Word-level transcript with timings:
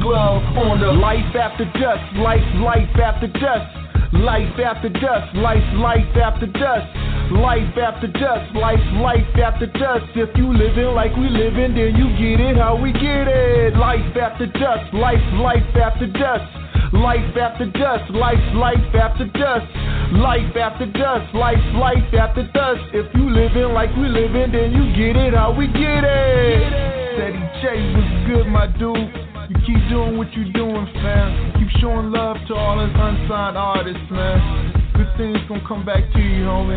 glove 0.00 0.42
on 0.56 0.80
the 0.80 0.92
life 0.92 1.34
after 1.36 1.64
dusk. 1.76 2.04
Life, 2.16 2.44
life 2.60 2.96
after 2.96 3.28
dusk. 3.28 3.88
Life 4.12 4.58
after 4.58 4.88
dusk, 4.88 5.34
life, 5.36 5.68
life 5.76 6.16
after 6.16 6.46
dusk. 6.46 6.88
Life 7.30 7.76
after 7.76 8.08
dusk, 8.08 8.54
life, 8.54 8.80
life 9.04 9.36
after 9.36 9.66
dusk. 9.66 10.16
If 10.16 10.34
you 10.34 10.48
living 10.48 10.96
like 10.96 11.14
we 11.14 11.28
living, 11.28 11.76
then 11.76 11.92
you 11.92 12.08
get 12.16 12.40
it 12.40 12.56
how 12.56 12.80
we 12.80 12.90
get 12.92 13.28
it. 13.28 13.76
Life 13.76 14.16
after 14.16 14.46
dusk, 14.46 14.92
life, 14.94 15.20
life 15.34 15.76
after 15.76 16.06
dusk. 16.06 16.48
Life 16.94 17.36
after 17.36 17.66
dusk, 17.66 18.08
life, 18.16 18.40
life 18.54 18.94
after 18.96 19.26
dusk. 19.26 19.68
Life 20.16 20.56
after 20.56 20.86
dusk, 20.86 21.34
life, 21.34 21.60
life 21.76 22.14
after 22.14 22.48
dusk. 22.54 22.80
If 22.94 23.14
you 23.14 23.28
living 23.28 23.74
like 23.74 23.94
we 23.94 24.08
living, 24.08 24.52
then 24.52 24.72
you 24.72 24.88
get 24.96 25.20
it 25.20 25.34
how 25.34 25.52
we 25.52 25.66
get 25.66 26.00
it. 26.00 26.72
Ceddy 27.12 27.44
J 27.60 27.92
was 27.92 28.26
good, 28.26 28.46
my 28.48 28.66
dude. 28.78 29.27
You 29.48 29.56
keep 29.64 29.88
doing 29.88 30.18
what 30.18 30.30
you're 30.34 30.52
doing, 30.52 30.86
fam. 31.00 31.54
Keep 31.58 31.80
showing 31.80 32.12
love 32.12 32.36
to 32.48 32.54
all 32.54 32.78
us 32.78 32.90
unsigned 32.92 33.56
artists, 33.56 34.10
man. 34.10 34.92
Good 34.94 35.08
things 35.16 35.38
gonna 35.48 35.66
come 35.66 35.86
back 35.86 36.04
to 36.12 36.18
you, 36.18 36.44
homie. 36.44 36.76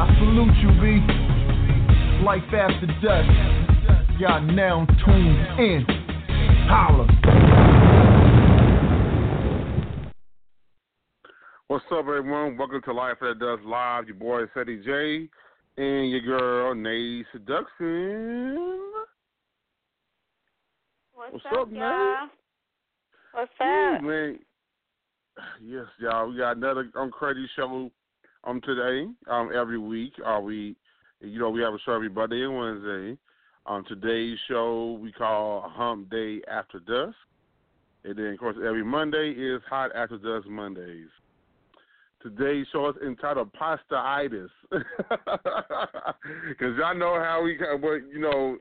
I 0.00 0.12
salute 0.18 0.56
you, 0.58 0.70
B. 0.82 0.98
Life 2.24 2.42
after 2.52 2.86
dusk. 3.00 4.18
Y'all 4.18 4.42
now 4.42 4.84
tuned 5.06 5.60
in. 5.60 5.86
Holla. 6.66 7.06
What's 11.68 11.84
up, 11.92 12.00
everyone? 12.00 12.56
Welcome 12.56 12.82
to 12.84 12.92
Life 12.92 13.18
After 13.22 13.34
Dusk 13.34 13.62
Live. 13.64 14.08
Your 14.08 14.16
boy, 14.16 14.46
Ceddy 14.56 14.84
J, 14.84 15.28
and 15.76 16.10
your 16.10 16.20
girl, 16.22 16.74
Nayy 16.74 17.22
Seduction. 17.30 18.82
What's, 21.30 21.44
What's 21.44 21.46
up, 21.54 21.60
up, 21.60 21.70
man? 21.70 21.80
y'all? 21.80 22.28
What's 23.32 23.52
Ooh, 23.62 23.96
up? 23.96 24.02
man. 24.02 24.38
Yes, 25.62 25.84
y'all. 26.00 26.28
We 26.28 26.38
got 26.38 26.56
another 26.56 26.90
um, 26.96 27.12
crazy 27.12 27.48
show 27.54 27.92
um 28.42 28.60
today. 28.62 29.08
Um, 29.30 29.50
every 29.54 29.78
week. 29.78 30.14
Uh, 30.26 30.40
we, 30.40 30.74
you 31.20 31.38
know, 31.38 31.50
we 31.50 31.60
have 31.62 31.74
a 31.74 31.78
show 31.86 31.92
every 31.92 32.08
Monday 32.08 32.42
and 32.42 32.56
Wednesday. 32.56 33.16
On 33.66 33.84
today's 33.84 34.36
show, 34.48 34.98
we 35.00 35.12
call 35.12 35.70
Hump 35.72 36.10
Day 36.10 36.40
After 36.50 36.80
Dusk, 36.80 37.14
and 38.02 38.18
then 38.18 38.26
of 38.26 38.38
course 38.40 38.56
every 38.56 38.82
Monday 38.82 39.30
is 39.30 39.62
Hot 39.70 39.94
After 39.94 40.18
Dusk 40.18 40.48
Mondays. 40.48 41.06
Today's 42.20 42.66
show 42.72 42.88
is 42.88 42.96
entitled 43.06 43.50
Pastaitis, 43.52 44.48
because 44.72 44.82
y'all 46.78 46.96
know 46.96 47.14
how 47.20 47.42
we, 47.44 47.56
but 47.80 48.10
you 48.12 48.18
know, 48.18 48.56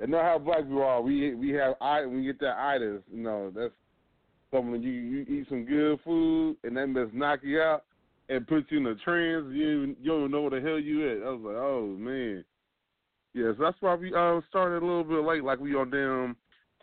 and 0.00 0.10
know 0.10 0.20
how 0.20 0.38
black 0.38 0.62
people 0.62 0.82
are. 0.82 1.00
We 1.00 1.34
we 1.34 1.50
have 1.50 1.74
I 1.80 2.06
we 2.06 2.24
get 2.24 2.40
that 2.40 2.58
itis. 2.58 3.02
You 3.12 3.22
know, 3.22 3.52
that's 3.54 3.72
something 4.52 4.82
you 4.82 4.90
you 4.90 5.22
eat 5.22 5.46
some 5.48 5.64
good 5.64 6.00
food 6.04 6.56
and 6.64 6.76
that 6.76 6.86
must 6.88 7.14
knock 7.14 7.40
you 7.42 7.60
out 7.60 7.84
and 8.28 8.46
put 8.46 8.70
you 8.70 8.78
in 8.78 8.86
a 8.86 8.94
trance. 8.96 9.46
You 9.50 9.82
even, 9.82 9.96
you 10.00 10.10
don't 10.10 10.30
know 10.30 10.42
where 10.42 10.60
the 10.60 10.66
hell 10.66 10.78
you 10.78 11.10
at. 11.10 11.26
I 11.26 11.30
was 11.30 11.40
like, 11.44 11.56
oh 11.56 11.86
man. 11.98 12.44
Yes, 13.34 13.54
that's 13.58 13.76
why 13.80 13.94
we 13.94 14.14
um 14.14 14.42
started 14.48 14.82
a 14.82 14.86
little 14.86 15.04
bit 15.04 15.24
late, 15.24 15.44
like 15.44 15.58
we 15.58 15.74
on 15.74 15.90
damn 15.90 16.36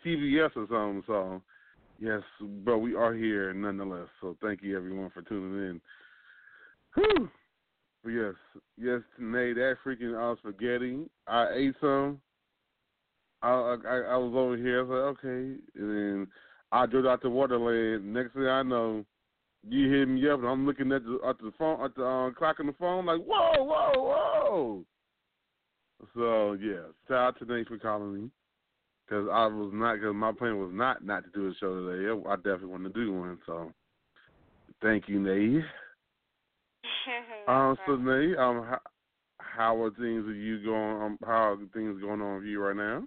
TVS 0.04 0.50
or 0.56 0.66
something. 0.68 1.02
So 1.06 1.42
yes, 1.98 2.22
but 2.64 2.78
we 2.78 2.94
are 2.94 3.14
here 3.14 3.52
nonetheless. 3.52 4.08
So 4.20 4.36
thank 4.42 4.62
you 4.62 4.76
everyone 4.76 5.10
for 5.10 5.22
tuning 5.22 5.70
in. 5.70 5.80
Whew. 6.94 7.30
Yes, 8.04 8.34
yes, 8.76 9.00
Nate, 9.18 9.54
that 9.54 9.76
freaking 9.86 10.18
uh, 10.18 10.36
spaghetti. 10.38 11.08
I 11.28 11.48
ate 11.54 11.74
some. 11.80 12.20
I, 13.42 13.76
I 13.86 13.96
I 14.12 14.16
was 14.16 14.32
over 14.34 14.56
here. 14.56 14.80
I 14.80 14.82
was 14.82 14.90
like, 14.90 15.24
okay, 15.24 15.60
and 15.74 15.90
then 15.90 16.26
I 16.70 16.86
drove 16.86 17.06
out 17.06 17.22
to 17.22 17.28
Waterland. 17.28 18.04
Next 18.04 18.34
thing 18.34 18.46
I 18.46 18.62
know, 18.62 19.04
you 19.68 19.90
hit 19.90 20.08
me 20.08 20.28
up, 20.28 20.40
and 20.40 20.48
I'm 20.48 20.66
looking 20.66 20.92
at 20.92 21.04
the 21.04 21.18
at 21.26 21.38
the 21.38 21.52
phone 21.58 21.84
at 21.84 21.94
the 21.94 22.04
uh, 22.04 22.30
clock 22.32 22.60
on 22.60 22.66
the 22.66 22.72
phone, 22.74 23.06
like, 23.06 23.20
whoa, 23.20 23.62
whoa, 23.62 23.92
whoa. 24.50 24.84
So 26.14 26.52
yeah, 26.54 26.90
shout 27.08 27.18
out 27.18 27.38
to 27.38 27.44
Nate 27.44 27.68
for 27.68 27.78
calling 27.78 28.14
me, 28.14 28.30
because 29.06 29.28
I 29.32 29.46
was 29.46 29.70
not, 29.72 29.94
because 29.94 30.14
my 30.14 30.32
plan 30.32 30.58
was 30.58 30.70
not 30.72 31.04
not 31.04 31.24
to 31.24 31.30
do 31.30 31.48
a 31.48 31.54
show 31.60 31.74
today. 31.74 32.08
I 32.28 32.36
definitely 32.36 32.68
wanted 32.68 32.94
to 32.94 33.04
do 33.04 33.12
one. 33.12 33.38
So 33.46 33.72
thank 34.82 35.08
you, 35.08 35.20
Nate. 35.20 35.64
Um, 37.48 37.76
so 37.86 37.96
Nate, 37.96 38.36
um, 38.38 38.64
how, 38.64 38.80
how 39.38 39.82
are 39.82 39.90
things 39.90 40.24
with 40.26 40.36
you 40.36 40.64
going? 40.64 41.02
Um, 41.02 41.18
how 41.24 41.52
are 41.52 41.56
things 41.72 42.00
going 42.00 42.20
on 42.20 42.36
with 42.36 42.44
you 42.44 42.60
right 42.60 42.76
now? 42.76 43.04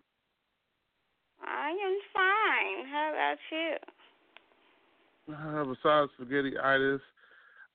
Am 1.84 2.00
fine. 2.14 2.86
How 2.88 3.12
about 3.12 3.38
you? 3.52 3.76
Uh, 5.34 5.64
besides 5.66 6.12
spaghetti 6.16 6.58
itis, 6.58 7.02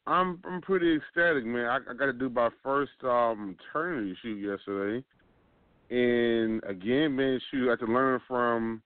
I'm 0.06 0.40
I'm 0.44 0.62
pretty 0.62 0.96
ecstatic, 0.96 1.44
man. 1.44 1.66
I, 1.66 1.76
I 1.90 1.94
got 1.94 2.06
to 2.06 2.12
do 2.12 2.30
my 2.30 2.48
first 2.62 2.92
um 3.04 3.56
maternity 3.74 4.16
shoot 4.22 4.36
yesterday, 4.36 5.04
and 5.90 6.62
again, 6.64 7.14
man, 7.14 7.40
shoot, 7.50 7.68
I 7.68 7.72
had 7.72 7.80
to 7.80 7.86
learn 7.92 8.20
from 8.26 8.82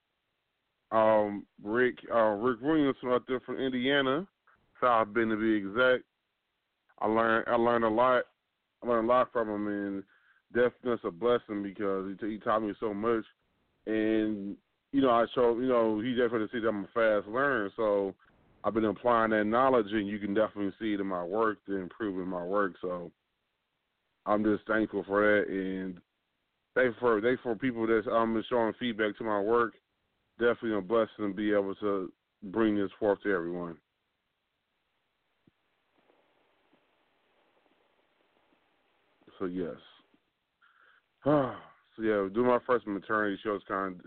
um 0.90 1.46
Rick 1.62 1.99
uh 2.12 2.31
Rick 2.31 2.60
Williams 2.60 2.96
out 3.06 3.22
there 3.28 3.40
from 3.40 3.58
Indiana, 3.58 4.26
South 4.81 5.14
Bend 5.14 5.31
to 5.31 5.37
be 5.37 5.55
exact. 5.55 6.05
I 6.99 7.06
learned 7.06 7.44
I 7.46 7.55
learned 7.55 7.84
a 7.84 7.88
lot. 7.88 8.25
I 8.82 8.87
learned 8.88 9.08
a 9.08 9.12
lot 9.12 9.32
from 9.32 9.49
him, 9.49 9.69
and 9.69 10.02
definitely 10.52 11.08
a 11.08 11.12
blessing 11.12 11.62
because 11.62 12.17
he, 12.20 12.31
he 12.31 12.38
taught 12.38 12.62
me 12.62 12.75
so 12.81 12.93
much. 12.93 13.25
and 13.87 14.56
you 14.94 15.00
know 15.00 15.11
I 15.11 15.26
show 15.35 15.58
you 15.58 15.67
know 15.67 15.99
he 16.00 16.14
definitely 16.14 16.46
see 16.52 16.61
that 16.61 16.69
I'm 16.69 16.85
a 16.85 16.88
fast 16.94 17.26
learner, 17.26 17.69
so 17.76 18.14
I've 18.62 18.75
been 18.75 18.85
applying 18.85 19.32
that 19.32 19.44
knowledge, 19.44 19.88
and 19.91 20.06
you 20.06 20.20
can 20.20 20.35
definitely 20.35 20.73
see 20.81 20.94
it 20.94 21.00
in 21.00 21.06
my 21.08 21.25
work, 21.25 21.58
the 21.67 21.75
improving 21.75 22.29
my 22.29 22.44
work. 22.44 22.75
So 22.81 23.11
I'm 24.25 24.44
just 24.44 24.64
thankful 24.69 25.02
for 25.05 25.20
that, 25.20 25.49
and 25.49 25.99
thankful 26.76 27.00
for 27.00 27.20
thankful 27.20 27.55
for 27.55 27.58
people 27.58 27.88
that's 27.88 28.06
um 28.06 28.41
showing 28.49 28.73
feedback 28.79 29.19
to 29.19 29.25
my 29.25 29.41
work. 29.41 29.75
Definitely 30.38 30.79
a 30.79 30.81
blessing 30.81 31.29
to 31.29 31.35
be 31.35 31.52
able 31.52 31.75
to 31.76 32.12
bring 32.44 32.76
this 32.76 32.91
forth 33.00 33.20
to 33.25 33.35
everyone. 33.35 33.76
So 39.41 39.46
yes. 39.46 39.75
so 41.25 41.52
yeah, 42.00 42.29
doing 42.32 42.46
my 42.46 42.58
first 42.64 42.87
maternity 42.87 43.41
show 43.43 43.56
is 43.56 43.62
kind 43.67 43.99
of 43.99 44.06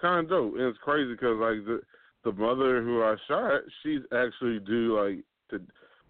kind 0.00 0.24
of 0.24 0.30
dope, 0.30 0.54
and 0.54 0.62
it's 0.62 0.78
crazy 0.78 1.12
because 1.12 1.38
like 1.38 1.64
the 1.64 1.80
the 2.24 2.32
mother 2.32 2.82
who 2.82 3.02
I 3.02 3.16
shot, 3.28 3.60
she's 3.82 4.00
actually 4.12 4.58
due 4.60 4.98
like 4.98 5.24
to 5.50 5.64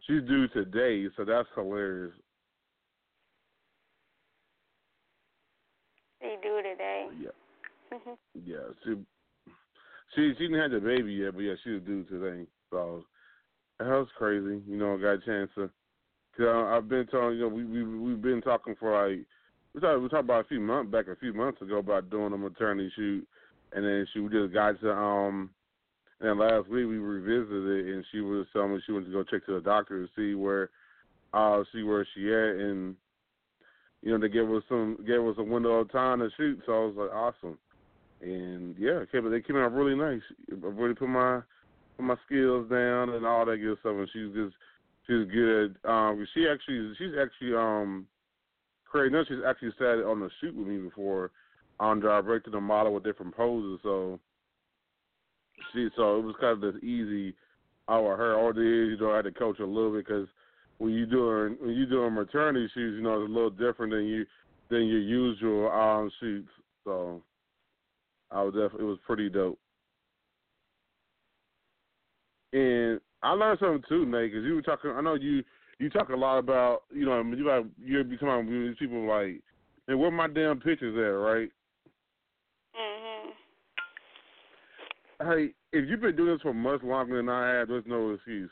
she's 0.07 0.23
due 0.27 0.49
today, 0.49 1.07
so 1.17 1.25
that's 1.25 1.49
hilarious. 1.55 2.15
They 6.21 6.37
do 6.43 6.57
today. 6.63 7.09
Yeah. 7.21 7.99
yeah. 8.45 8.57
She 8.85 8.95
she 10.15 10.33
she 10.39 10.49
didn't 10.49 10.61
have 10.61 10.71
the 10.71 10.81
baby 10.81 11.13
yet, 11.13 11.35
but 11.35 11.41
yeah, 11.41 11.55
she 11.63 11.71
was 11.71 11.83
due 11.83 12.05
today. 12.05 12.47
So 12.71 13.05
that 13.79 13.87
was 13.87 14.09
crazy. 14.17 14.63
You 14.67 14.77
know, 14.77 14.95
I 14.95 15.01
got 15.01 15.13
a 15.13 15.19
chance 15.25 15.51
to. 15.57 15.71
Cause 16.37 16.47
I, 16.49 16.77
I've 16.77 16.89
been 16.89 17.07
telling 17.07 17.37
you 17.37 17.43
know 17.43 17.49
we 17.49 17.65
we 17.65 17.83
we've 17.85 18.21
been 18.21 18.43
talking 18.43 18.75
for 18.79 18.93
like 18.93 19.25
we 19.75 19.81
talked 19.81 20.03
we 20.03 20.09
talked 20.09 20.25
about 20.25 20.45
a 20.45 20.49
few 20.49 20.61
months 20.61 20.93
back 20.93 21.09
a 21.09 21.17
few 21.17 21.33
months 21.33 21.63
ago 21.63 21.79
about 21.79 22.11
doing 22.11 22.33
a 22.33 22.37
maternity 22.37 22.93
shoot, 22.95 23.27
and 23.73 23.85
then 23.85 24.07
she 24.13 24.21
just 24.29 24.53
got 24.53 24.81
to 24.81 24.93
um. 24.93 25.51
And 26.19 26.31
then 26.31 26.39
last 26.39 26.69
week 26.69 26.87
we 26.87 26.97
revisited 26.97 27.87
it, 27.87 27.95
and 27.95 28.05
she 28.11 28.21
was 28.21 28.47
telling 28.53 28.73
me 28.73 28.81
she 28.87 28.93
went 28.93 29.05
to 29.05 29.13
go 29.13 29.23
check 29.23 29.45
to 29.47 29.55
the 29.55 29.61
doctor 29.61 30.03
to 30.03 30.11
see 30.17 30.35
where, 30.35 30.71
uh, 31.35 31.63
see 31.75 31.83
where 31.83 32.07
she 32.15 32.33
at, 32.33 32.57
and 32.57 32.97
you 34.01 34.13
know 34.13 34.19
they 34.19 34.33
gave 34.33 34.51
us 34.51 34.63
some 34.67 34.97
gave 35.07 35.21
us 35.21 35.35
a 35.37 35.43
window 35.43 35.73
of 35.73 35.93
time 35.93 36.21
to 36.21 36.31
shoot. 36.39 36.63
So 36.65 36.73
I 36.73 36.87
was 36.87 36.95
like, 36.97 37.13
awesome, 37.13 37.59
and 38.23 38.75
yeah, 38.79 39.05
came, 39.13 39.31
they 39.31 39.43
came 39.43 39.57
out 39.57 39.75
really 39.75 39.95
nice. 39.95 40.23
I 40.51 40.55
really 40.55 40.95
put 40.95 41.09
my 41.09 41.43
put 41.99 42.07
my 42.07 42.17
skills 42.25 42.71
down 42.71 43.11
and 43.11 43.27
all 43.27 43.45
that 43.45 43.59
good 43.59 43.77
stuff, 43.81 43.97
and 43.97 44.09
she's 44.11 44.35
just 44.35 44.57
she's 45.07 45.31
good. 45.31 45.77
Um, 45.85 46.27
she 46.33 46.49
actually 46.49 46.95
she's 46.97 47.13
actually 47.21 47.55
um 47.55 48.07
Craig, 48.87 49.13
no, 49.13 49.23
she's 49.29 49.45
actually 49.47 49.73
sat 49.79 50.03
on 50.03 50.21
the 50.21 50.31
shoot 50.41 50.55
with 50.55 50.67
me 50.67 50.79
before 50.79 51.31
on 51.81 52.01
directing 52.01 52.53
the 52.53 52.61
model 52.61 52.95
with 52.95 53.05
different 53.05 53.37
poses. 53.37 53.81
So 53.83 54.19
she, 55.73 55.89
so 55.97 56.19
it 56.19 56.23
was 56.23 56.35
kind 56.41 56.53
of 56.53 56.61
this 56.61 56.83
easy 56.83 57.35
out 57.89 58.17
her. 58.17 58.39
All 58.39 58.51
is, 58.51 58.57
you 58.59 58.97
know, 58.99 59.13
I 59.13 59.17
had 59.17 59.25
to 59.27 59.33
coach 59.33 59.59
a 59.61 59.65
little 59.65 59.93
bit 59.93 60.07
because 60.07 60.29
when 60.79 60.93
you 60.93 61.07
doing 61.07 61.57
when 61.61 61.71
you 61.71 61.87
doing 61.87 62.15
maternity 62.15 62.69
shoots, 62.75 62.97
you 62.97 63.03
know, 63.03 63.23
it's 63.23 63.31
a 63.31 63.33
little 63.33 63.51
different 63.51 63.93
than 63.93 64.05
you 64.05 64.27
than 64.71 64.87
your 64.87 65.01
usual 65.01 65.71
um 65.71 66.11
shoots. 66.21 66.51
So 66.85 67.23
I 68.31 68.43
was 68.43 68.55
definitely 68.55 68.85
it 68.85 68.89
was 68.89 68.99
pretty 69.07 69.29
dope. 69.29 69.59
And 72.53 73.01
I 73.23 73.33
learned 73.33 73.59
something 73.61 73.83
too, 73.89 74.07
Nate, 74.07 74.33
because 74.33 74.45
you 74.45 74.55
were 74.55 74.63
talking. 74.63 74.91
I 74.91 75.01
know 75.01 75.15
you 75.15 75.43
you 75.79 75.91
talk 75.91 76.09
a 76.09 76.17
lot 76.17 76.39
about 76.39 76.85
you 76.93 77.05
know 77.05 77.23
you 77.23 77.49
like 77.49 77.67
you're 77.83 78.05
becoming 78.05 78.75
people 78.79 79.07
like, 79.07 79.41
and 79.89 79.99
where 79.99 80.11
my 80.11 80.29
damn 80.29 80.61
pictures 80.61 80.97
at, 80.97 81.01
right? 81.01 81.51
Mhm. 82.79 83.33
Hey, 85.21 85.55
if 85.73 85.89
you've 85.89 86.01
been 86.01 86.17
doing 86.17 86.35
this 86.35 86.43
for 86.43 86.53
much 86.53 86.83
longer 86.83 87.17
than 87.17 87.29
I 87.29 87.49
have, 87.49 87.69
there's 87.69 87.85
no 87.87 88.11
excuse. 88.11 88.51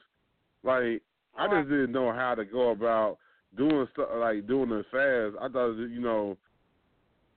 Like 0.62 1.02
I 1.36 1.46
just 1.48 1.68
didn't 1.68 1.92
know 1.92 2.12
how 2.12 2.34
to 2.34 2.44
go 2.44 2.70
about 2.70 3.18
doing 3.56 3.86
stuff 3.92 4.08
like 4.16 4.46
doing 4.46 4.70
it 4.70 4.86
fast. 4.90 5.36
I 5.40 5.48
thought 5.52 5.76
you 5.76 6.00
know 6.00 6.36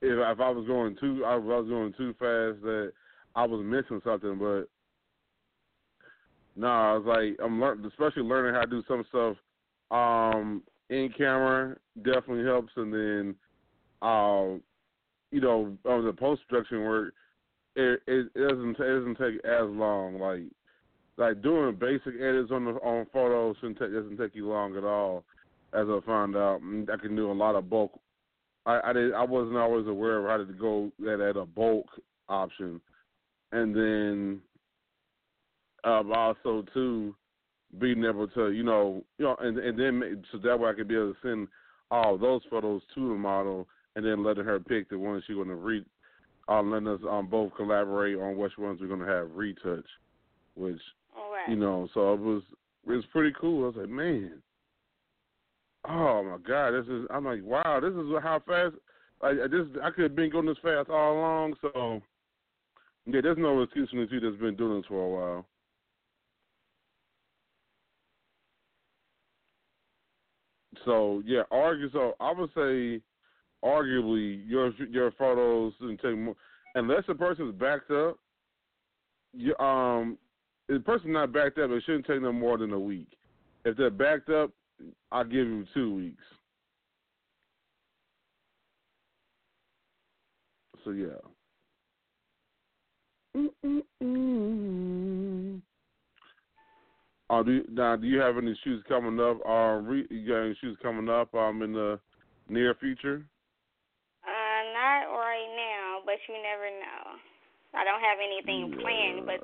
if 0.02 0.18
if 0.18 0.40
I 0.40 0.50
was 0.50 0.66
going 0.66 0.96
too 1.00 1.24
I 1.26 1.36
was 1.36 1.68
going 1.68 1.94
too 1.98 2.14
fast 2.14 2.62
that 2.64 2.94
I 3.36 3.46
was 3.46 3.64
missing 3.66 4.02
something, 4.04 4.38
but 4.38 4.66
no, 6.56 6.68
nah, 6.68 6.94
I 6.94 6.98
was 6.98 7.06
like 7.06 7.38
I'm 7.44 7.60
learning, 7.60 7.86
especially 7.86 8.24
learning 8.24 8.56
how 8.56 8.62
to 8.62 8.68
do 8.68 8.84
some 8.88 9.04
stuff 9.10 9.38
um, 9.92 10.64
in 10.90 11.14
camera 11.18 11.78
definitely 12.04 12.46
helps, 12.46 12.72
and 12.76 12.94
then, 12.94 13.36
uh, 14.02 14.56
you 15.32 15.42
know, 15.42 15.78
on 15.86 16.06
the 16.06 16.14
post 16.14 16.42
production 16.48 16.82
work, 16.82 17.14
it, 17.78 18.34
doesn't 18.34 18.80
it 18.80 19.00
doesn't 19.00 19.18
take 19.18 19.46
as 19.46 19.70
long. 19.70 20.20
Like 20.20 20.42
like 21.18 21.42
doing 21.42 21.76
basic 21.76 22.20
edits 22.20 22.52
on 22.52 22.66
the 22.66 22.72
on 22.72 23.06
photos 23.12 23.56
shouldn't 23.60 23.80
take, 23.80 23.94
doesn't 23.94 24.18
take 24.18 24.36
you 24.36 24.48
long 24.48 24.76
at 24.78 24.84
all. 24.84 25.24
As 25.74 25.88
I 25.90 26.00
found 26.06 26.36
out, 26.36 26.62
mm, 26.64 26.90
I 26.90 26.98
can 26.98 27.16
do 27.16 27.32
a 27.32 27.34
lot 27.34 27.56
of 27.56 27.70
bulk. 27.70 28.00
I 28.66 28.80
I, 28.86 28.94
did, 28.94 29.14
I 29.14 29.24
wasn't 29.24 29.58
always 29.58 29.88
aware 29.88 30.20
of 30.20 30.26
how 30.26 30.38
to 30.38 30.54
go 30.54 30.92
at, 31.12 31.20
at 31.20 31.38
a 31.38 31.46
bulk 31.46 31.88
option, 32.30 32.82
and 33.52 33.76
then 33.76 34.42
um, 35.84 36.12
also 36.12 36.66
too 36.74 37.16
being 37.80 38.04
able 38.06 38.28
to, 38.30 38.52
you 38.52 38.64
know, 38.64 39.04
you 39.18 39.26
know, 39.26 39.36
and 39.40 39.58
and 39.58 39.78
then 39.78 40.24
so 40.32 40.38
that 40.40 40.60
way 40.60 40.70
I 40.70 40.74
could 40.74 40.88
be 40.88 40.96
able 40.96 41.14
to 41.14 41.20
send 41.22 41.48
all 41.92 42.18
those 42.18 42.42
photos 42.50 42.82
to 42.96 43.10
the 43.10 43.16
model, 43.16 43.68
and 43.96 44.06
then 44.06 44.24
letting 44.24 44.46
her 44.46 44.60
pick 44.60 44.90
the 44.90 45.00
ones 45.00 45.24
she's 45.28 45.36
going 45.36 45.48
to 45.48 45.56
read. 45.56 45.86
Um, 46.50 46.72
letting 46.72 46.88
us 46.88 47.02
um, 47.10 47.28
both 47.28 47.54
collaborate 47.58 48.18
on 48.18 48.38
which 48.38 48.58
ones 48.58 48.80
we're 48.80 48.88
going 48.88 49.02
to 49.02 49.06
have 49.06 49.36
retouch, 49.36 49.86
which 50.56 50.80
right. 51.16 51.50
you 51.50 51.58
know, 51.58 51.90
so 51.94 52.14
it 52.14 52.20
was 52.20 52.42
it 52.88 52.92
was 52.92 53.06
pretty 53.12 53.36
cool. 53.40 53.64
I 53.64 53.68
was 53.68 53.76
like, 53.76 53.90
man, 53.90 54.42
oh 55.90 56.24
my 56.24 56.38
god, 56.48 56.72
this 56.72 56.88
is. 56.88 57.06
I'm 57.10 57.26
like, 57.26 57.44
wow, 57.44 57.80
this 57.82 57.92
is 57.92 58.24
how 58.24 58.42
fast. 58.48 58.76
Like 59.22 59.38
just 59.52 59.78
I 59.84 59.92
could 59.92 60.04
have 60.04 60.16
been 60.16 60.30
going 60.30 60.46
this 60.46 60.58
fast 60.62 60.90
all 60.90 61.20
along. 61.20 61.56
So 61.62 62.02
yeah, 63.06 63.22
there's 63.22 63.38
no 63.38 63.62
excuse 63.62 63.90
for 63.90 63.98
me 63.98 64.08
that's 64.12 64.38
been 64.38 64.56
doing 64.56 64.78
this 64.78 64.88
for 64.88 65.04
a 65.04 65.10
while. 65.10 65.46
So 70.86 71.22
yeah, 71.26 71.42
argue. 71.52 71.92
So 71.92 72.16
I 72.20 72.32
would 72.32 72.50
say, 72.56 73.02
arguably, 73.64 74.42
your 74.48 74.72
your 74.90 75.12
photos 75.12 75.74
didn't 75.80 76.02
take 76.02 76.18
more 76.18 76.36
unless 76.76 77.04
the 77.08 77.16
person's 77.16 77.56
backed 77.56 77.92
up. 77.92 78.18
You, 79.34 79.56
um, 79.58 80.18
if 80.70 80.78
the 80.78 80.84
person's 80.84 81.14
not 81.14 81.34
backed 81.34 81.58
up, 81.58 81.72
it 81.72 81.84
shouldn't 81.86 82.06
take 82.06 82.22
no 82.22 82.32
more 82.32 82.58
than 82.58 82.74
a 82.74 82.80
week. 82.80 83.10
If 83.66 83.78
they're 83.78 83.90
backed 83.90 84.30
up, 84.30 84.52
I'll 85.12 85.24
give 85.24 85.48
you 85.48 85.66
two 85.74 85.96
weeks. 85.96 86.24
So 90.84 90.92
yeah. 90.92 91.08
Mm-mm-mm. 93.36 95.62
Uh, 97.30 97.44
do 97.44 97.52
you, 97.52 97.66
now, 97.70 97.96
do 97.96 98.08
you 98.08 98.20
have 98.20 98.38
any 98.38 98.58
shoes 98.64 98.84
coming 98.88 99.20
up? 99.20 99.38
Uh, 99.46 99.82
re, 99.84 100.08
you 100.10 100.28
got 100.28 100.46
any 100.46 100.56
shoes 100.62 100.78
coming 100.82 101.10
up 101.10 101.34
um 101.36 101.62
in 101.62 101.74
the 101.74 102.00
near 102.48 102.74
future? 102.76 103.26
Uh, 104.24 104.62
not 104.74 105.12
right 105.12 105.52
now, 105.56 106.00
but 106.06 106.16
you 106.28 106.36
never 106.42 106.70
know. 106.70 107.18
I 107.74 107.84
don't 107.84 108.02
have 108.02 108.20
anything 108.24 108.72
yeah. 108.72 108.82
planned, 108.82 109.26
but 109.26 109.40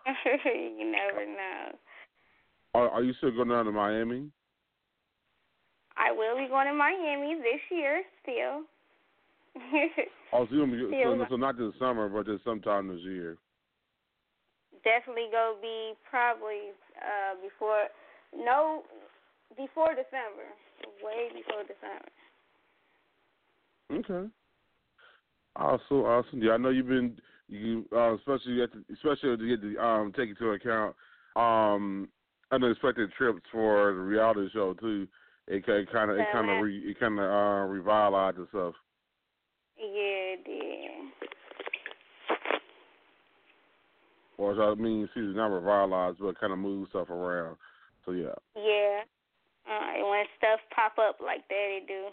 you 0.45 0.91
never 0.91 1.25
know. 1.25 1.77
Are, 2.73 2.89
are 2.89 3.03
you 3.03 3.13
still 3.17 3.31
going 3.31 3.49
down 3.49 3.65
to 3.65 3.71
Miami? 3.71 4.29
I 5.97 6.11
will 6.11 6.37
be 6.37 6.47
going 6.47 6.67
to 6.67 6.73
Miami 6.73 7.35
this 7.35 7.61
year 7.69 8.01
still. 8.23 8.63
oh, 10.33 10.47
so, 10.49 10.55
so, 10.55 11.25
so 11.29 11.35
not 11.35 11.57
this 11.57 11.73
summer, 11.77 12.07
but 12.07 12.25
just 12.25 12.43
sometime 12.43 12.87
this 12.87 13.01
year. 13.03 13.37
Definitely 14.83 15.27
go 15.31 15.57
be 15.61 15.93
probably 16.09 16.73
uh 16.97 17.35
before 17.43 17.85
no 18.33 18.83
before 19.57 19.89
December, 19.89 20.47
way 21.03 21.29
before 21.33 21.63
December. 21.63 22.09
Okay. 23.91 24.29
Awesome, 25.55 25.97
awesome. 25.97 26.41
Yeah, 26.41 26.53
I 26.53 26.57
know 26.57 26.69
you've 26.69 26.87
been 26.87 27.17
you 27.47 27.85
uh, 27.93 28.15
especially 28.15 28.61
at 28.61 28.69
the, 28.71 28.83
especially 28.93 29.35
to 29.37 29.47
get 29.47 29.61
the 29.61 29.83
um 29.83 30.13
take 30.15 30.29
into 30.29 30.51
account 30.51 30.95
um 31.35 32.07
unexpected 32.51 33.11
trips 33.17 33.41
for 33.51 33.93
the 33.93 33.99
reality 33.99 34.47
show 34.53 34.73
too. 34.73 35.07
It 35.47 35.65
kind 35.65 36.11
of 36.11 36.17
it 36.17 36.27
kind 36.31 36.49
of 36.49 36.63
re, 36.63 36.77
it 36.77 36.99
kind 36.99 37.19
of 37.19 37.25
uh, 37.25 37.67
revitalized 37.67 38.39
itself. 38.39 38.75
Yeah, 39.77 39.85
it 39.87 40.45
did. 40.45 41.29
Or 44.37 44.71
I 44.71 44.75
mean, 44.75 45.09
she's 45.13 45.35
not 45.35 45.47
revitalized, 45.47 46.19
but 46.19 46.39
kind 46.39 46.53
of 46.53 46.59
move 46.59 46.87
stuff 46.89 47.09
around. 47.09 47.57
So 48.05 48.11
yeah. 48.13 48.33
Yeah. 48.55 49.01
Uh, 49.71 50.03
when 50.11 50.27
stuff 50.35 50.59
pop 50.75 50.99
up 50.99 51.23
like 51.23 51.47
that, 51.47 51.67
it 51.79 51.87
do. 51.87 52.11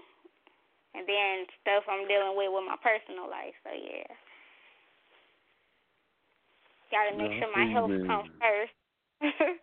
And 0.94 1.02
then 1.10 1.44
stuff 1.60 1.82
I'm 1.90 2.06
dealing 2.06 2.38
with 2.38 2.54
with 2.54 2.64
my 2.70 2.78
personal 2.78 3.26
life. 3.28 3.54
So 3.66 3.70
yeah, 3.74 4.06
gotta 6.94 7.18
make 7.18 7.34
Yeah, 7.34 7.40
sure 7.42 7.50
my 7.50 7.66
health 7.74 7.90
comes 8.06 8.30
first. 8.38 8.76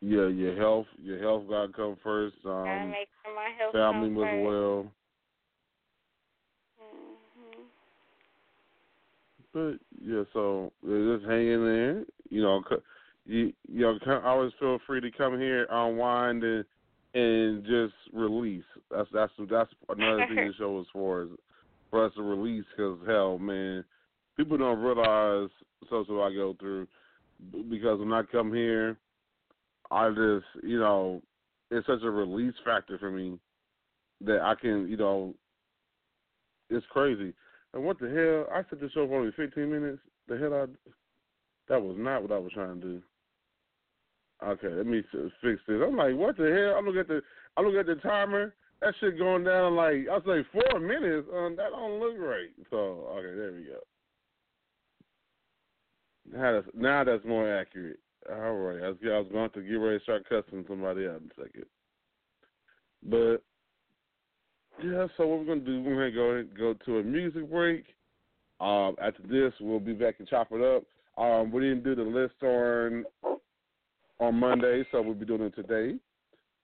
Yeah, 0.00 0.28
your 0.28 0.54
health, 0.56 0.86
your 1.02 1.18
health 1.18 1.48
got 1.48 1.66
to 1.66 1.72
come 1.72 1.96
first. 2.02 2.36
gotta 2.44 2.84
Um, 2.84 2.90
make 2.92 3.08
sure 3.24 3.34
my 3.34 3.50
health 3.58 3.72
family 3.72 4.08
comes 4.08 4.18
as 4.18 4.24
first. 4.24 4.44
well. 4.44 4.86
hmm 6.78 7.62
But 9.52 9.74
yeah, 10.04 10.24
so 10.32 10.72
just 10.84 11.30
hang 11.30 11.48
in 11.48 11.64
there. 11.64 12.04
You 12.28 12.42
know, 12.42 12.62
you 13.24 13.52
you 13.68 13.80
know, 14.06 14.20
always 14.24 14.52
feel 14.60 14.78
free 14.86 15.00
to 15.00 15.10
come 15.10 15.38
here, 15.38 15.66
unwind, 15.70 16.44
and 16.44 16.64
and 17.14 17.64
just 17.64 17.94
release. 18.12 18.64
That's 18.90 19.08
that's 19.12 19.32
that's 19.50 19.70
another 19.88 20.26
thing 20.26 20.36
the 20.48 20.52
show 20.58 20.80
is 20.80 20.86
for 20.92 21.22
is 21.22 21.28
for 21.90 22.04
us 22.04 22.12
to 22.16 22.22
release. 22.22 22.64
Because 22.76 22.98
hell, 23.06 23.38
man, 23.38 23.84
people 24.36 24.58
don't 24.58 24.80
realize 24.80 25.48
social 25.88 26.22
I 26.22 26.32
go 26.34 26.56
through 26.58 26.88
because 27.70 28.00
when 28.00 28.12
I 28.12 28.22
come 28.30 28.52
here, 28.52 28.98
I 29.90 30.08
just 30.10 30.64
you 30.64 30.78
know, 30.80 31.22
it's 31.70 31.86
such 31.86 32.02
a 32.02 32.10
release 32.10 32.54
factor 32.64 32.98
for 32.98 33.10
me 33.10 33.38
that 34.22 34.40
I 34.42 34.54
can 34.60 34.88
you 34.88 34.96
know, 34.96 35.34
it's 36.68 36.86
crazy. 36.90 37.32
And 37.72 37.84
what 37.84 37.98
the 37.98 38.08
hell? 38.08 38.56
I 38.56 38.68
set 38.68 38.80
the 38.80 38.90
show 38.90 39.06
for 39.06 39.18
only 39.18 39.32
15 39.36 39.70
minutes. 39.70 40.00
The 40.28 40.38
hell 40.38 40.54
I. 40.54 40.66
That 41.68 41.80
was 41.80 41.96
not 41.98 42.22
what 42.22 42.30
I 42.30 42.38
was 42.38 42.52
trying 42.52 42.80
to 42.80 42.86
do. 42.86 43.02
Okay, 44.44 44.68
let 44.68 44.86
me 44.86 45.02
fix 45.10 45.60
this. 45.66 45.80
I'm 45.82 45.96
like, 45.96 46.14
what 46.14 46.36
the 46.36 46.44
hell? 46.44 46.76
I 46.76 46.86
look 46.86 46.96
at 46.96 47.08
the 47.08 47.22
I 47.56 47.62
look 47.62 47.74
at 47.74 47.86
the 47.86 47.94
timer. 47.96 48.54
That 48.80 48.94
shit 49.00 49.18
going 49.18 49.44
down 49.44 49.76
like 49.76 50.06
I 50.10 50.14
like 50.14 50.46
four 50.52 50.80
minutes. 50.80 51.28
Um, 51.34 51.56
that 51.56 51.70
don't 51.70 52.00
look 52.00 52.16
right. 52.18 52.50
So 52.70 53.08
okay, 53.12 53.34
there 53.36 53.52
we 53.52 53.64
go. 53.64 53.78
Now 56.30 56.52
that's, 56.52 56.66
now 56.74 57.04
that's 57.04 57.24
more 57.24 57.52
accurate. 57.52 57.98
All 58.30 58.54
right, 58.54 58.82
I 58.82 58.88
was, 58.88 58.96
I 59.04 59.18
was 59.18 59.28
going 59.30 59.50
to 59.50 59.62
get 59.62 59.74
ready 59.74 59.98
to 59.98 60.02
start 60.02 60.28
cussing 60.28 60.64
somebody 60.66 61.06
out 61.06 61.20
in 61.20 61.30
a 61.30 61.42
second. 61.42 61.66
But 63.02 63.42
yeah, 64.82 65.06
so 65.16 65.26
what 65.26 65.40
we're 65.40 65.46
gonna 65.46 65.60
do? 65.60 65.82
We're 65.82 66.10
gonna 66.10 66.44
go 66.56 66.74
go 66.74 66.74
to 66.84 66.98
a 66.98 67.02
music 67.02 67.50
break. 67.50 67.84
Um, 68.60 68.96
after 69.02 69.22
this, 69.28 69.52
we'll 69.60 69.80
be 69.80 69.92
back 69.92 70.16
and 70.18 70.28
chop 70.28 70.48
it 70.52 70.60
up. 70.60 70.84
Um, 71.22 71.52
we 71.52 71.62
didn't 71.62 71.84
do 71.84 71.94
the 71.94 72.02
list 72.02 72.42
on 72.42 73.04
on 74.24 74.40
Monday, 74.40 74.84
so 74.90 75.02
we'll 75.02 75.14
be 75.14 75.26
doing 75.26 75.42
it 75.42 75.54
today. 75.54 75.98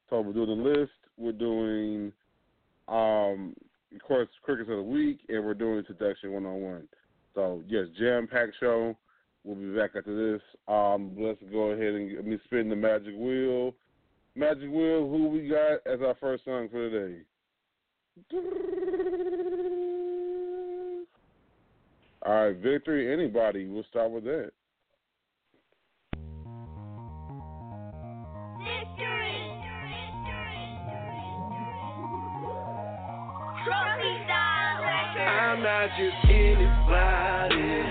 So 0.08 0.20
we're 0.20 0.32
doing 0.32 0.62
the 0.62 0.68
list. 0.68 0.92
We're 1.16 1.32
doing, 1.32 2.12
um, 2.88 3.54
of 3.94 4.02
course, 4.02 4.28
crickets 4.42 4.70
of 4.70 4.76
the 4.76 4.82
week, 4.82 5.20
and 5.28 5.44
we're 5.44 5.54
doing 5.54 5.78
introduction 5.78 6.32
one 6.32 6.46
on 6.46 6.60
one. 6.60 6.88
So 7.34 7.62
yes, 7.68 7.86
jam 7.98 8.26
packed 8.26 8.54
show. 8.58 8.96
We'll 9.44 9.56
be 9.56 9.76
back 9.76 9.90
after 9.96 10.32
this. 10.32 10.42
Um, 10.68 11.12
let's 11.18 11.40
go 11.52 11.70
ahead 11.70 11.94
and 11.94 12.16
let 12.16 12.26
me 12.26 12.38
spin 12.44 12.68
the 12.68 12.76
magic 12.76 13.14
wheel. 13.16 13.74
Magic 14.34 14.70
wheel. 14.70 15.08
Who 15.08 15.28
we 15.28 15.48
got 15.48 15.80
as 15.86 16.00
our 16.00 16.16
first 16.20 16.44
song 16.44 16.68
for 16.70 16.90
today? 16.90 17.20
All 22.26 22.46
right, 22.46 22.56
victory. 22.56 23.12
Anybody? 23.12 23.66
We'll 23.66 23.84
start 23.90 24.10
with 24.10 24.24
that. 24.24 24.52
Just 35.88 36.24
anybody. 36.28 37.89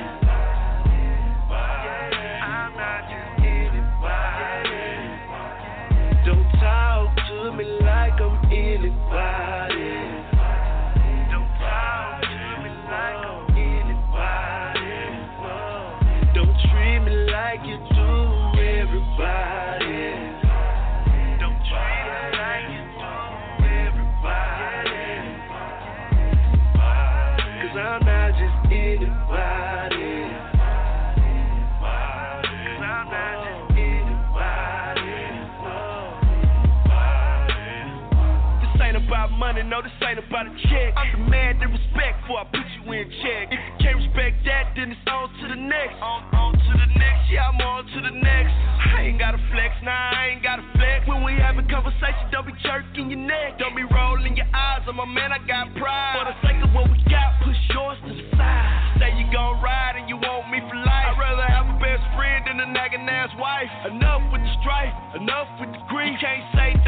No, 39.69 39.85
this 39.85 39.93
ain't 40.01 40.17
about 40.17 40.49
a 40.49 40.53
check. 40.65 40.97
I'm 40.97 41.13
demanding 41.13 41.69
respect 41.69 42.25
before 42.25 42.41
I 42.41 42.45
put 42.49 42.65
you 42.73 42.89
in 42.89 43.05
check. 43.21 43.53
If 43.53 43.61
you 43.61 43.73
can't 43.77 43.97
respect 44.01 44.41
that, 44.49 44.73
then 44.73 44.89
it's 44.89 45.05
on 45.05 45.29
to 45.29 45.45
the 45.45 45.61
next. 45.61 45.93
On, 46.01 46.25
on 46.33 46.53
to 46.57 46.73
the 46.73 46.89
next, 46.97 47.29
yeah, 47.29 47.45
I'm 47.45 47.61
on 47.61 47.85
to 47.85 47.99
the 48.01 48.13
next. 48.17 48.49
I 48.49 49.13
ain't 49.13 49.21
gotta 49.21 49.38
flex, 49.53 49.77
nah, 49.85 50.17
I 50.17 50.33
ain't 50.33 50.41
gotta 50.41 50.65
flex. 50.73 51.05
When 51.05 51.21
we 51.21 51.38
having 51.38 51.69
conversation, 51.69 52.33
don't 52.33 52.49
be 52.49 52.57
jerking 52.65 53.13
your 53.13 53.21
neck. 53.21 53.61
Don't 53.61 53.77
be 53.77 53.85
rolling 53.85 54.33
your 54.33 54.49
eyes, 54.49 54.81
I'm 54.89 54.97
a 54.97 55.05
man, 55.05 55.29
I 55.29 55.39
got 55.45 55.69
pride. 55.77 56.17
For 56.17 56.25
the 56.25 56.38
sake 56.41 56.59
of 56.65 56.73
what 56.73 56.89
we 56.89 56.97
got, 57.05 57.38
push 57.45 57.61
yours 57.69 58.01
to 58.09 58.13
the 58.17 58.25
side. 58.33 58.97
Say 58.97 59.13
you 59.21 59.29
gon' 59.29 59.61
ride 59.61 60.01
and 60.01 60.09
you 60.09 60.17
want 60.17 60.49
me 60.49 60.65
for 60.65 60.81
life. 60.81 61.13
I'd 61.13 61.21
rather 61.21 61.45
have 61.45 61.69
a 61.69 61.77
best 61.77 62.01
friend 62.17 62.49
than 62.49 62.57
a 62.57 62.67
nagging 62.73 63.05
ass 63.05 63.29
wife. 63.38 63.69
Enough 63.85 64.33
with 64.33 64.41
the 64.41 64.53
strife, 64.65 64.97
enough 65.13 65.47
with 65.61 65.69
the 65.77 65.81
grief. 65.93 66.17
You 66.17 66.25
can't 66.25 66.47
say 66.57 66.78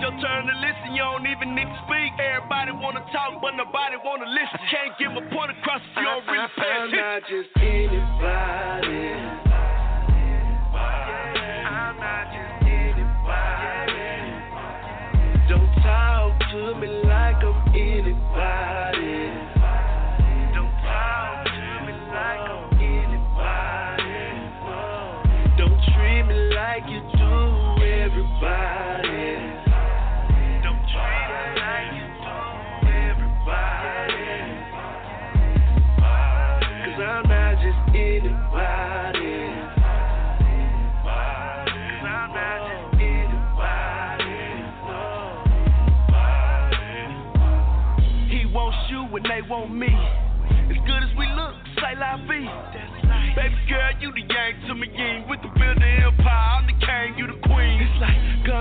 your 0.00 0.14
turn 0.22 0.46
to 0.46 0.54
listen, 0.62 0.94
you 0.94 1.02
don't 1.02 1.26
even 1.26 1.54
need 1.54 1.66
to 1.66 1.78
speak. 1.84 2.14
Everybody 2.18 2.72
wanna 2.72 3.04
talk, 3.12 3.40
but 3.42 3.54
nobody 3.54 3.96
wanna 4.02 4.26
listen. 4.26 4.58
Can't 4.70 4.94
give 4.98 5.12
my 5.12 5.22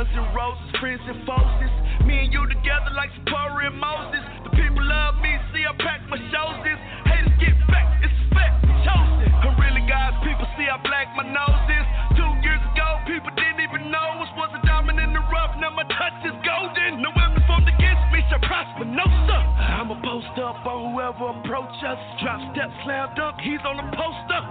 guns 0.07 0.25
and 0.25 0.35
roses, 0.35 0.79
friends 0.79 1.01
and 1.07 1.25
forces. 1.25 1.71
Me 2.05 2.19
and 2.19 2.33
you 2.33 2.47
together 2.47 2.91
like 2.95 3.09
Zipporah 3.15 3.67
and 3.67 3.79
Moses. 3.79 4.23
The 4.43 4.51
people 4.51 4.83
love 4.83 5.15
me, 5.21 5.35
see 5.53 5.63
I 5.65 5.73
pack 5.79 6.07
my 6.09 6.17
shows 6.31 6.57
this. 6.63 6.79
Haters 7.05 7.35
get 7.39 7.55
back, 7.67 7.87
it's 8.03 8.13
a 8.13 8.35
fact, 8.35 8.63
chosen. 8.85 9.27
I'm 9.43 9.55
really 9.59 9.83
God's 9.87 10.17
people, 10.23 10.47
see 10.57 10.67
I 10.67 10.77
black 10.83 11.11
my 11.15 11.27
nose 11.27 11.67
is. 11.71 11.85
Two 12.15 12.31
years 12.43 12.61
ago, 12.73 12.87
people 13.07 13.31
didn't 13.35 13.61
even 13.63 13.91
know 13.91 14.23
us 14.23 14.31
was 14.37 14.51
a 14.55 14.61
diamond 14.65 14.99
in 14.99 15.11
the 15.13 15.23
rough. 15.31 15.55
Now 15.59 15.71
my 15.75 15.83
touch 15.83 16.19
is 16.23 16.35
golden. 16.43 17.01
No 17.01 17.11
weapon 17.15 17.43
formed 17.47 17.67
against 17.67 18.05
me 18.13 18.23
shall 18.29 18.43
prosper, 18.43 18.85
no 18.85 19.05
sir. 19.27 19.41
I'ma 19.81 19.99
post 20.01 20.35
up 20.39 20.63
on 20.65 20.93
whoever 20.93 21.35
approach 21.41 21.75
us. 21.83 21.99
Drop 22.23 22.39
step, 22.55 22.71
slam 22.85 23.11
dunk, 23.15 23.39
he's 23.43 23.61
on 23.67 23.77
the 23.77 23.87
poster. 23.91 24.46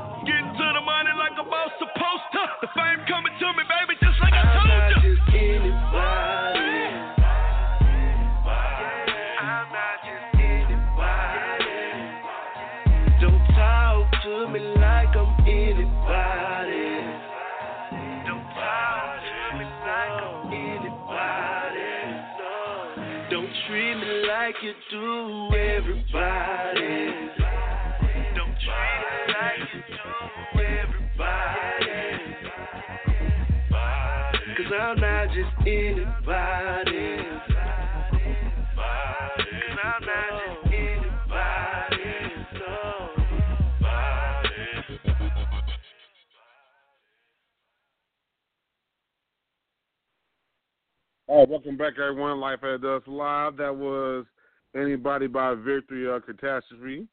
Welcome 51.48 51.76
back, 51.76 51.92
everyone. 51.96 52.40
Life 52.40 52.54
After 52.54 52.76
Dusk 52.76 53.06
Live. 53.06 53.56
That 53.58 53.76
was 53.76 54.26
Anybody 54.74 55.28
by 55.28 55.54
Victory 55.54 56.04
or 56.04 56.20
Catastrophe. 56.20 57.06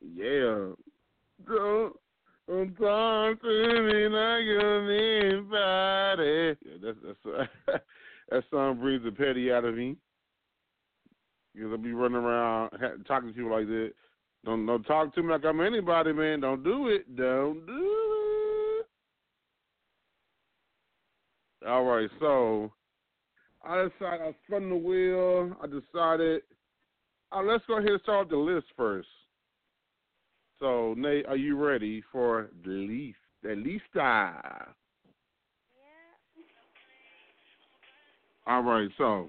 Yeah. 0.00 0.68
Don't, 1.46 1.92
don't 2.48 2.74
talk 2.76 3.42
to 3.42 3.82
me 3.82 4.08
like 4.08 4.48
anybody. 4.64 6.56
Yeah, 6.64 6.78
that's, 6.82 6.96
that's, 7.04 7.18
that 8.30 8.44
song 8.50 8.80
brings 8.80 9.04
the 9.04 9.12
petty 9.12 9.52
out 9.52 9.66
of 9.66 9.74
me. 9.74 9.98
Because 11.54 11.72
I'll 11.72 11.76
be 11.76 11.92
running 11.92 12.16
around 12.16 12.70
talking 13.06 13.28
to 13.28 13.34
people 13.34 13.52
like 13.52 13.66
that. 13.66 13.92
Don't, 14.46 14.64
don't 14.64 14.84
talk 14.84 15.14
to 15.14 15.22
me 15.22 15.32
like 15.32 15.44
I'm 15.44 15.60
anybody, 15.60 16.14
man. 16.14 16.40
Don't 16.40 16.64
do 16.64 16.88
it. 16.88 17.14
Don't 17.14 17.66
do 17.66 18.80
it. 18.80 18.86
All 21.68 21.84
right, 21.84 22.08
so 22.18 22.72
I 23.64 23.88
decided 23.88 24.20
I 24.22 24.34
spun 24.46 24.70
the 24.70 24.76
wheel. 24.76 25.56
I 25.62 25.66
decided, 25.66 26.42
uh, 27.32 27.42
let's 27.42 27.64
go 27.66 27.78
ahead 27.78 27.90
and 27.90 28.00
start 28.02 28.28
the 28.28 28.36
list 28.36 28.66
first. 28.76 29.08
So 30.60 30.94
Nate, 30.96 31.26
are 31.26 31.36
you 31.36 31.56
ready 31.56 32.02
for 32.10 32.50
the 32.64 32.70
list? 32.70 33.18
The 33.42 33.50
lista. 33.50 34.40
Yeah. 34.42 34.72
All 38.46 38.62
right, 38.62 38.88
so 38.98 39.28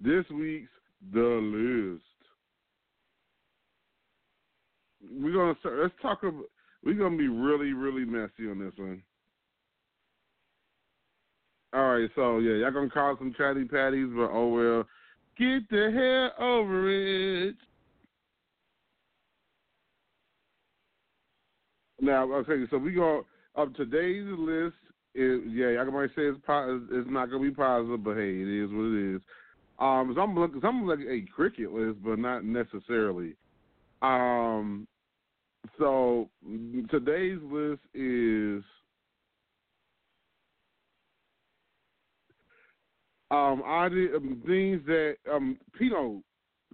this 0.00 0.24
week's 0.30 0.70
the 1.12 1.20
list. 1.20 2.04
We're 5.10 5.32
gonna 5.32 5.54
start. 5.60 5.78
Let's 5.80 5.94
talk 6.02 6.22
about. 6.22 6.44
We're 6.84 6.94
gonna 6.94 7.16
be 7.16 7.28
really, 7.28 7.72
really 7.72 8.04
messy 8.04 8.50
on 8.50 8.58
this 8.58 8.74
one. 8.76 9.02
All 11.74 11.90
right, 11.90 12.08
so 12.14 12.38
yeah, 12.38 12.54
y'all 12.54 12.70
gonna 12.70 12.88
call 12.88 13.16
some 13.18 13.34
chatty 13.36 13.64
patties, 13.64 14.08
but 14.14 14.30
oh 14.32 14.48
well. 14.48 14.84
Get 15.38 15.68
the 15.70 16.32
hell 16.38 16.44
over 16.44 16.88
it. 17.48 17.54
Now, 22.00 22.32
okay, 22.32 22.64
so 22.70 22.78
we 22.78 22.92
go 22.92 23.24
up 23.56 23.74
today's 23.74 24.24
list. 24.26 24.76
Is 25.14 25.40
yeah, 25.46 25.70
y'all 25.70 25.90
might 25.90 26.10
say 26.10 26.22
it's 26.22 26.38
po- 26.46 26.80
it's 26.90 27.08
not 27.10 27.30
gonna 27.30 27.42
be 27.42 27.50
positive, 27.50 28.02
but 28.02 28.16
hey, 28.16 28.40
it 28.40 28.64
is 28.64 28.70
what 28.70 28.84
it 28.84 29.16
is. 29.16 29.22
Um, 29.78 30.14
some 30.16 30.38
look 30.38 30.52
some 30.62 30.86
like 30.86 31.00
a 31.00 31.24
cricket 31.34 31.72
list, 31.72 31.98
but 32.02 32.18
not 32.18 32.44
necessarily. 32.44 33.34
Um, 34.00 34.86
so 35.78 36.28
today's 36.90 37.38
list 37.42 37.82
is 37.94 38.62
um, 43.30 43.62
I 43.66 43.88
did 43.88 44.14
um, 44.14 44.42
things 44.46 44.80
that 44.86 45.16
um, 45.30 45.58
you 45.78 45.90
know, 45.90 46.22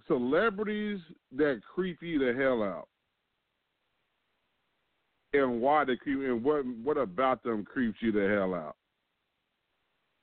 celebrities 0.07 0.99
that 1.35 1.61
creep 1.73 2.01
you 2.01 2.19
the 2.19 2.37
hell 2.39 2.63
out, 2.63 2.87
and 5.33 5.59
why 5.61 5.83
they 5.83 5.97
creep, 5.97 6.19
and 6.19 6.43
what 6.43 6.65
what 6.83 6.97
about 6.97 7.43
them 7.43 7.65
creeps 7.65 7.97
you 8.01 8.11
the 8.11 8.27
hell 8.27 8.53
out. 8.53 8.75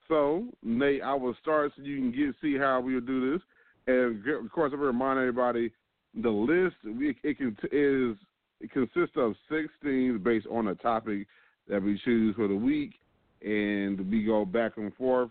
So, 0.08 0.46
Nate, 0.62 1.02
I 1.02 1.14
will 1.14 1.36
start 1.40 1.72
so 1.76 1.82
you 1.82 1.96
can 1.98 2.10
get 2.10 2.34
see 2.40 2.56
how 2.56 2.80
we'll 2.80 3.00
do 3.00 3.32
this, 3.32 3.42
and 3.86 4.26
of 4.26 4.50
course, 4.52 4.72
I 4.74 4.76
will 4.76 4.86
remind 4.86 5.18
everybody 5.18 5.70
the 6.14 6.30
list 6.30 6.76
it, 6.84 7.16
it 7.22 7.36
can 7.36 7.56
is 7.70 8.16
it 8.60 8.70
consists 8.72 9.16
of 9.16 9.34
six 9.50 9.68
things 9.82 10.20
based 10.22 10.46
on 10.50 10.68
a 10.68 10.74
topic 10.76 11.26
that 11.68 11.82
we 11.82 12.00
choose 12.04 12.34
for 12.36 12.48
the 12.48 12.54
week, 12.54 12.94
and 13.42 14.10
we 14.10 14.24
go 14.24 14.46
back 14.46 14.72
and 14.76 14.94
forth 14.94 15.30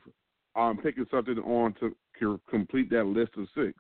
I'm 0.56 0.78
picking 0.78 1.06
something 1.10 1.38
on 1.40 1.74
to 1.80 1.96
complete 2.50 2.90
that 2.92 3.06
list 3.06 3.32
of 3.38 3.48
six. 3.56 3.74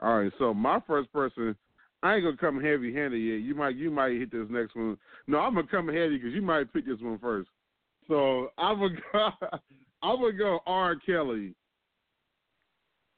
All 0.00 0.18
right, 0.18 0.32
so 0.38 0.52
my 0.52 0.80
first 0.86 1.12
person, 1.12 1.56
I 2.02 2.14
ain't 2.14 2.24
gonna 2.24 2.36
come 2.36 2.60
heavy 2.60 2.92
handed 2.92 3.18
yet. 3.18 3.40
You 3.40 3.54
might 3.54 3.76
you 3.76 3.90
might 3.90 4.12
hit 4.12 4.32
this 4.32 4.46
next 4.50 4.74
one. 4.74 4.96
No, 5.26 5.38
I'm 5.38 5.54
gonna 5.54 5.66
come 5.68 5.86
heavy 5.88 6.18
because 6.18 6.34
you 6.34 6.42
might 6.42 6.72
pick 6.72 6.86
this 6.86 7.00
one 7.00 7.18
first. 7.18 7.48
So 8.08 8.48
I'm 8.58 8.78
gonna 8.78 8.96
go, 9.12 9.30
I'm 10.02 10.20
gonna 10.20 10.32
go 10.32 10.60
R. 10.66 10.96
Kelly. 10.96 11.54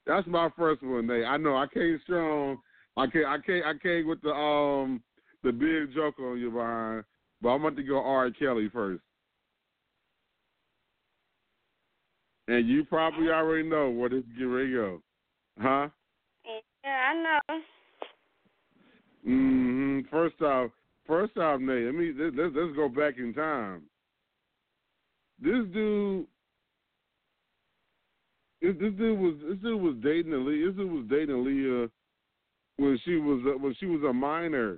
That's 0.05 0.27
my 0.27 0.49
first 0.55 0.83
one, 0.83 1.07
Nate. 1.07 1.25
I 1.25 1.37
know 1.37 1.55
I 1.55 1.65
came 1.73 1.99
strong. 2.03 2.59
I 2.95 3.07
came 3.07 3.25
I 3.25 3.37
came 3.43 3.63
I 3.65 3.73
came 3.81 4.07
with 4.07 4.21
the 4.21 4.31
um 4.31 5.01
the 5.43 5.51
big 5.51 5.93
joke 5.95 6.19
on 6.19 6.39
your 6.39 6.51
behind, 6.51 7.03
but 7.41 7.49
I'm 7.49 7.65
about 7.65 7.77
to 7.77 7.83
go 7.83 8.03
R. 8.03 8.29
Kelly 8.31 8.69
first. 8.71 9.01
And 12.47 12.67
you 12.67 12.83
probably 12.85 13.29
already 13.29 13.67
know 13.67 13.89
where 13.89 14.09
this 14.09 14.23
get 14.37 14.43
ready 14.43 14.71
to 14.71 14.75
go. 14.75 15.01
Huh? 15.59 15.87
Yeah, 16.83 16.89
I 16.89 17.13
know. 17.23 17.61
hmm 19.23 19.99
First 20.11 20.41
off, 20.41 20.69
first 21.07 21.37
off, 21.37 21.59
Nate, 21.59 21.85
let 21.85 21.95
me 21.95 22.13
let's 22.17 22.53
let's 22.55 22.75
go 22.75 22.87
back 22.87 23.17
in 23.17 23.33
time. 23.33 23.83
This 25.41 25.65
dude, 25.73 26.27
this, 28.61 28.75
this 28.79 28.93
dude 28.93 29.19
was 29.19 29.35
this 29.49 29.57
dude 29.59 29.81
was 29.81 29.95
dating 30.03 30.31
Aaliyah. 30.31 30.67
This 30.67 30.77
dude 30.77 30.91
was 30.91 31.05
dating 31.09 31.35
Aaliyah 31.35 31.89
when 32.77 32.99
she 33.03 33.15
was 33.15 33.41
when 33.59 33.75
she 33.79 33.87
was 33.87 34.03
a 34.07 34.13
minor, 34.13 34.77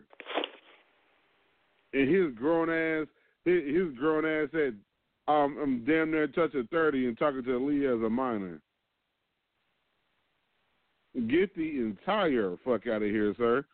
and 1.94 2.10
his 2.10 2.34
grown 2.36 2.70
ass 2.70 3.08
his, 3.44 3.64
his 3.66 3.98
grown 3.98 4.26
ass 4.26 4.50
had 4.54 4.78
I'm 5.28 5.84
damn 5.86 6.12
near 6.12 6.28
touching 6.28 6.68
30 6.72 7.08
and 7.08 7.18
talking 7.18 7.44
to 7.44 7.66
Lee 7.68 7.86
as 7.86 8.02
a 8.02 8.10
minor. 8.10 8.60
Get 11.28 11.56
the 11.56 11.80
entire 11.80 12.56
fuck 12.64 12.88
out 12.88 13.02
of 13.02 13.10
here, 13.10 13.34
sir. 13.38 13.66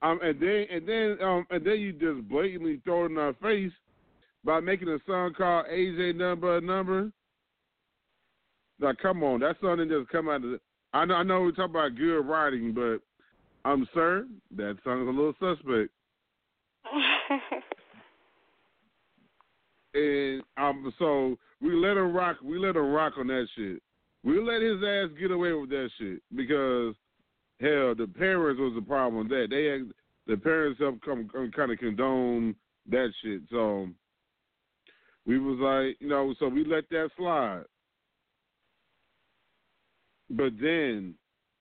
Um, 0.00 0.20
and 0.22 0.40
then 0.40 0.66
and 0.70 0.88
then 0.88 1.18
um, 1.20 1.46
and 1.50 1.64
then 1.64 1.80
you 1.80 1.92
just 1.92 2.28
blatantly 2.28 2.80
throw 2.84 3.04
it 3.04 3.10
in 3.10 3.18
our 3.18 3.34
face 3.34 3.72
by 4.44 4.60
making 4.60 4.88
a 4.88 4.98
song 5.06 5.34
called 5.36 5.66
AJ 5.66 6.14
Number 6.14 6.60
Number. 6.60 7.10
Now, 8.80 8.92
come 9.00 9.24
on, 9.24 9.40
that 9.40 9.56
song 9.60 9.78
didn't 9.78 10.00
just 10.00 10.12
come 10.12 10.28
out 10.28 10.36
of. 10.36 10.42
The, 10.42 10.60
I 10.94 11.04
know, 11.04 11.14
I 11.14 11.22
know 11.24 11.40
we 11.42 11.52
talk 11.52 11.70
about 11.70 11.96
good 11.96 12.20
writing, 12.20 12.72
but 12.72 13.00
um, 13.68 13.88
sir, 13.92 14.26
that 14.56 14.78
song 14.84 15.02
is 15.02 15.08
a 15.08 15.10
little 15.10 15.34
suspect. 15.40 15.90
and 19.94 20.42
um, 20.56 20.92
so 20.98 21.36
we 21.60 21.74
let 21.74 21.96
him 21.96 22.12
rock. 22.12 22.36
We 22.42 22.58
let 22.58 22.76
him 22.76 22.90
rock 22.90 23.14
on 23.18 23.26
that 23.28 23.46
shit. 23.56 23.82
We 24.24 24.40
let 24.40 24.62
his 24.62 24.82
ass 24.82 25.16
get 25.18 25.30
away 25.30 25.52
with 25.52 25.70
that 25.70 25.90
shit 25.98 26.22
because 26.34 26.94
hell, 27.60 27.94
the 27.94 28.10
parents 28.16 28.60
was 28.60 28.72
the 28.74 28.82
problem 28.82 29.28
that. 29.28 29.48
They 29.50 29.64
had 29.66 29.90
the 30.26 30.36
parents 30.36 30.80
helped 30.80 31.04
come, 31.04 31.28
come 31.32 31.50
kind 31.54 31.72
of 31.72 31.78
condone 31.78 32.54
that 32.90 33.12
shit. 33.22 33.42
So 33.50 33.88
we 35.26 35.38
was 35.38 35.58
like, 35.58 35.96
you 36.00 36.08
know, 36.08 36.34
so 36.38 36.48
we 36.48 36.64
let 36.64 36.88
that 36.90 37.10
slide. 37.16 37.64
But 40.30 40.52
then, 40.60 41.14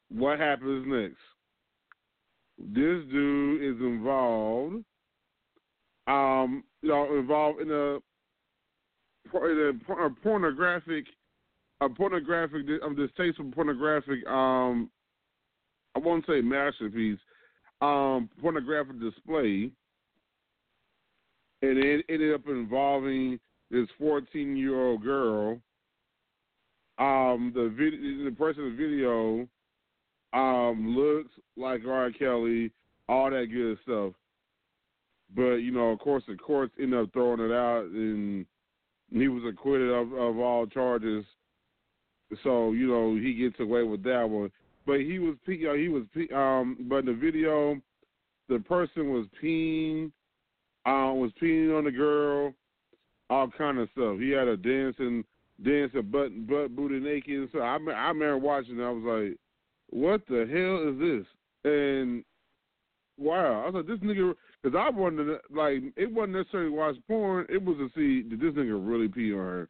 what 0.10 0.40
happens 0.40 0.86
next? 0.88 1.18
This 2.60 3.04
dude 3.12 3.64
is 3.64 3.82
involved, 3.82 4.84
um, 6.08 6.64
you 6.82 6.90
know, 6.90 7.18
involved 7.18 7.62
in 7.62 7.72
a 7.72 8.00
a 9.34 10.10
pornographic, 10.22 11.06
a 11.82 11.90
pornographic, 11.90 12.62
um, 12.84 12.96
distasteful 12.96 13.52
pornographic, 13.52 14.26
um, 14.28 14.90
I 15.96 16.00
won't 16.00 16.26
say 16.28 16.42
masterpiece, 16.42 17.20
um, 17.82 18.30
pornographic 18.42 19.00
display, 19.00 19.72
and 21.62 21.78
it 21.78 22.06
ended 22.10 22.34
up 22.34 22.48
involving 22.48 23.40
this 23.72 23.88
14 23.98 24.56
year 24.56 24.80
old 24.80 25.04
girl. 25.04 25.60
Um, 27.00 27.52
the 27.54 27.70
video, 27.70 28.26
the 28.26 28.36
person 28.36 28.64
in 28.64 28.72
the 28.72 28.78
video, 28.78 29.48
um, 30.34 30.96
looks 30.96 31.32
like 31.56 31.82
R. 31.88 32.12
Kelly, 32.12 32.72
all 33.08 33.30
that 33.30 33.48
good 33.52 33.78
stuff. 33.84 34.14
But 35.36 35.58
you 35.58 35.72
know, 35.72 35.90
of 35.90 36.00
course, 36.00 36.24
the 36.28 36.36
courts 36.36 36.74
end 36.80 36.94
up 36.94 37.12
throwing 37.14 37.40
it 37.40 37.52
out, 37.54 37.86
and 37.86 38.46
he 39.12 39.28
was 39.28 39.44
acquitted 39.48 39.90
of, 39.90 40.14
of 40.14 40.38
all 40.38 40.66
charges. 40.66 41.26
so 42.44 42.74
you 42.74 42.88
know 42.88 43.16
he 43.16 43.34
gets 43.34 43.60
away 43.60 43.84
with 43.84 44.04
that 44.04 44.30
one. 44.30 44.52
But 44.86 45.02
he 45.02 45.20
was 45.20 45.36
you 45.46 45.74
he 45.74 45.90
was 45.90 46.04
um 46.34 46.78
but 46.90 46.98
in 46.98 47.06
the 47.08 47.14
video 47.14 47.80
the 48.50 48.60
person 48.60 49.12
was 49.12 49.26
peeing 49.42 50.12
uh 50.86 51.14
was 51.14 51.32
peeing 51.42 51.78
on 51.78 51.86
the 51.86 51.92
girl, 51.92 52.54
all 53.30 53.50
kind 53.58 53.80
of 53.80 53.90
stuff. 53.92 54.20
He 54.20 54.32
had 54.32 54.48
a 54.48 54.58
dancing 54.58 55.24
dancing 55.64 56.10
butt 56.12 56.48
butt 56.48 56.76
booty 56.76 57.00
naked. 57.00 57.50
So 57.52 57.60
I 57.60 57.76
I 57.76 58.08
remember 58.08 58.38
watching. 58.38 58.82
I 58.82 58.92
was 58.92 59.04
like, 59.04 59.38
what 59.90 60.22
the 60.28 60.46
hell 60.46 60.90
is 60.90 61.00
this? 61.00 61.28
And 61.64 62.24
wow, 63.18 63.64
I 63.64 63.70
was 63.70 63.76
like, 63.76 63.88
this 63.88 64.00
nigga. 64.00 64.34
Because 64.64 64.78
I 64.78 64.90
wanted 64.90 65.38
like 65.50 65.84
it 65.96 66.12
wasn't 66.12 66.38
necessarily 66.38 66.72
watch 66.72 66.96
porn. 67.08 67.46
It 67.50 67.64
was 67.64 67.78
to 67.78 67.90
see 67.96 68.28
did 68.28 68.40
this 68.40 68.54
nigga 68.54 68.80
really 68.80 69.08
pee 69.08 69.32
on 69.34 69.40
her, 69.40 69.70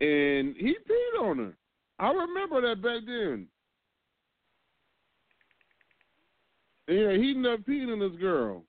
and 0.00 0.54
he 0.56 0.76
peed 0.88 1.22
on 1.22 1.38
her. 1.38 1.56
I 1.98 2.10
remember 2.10 2.60
that 2.62 2.82
back 2.82 3.02
then. 3.06 3.46
Yeah, 6.88 7.12
he 7.12 7.32
ended 7.34 7.52
up 7.52 7.60
peed 7.60 7.90
on 7.90 8.00
this 8.00 8.20
girl. 8.20 8.62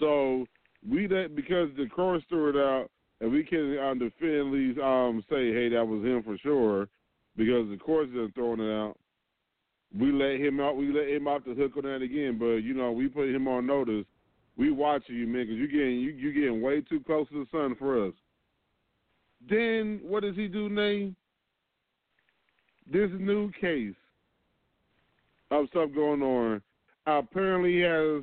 So 0.00 0.46
we 0.88 1.06
that 1.06 1.36
because 1.36 1.68
the 1.76 1.86
court 1.86 2.22
threw 2.28 2.50
it 2.50 2.56
out, 2.56 2.88
and 3.20 3.30
we 3.30 3.44
can 3.44 3.78
um, 3.78 3.98
defend 3.98 4.52
least 4.52 4.80
um 4.80 5.22
say, 5.30 5.52
hey, 5.52 5.68
that 5.70 5.86
was 5.86 6.04
him 6.04 6.22
for 6.22 6.36
sure, 6.38 6.88
because 7.36 7.68
the 7.68 7.76
court's 7.76 8.12
just 8.12 8.34
throwing 8.34 8.60
it 8.60 8.72
out. 8.72 8.96
We 9.98 10.12
let 10.12 10.40
him 10.40 10.60
out. 10.60 10.76
We 10.76 10.92
let 10.92 11.08
him 11.08 11.28
off 11.28 11.42
the 11.46 11.54
hook 11.54 11.72
on 11.76 11.84
that 11.84 12.02
again, 12.02 12.38
but 12.38 12.56
you 12.56 12.74
know 12.74 12.92
we 12.92 13.08
put 13.08 13.28
him 13.28 13.48
on 13.48 13.66
notice. 13.66 14.04
We 14.56 14.70
watching 14.70 15.16
you, 15.16 15.26
man, 15.26 15.46
because 15.46 15.56
you 15.56 15.68
getting 15.68 16.00
you 16.00 16.10
you 16.10 16.32
getting 16.32 16.62
way 16.62 16.80
too 16.80 17.00
close 17.00 17.28
to 17.28 17.44
the 17.44 17.50
sun 17.50 17.76
for 17.78 18.06
us. 18.06 18.14
Then 19.48 20.00
what 20.02 20.22
does 20.22 20.36
he 20.36 20.48
do, 20.48 20.68
Nate? 20.68 21.14
This 22.90 23.10
new 23.18 23.50
case 23.60 23.94
of 25.50 25.68
stuff 25.68 25.90
going 25.94 26.22
on. 26.22 26.62
Apparently, 27.06 27.74
he 27.74 27.80
has 27.80 28.22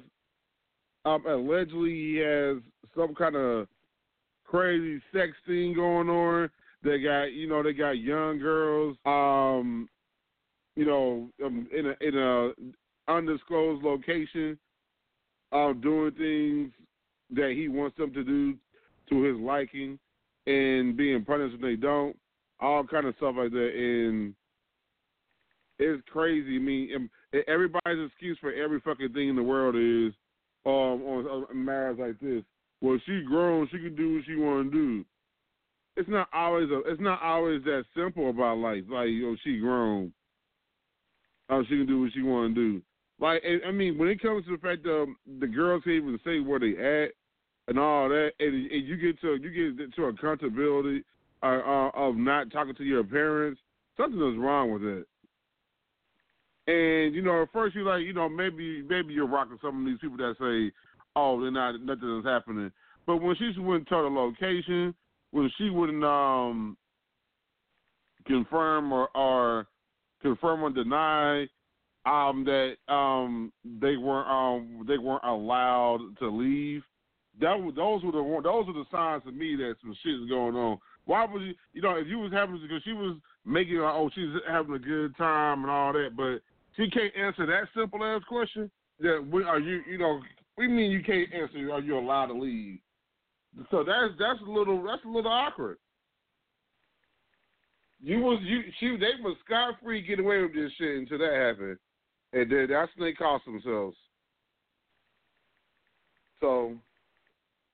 um, 1.05 1.25
allegedly 1.27 1.93
he 1.93 2.15
has 2.17 2.57
some 2.95 3.15
kind 3.15 3.35
of 3.35 3.67
crazy 4.45 5.01
sex 5.13 5.31
thing 5.45 5.73
going 5.73 6.09
on. 6.09 6.49
They 6.83 6.99
got 6.99 7.25
you 7.33 7.47
know 7.47 7.63
they 7.63 7.73
got 7.73 7.97
young 7.97 8.39
girls, 8.39 8.97
um, 9.05 9.87
you 10.75 10.85
know, 10.85 11.29
um, 11.45 11.67
in 11.75 11.87
a 11.87 11.95
in 12.01 12.17
a 12.17 13.11
undisclosed 13.11 13.83
location, 13.83 14.57
um, 15.51 15.79
doing 15.81 16.11
things 16.11 16.71
that 17.35 17.53
he 17.55 17.67
wants 17.67 17.97
them 17.97 18.13
to 18.13 18.23
do 18.23 18.55
to 19.09 19.23
his 19.23 19.37
liking, 19.37 19.99
and 20.47 20.97
being 20.97 21.23
punished 21.25 21.59
when 21.59 21.71
they 21.71 21.75
don't. 21.75 22.15
All 22.59 22.83
kind 22.83 23.05
of 23.05 23.15
stuff 23.17 23.35
like 23.37 23.51
that, 23.51 23.71
and 23.75 24.33
it's 25.79 26.01
crazy. 26.11 26.55
I 26.55 26.59
mean, 26.59 27.09
everybody's 27.47 28.07
excuse 28.07 28.37
for 28.39 28.53
every 28.53 28.79
fucking 28.79 29.13
thing 29.13 29.29
in 29.29 29.35
the 29.35 29.43
world 29.43 29.75
is 29.75 30.13
um, 30.65 31.03
on, 31.03 31.45
matters 31.53 31.97
like 31.99 32.19
this. 32.19 32.43
Well, 32.81 32.99
she 33.05 33.23
grown, 33.27 33.67
she 33.71 33.79
can 33.79 33.95
do 33.95 34.15
what 34.15 34.25
she 34.25 34.35
want 34.35 34.71
to 34.71 34.77
do. 34.77 35.05
It's 35.95 36.09
not 36.09 36.27
always 36.33 36.69
a, 36.69 36.79
it's 36.85 37.01
not 37.01 37.21
always 37.21 37.63
that 37.65 37.83
simple 37.95 38.29
about 38.29 38.57
life. 38.57 38.83
Like, 38.89 39.09
you 39.09 39.31
know, 39.31 39.37
she 39.43 39.59
grown, 39.59 40.13
oh, 41.49 41.63
she 41.63 41.77
can 41.77 41.87
do 41.87 42.01
what 42.01 42.11
she 42.13 42.21
want 42.21 42.55
to 42.55 42.61
do. 42.61 42.81
Like, 43.19 43.43
I 43.65 43.71
mean, 43.71 43.97
when 43.97 44.09
it 44.09 44.21
comes 44.21 44.45
to 44.45 44.51
the 44.51 44.57
fact 44.57 44.83
that 44.83 45.13
the 45.39 45.47
girls 45.47 45.83
can't 45.83 45.95
even 45.95 46.19
say 46.25 46.39
where 46.39 46.59
they 46.59 46.71
at 46.77 47.11
and 47.67 47.79
all 47.79 48.09
that, 48.09 48.31
and, 48.39 48.71
and 48.71 48.87
you 48.87 48.97
get 48.97 49.19
to 49.21 49.35
you 49.35 49.75
get 49.77 49.95
to 49.95 50.05
accountability 50.05 51.03
uh, 51.41 51.45
uh, 51.45 51.91
of 51.93 52.15
not 52.15 52.51
talking 52.51 52.75
to 52.75 52.83
your 52.83 53.03
parents, 53.03 53.61
something 53.97 54.19
is 54.19 54.37
wrong 54.37 54.71
with 54.71 54.83
it. 54.83 55.07
And 56.65 57.13
you 57.13 57.21
know, 57.21 57.43
at 57.43 57.51
first 57.53 57.75
you're 57.75 57.85
like, 57.85 58.03
you 58.03 58.13
know, 58.13 58.27
maybe 58.29 58.81
maybe 58.81 59.13
you're 59.13 59.27
rocking 59.27 59.59
some 59.61 59.81
of 59.81 59.85
these 59.85 59.99
people 59.99 60.17
that 60.17 60.35
say, 60.39 60.73
"Oh, 61.15 61.39
they're 61.39 61.51
not 61.51 61.81
nothing 61.81 62.19
is 62.19 62.25
happening." 62.25 62.71
But 63.05 63.17
when 63.17 63.35
she 63.35 63.53
wouldn't 63.59 63.87
tell 63.87 64.03
the 64.03 64.09
location, 64.09 64.95
when 65.31 65.51
she 65.57 65.69
wouldn't 65.69 66.03
um 66.03 66.77
confirm 68.25 68.91
or, 68.91 69.09
or 69.15 69.67
confirm 70.23 70.63
or 70.63 70.71
deny 70.71 71.47
um 72.05 72.43
that 72.43 72.75
um 72.93 73.53
they 73.63 73.95
weren't 73.95 74.27
um 74.27 74.85
they 74.87 74.97
weren't 74.97 75.23
allowed 75.23 75.99
to 76.19 76.27
leave, 76.27 76.81
that 77.39 77.57
those 77.75 78.03
were 78.03 78.11
the 78.11 78.41
those 78.43 78.67
were 78.67 78.73
the 78.73 78.85
signs 78.91 79.23
to 79.23 79.31
me 79.31 79.55
that 79.55 79.75
some 79.81 79.95
shit 80.03 80.15
is 80.15 80.29
going 80.29 80.55
on. 80.55 80.79
Why 81.05 81.25
would 81.25 81.41
you 81.41 81.53
you 81.73 81.81
know 81.81 81.95
if 81.95 82.07
you 82.07 82.19
was 82.19 82.33
having 82.33 82.59
because 82.61 82.83
she 82.83 82.93
was 82.93 83.17
making 83.45 83.77
like, 83.77 83.93
oh 83.93 84.09
she's 84.13 84.29
having 84.49 84.75
a 84.75 84.79
good 84.79 85.15
time 85.17 85.61
and 85.61 85.71
all 85.71 85.93
that, 85.93 86.11
but 86.17 86.39
she 86.75 86.89
can't 86.89 87.15
answer 87.15 87.45
that 87.45 87.67
simple 87.77 88.03
ass 88.03 88.21
question. 88.27 88.69
That 88.99 89.25
are 89.47 89.59
you 89.59 89.81
you 89.89 89.97
know 89.97 90.19
we 90.57 90.67
mean 90.67 90.91
you 90.91 91.03
can't 91.03 91.33
answer 91.33 91.71
are 91.71 91.81
you 91.81 91.97
allowed 91.97 92.27
to 92.27 92.33
leave? 92.33 92.79
So 93.71 93.83
that's 93.83 94.13
that's 94.19 94.41
a 94.45 94.51
little 94.51 94.83
that's 94.83 95.05
a 95.05 95.09
little 95.09 95.31
awkward. 95.31 95.77
You 98.03 98.19
was 98.19 98.39
you 98.43 98.63
she 98.79 98.97
they 98.97 99.21
was 99.23 99.37
scot 99.45 99.75
free 99.81 100.01
getting 100.01 100.25
away 100.25 100.41
with 100.41 100.53
this 100.53 100.71
shit 100.77 100.97
until 100.97 101.19
that 101.19 101.33
happened, 101.33 101.77
and 102.33 102.51
then 102.51 102.67
that's 102.69 102.91
when 102.97 103.09
they 103.09 103.13
cost 103.13 103.45
themselves. 103.45 103.95
So, 106.41 106.73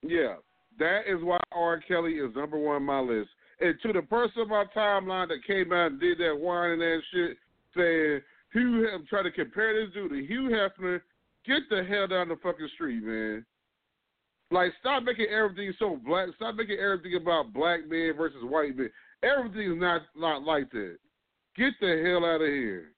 yeah, 0.03 0.35
that 0.77 1.01
is 1.07 1.23
why 1.23 1.39
R. 1.51 1.81
Kelly 1.87 2.13
is 2.13 2.35
number 2.35 2.59
one 2.59 2.75
on 2.75 2.83
my 2.83 2.99
list. 2.99 3.29
And 3.59 3.73
to 3.81 3.91
the 3.91 4.03
person 4.03 4.43
on 4.43 4.49
my 4.49 4.65
timeline 4.75 5.29
that 5.29 5.43
came 5.47 5.73
out 5.73 5.91
and 5.91 5.99
did 5.99 6.19
that 6.19 6.39
whining 6.39 6.81
and 6.81 7.03
shit, 7.11 7.37
saying 7.75 8.21
Hugh 8.53 8.87
Hef- 8.87 9.07
try 9.07 9.23
to 9.23 9.31
compare 9.31 9.83
this 9.83 9.93
dude 9.95 10.11
to 10.11 10.25
Hugh 10.25 10.49
Hefner. 10.49 11.01
Get 11.47 11.63
the 11.71 11.83
hell 11.83 12.05
down 12.05 12.29
the 12.29 12.35
fucking 12.35 12.69
street, 12.75 13.03
man. 13.03 13.43
Like, 14.51 14.71
stop 14.79 15.03
making 15.03 15.27
everything 15.27 15.73
so 15.79 15.99
black. 16.05 16.29
Stop 16.35 16.55
making 16.55 16.77
everything 16.77 17.15
about 17.15 17.53
black 17.53 17.81
men 17.89 18.13
versus 18.15 18.43
white 18.43 18.77
men. 18.77 18.91
Everything 19.23 19.73
is 19.73 19.79
not 19.79 20.01
not 20.15 20.43
like 20.43 20.69
that. 20.71 20.97
Get 21.57 21.73
the 21.81 22.03
hell 22.05 22.25
out 22.25 22.41
of 22.41 22.47
here. 22.47 22.91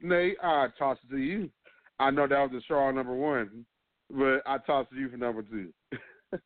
Nate, 0.00 0.36
I 0.42 0.68
toss 0.78 0.98
it 1.04 1.10
to 1.14 1.18
you. 1.18 1.50
I 1.98 2.10
know 2.10 2.26
that 2.26 2.38
was 2.38 2.50
the 2.52 2.60
straw 2.60 2.90
number 2.90 3.14
one, 3.14 3.64
but 4.10 4.42
I 4.46 4.58
toss 4.58 4.86
it 4.90 4.94
to 4.94 5.00
you 5.00 5.08
for 5.10 5.16
number 5.16 5.42
two. 5.42 5.72
okay, 6.34 6.40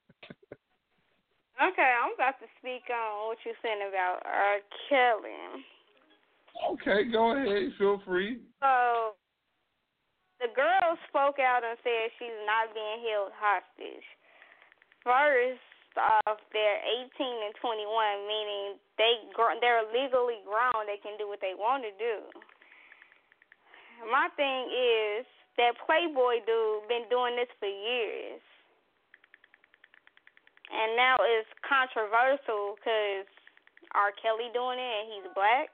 I'm 1.59 2.15
about 2.15 2.39
to 2.41 2.47
speak 2.59 2.83
on 2.91 3.29
what 3.29 3.39
you're 3.45 3.59
saying 3.63 3.83
about 3.89 4.23
R. 4.25 4.59
Kelly. 4.89 5.65
Okay, 6.73 7.11
go 7.11 7.37
ahead. 7.37 7.73
Feel 7.79 8.03
free. 8.07 8.39
So 8.61 9.15
the 10.41 10.51
girl 10.55 10.99
spoke 11.09 11.39
out 11.39 11.63
and 11.67 11.79
said 11.83 12.11
she's 12.19 12.41
not 12.47 12.75
being 12.75 13.03
held 13.07 13.33
hostage. 13.35 14.07
First 15.03 15.68
off, 15.99 16.39
they're 16.55 16.81
18 17.11 17.11
and 17.19 17.55
21, 17.59 17.85
meaning 18.25 18.79
they 18.97 19.27
they're 19.61 19.85
legally 19.91 20.41
grown. 20.47 20.87
They 20.87 21.03
can 21.03 21.19
do 21.19 21.29
what 21.29 21.43
they 21.43 21.53
want 21.59 21.83
to 21.85 21.93
do. 21.99 22.23
My 24.07 24.31
thing 24.39 24.71
is 24.71 25.27
that 25.59 25.75
Playboy 25.83 26.47
dude 26.47 26.87
been 26.87 27.11
doing 27.11 27.35
this 27.35 27.51
for 27.59 27.67
years, 27.67 28.41
and 30.71 30.95
now 30.95 31.19
it's 31.19 31.51
controversial 31.67 32.79
because 32.79 33.27
R. 33.95 34.15
Kelly 34.23 34.51
doing 34.55 34.79
it 34.79 34.95
and 35.03 35.07
he's 35.11 35.29
black. 35.35 35.69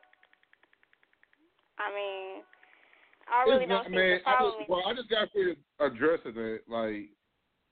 I 1.79 1.91
mean, 1.91 2.47
I 3.27 3.45
really 3.45 3.67
don't 3.67 3.87
see 3.89 3.95
the 3.95 4.19
problem. 4.23 4.55
I 4.55 4.59
just, 4.61 4.71
well, 4.71 4.85
I 4.87 4.95
just 4.95 5.11
got 5.11 5.29
to 5.33 5.57
addressing 5.81 6.39
it. 6.39 6.63
Like, 6.69 7.11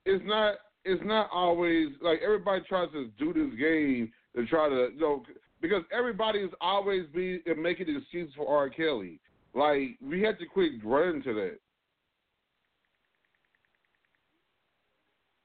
it's 0.05 0.25
not. 0.27 0.59
It's 0.85 1.03
not 1.05 1.29
always 1.33 1.89
like 2.03 2.21
everybody 2.25 2.63
tries 2.69 2.91
to 2.93 3.09
do 3.19 3.33
this 3.33 3.59
game 3.59 4.13
to 4.35 4.47
try 4.47 4.69
to 4.69 4.89
you 4.95 5.01
know 5.01 5.23
because 5.61 5.85
everybody 5.97 6.41
is 6.41 6.51
always 6.61 7.07
be 7.15 7.41
making 7.57 7.95
excuses 7.95 8.35
for 8.37 8.49
R. 8.49 8.69
Kelly. 8.69 9.21
Like 9.55 9.97
we 10.03 10.21
had 10.23 10.39
to 10.39 10.47
quit 10.47 10.73
running 10.85 11.23
to 11.23 11.35
that. 11.35 11.59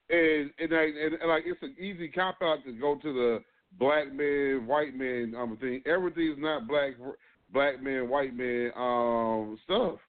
And 0.09 0.51
and, 0.59 0.71
and, 0.71 1.13
and 1.15 1.29
like 1.29 1.43
it's 1.45 1.61
an 1.61 1.75
easy 1.79 2.07
cop 2.07 2.37
out 2.41 2.63
to 2.65 2.71
go 2.71 2.95
to 2.95 3.13
the 3.13 3.43
black 3.77 4.11
man, 4.13 4.65
white 4.65 4.95
man 4.95 5.35
um 5.37 5.57
thing. 5.61 5.81
Everything's 5.85 6.39
not 6.39 6.67
black 6.67 6.93
black 7.53 7.83
man, 7.83 8.09
white 8.09 8.35
man 8.35 8.71
um 8.75 9.59
stuff. 9.65 9.99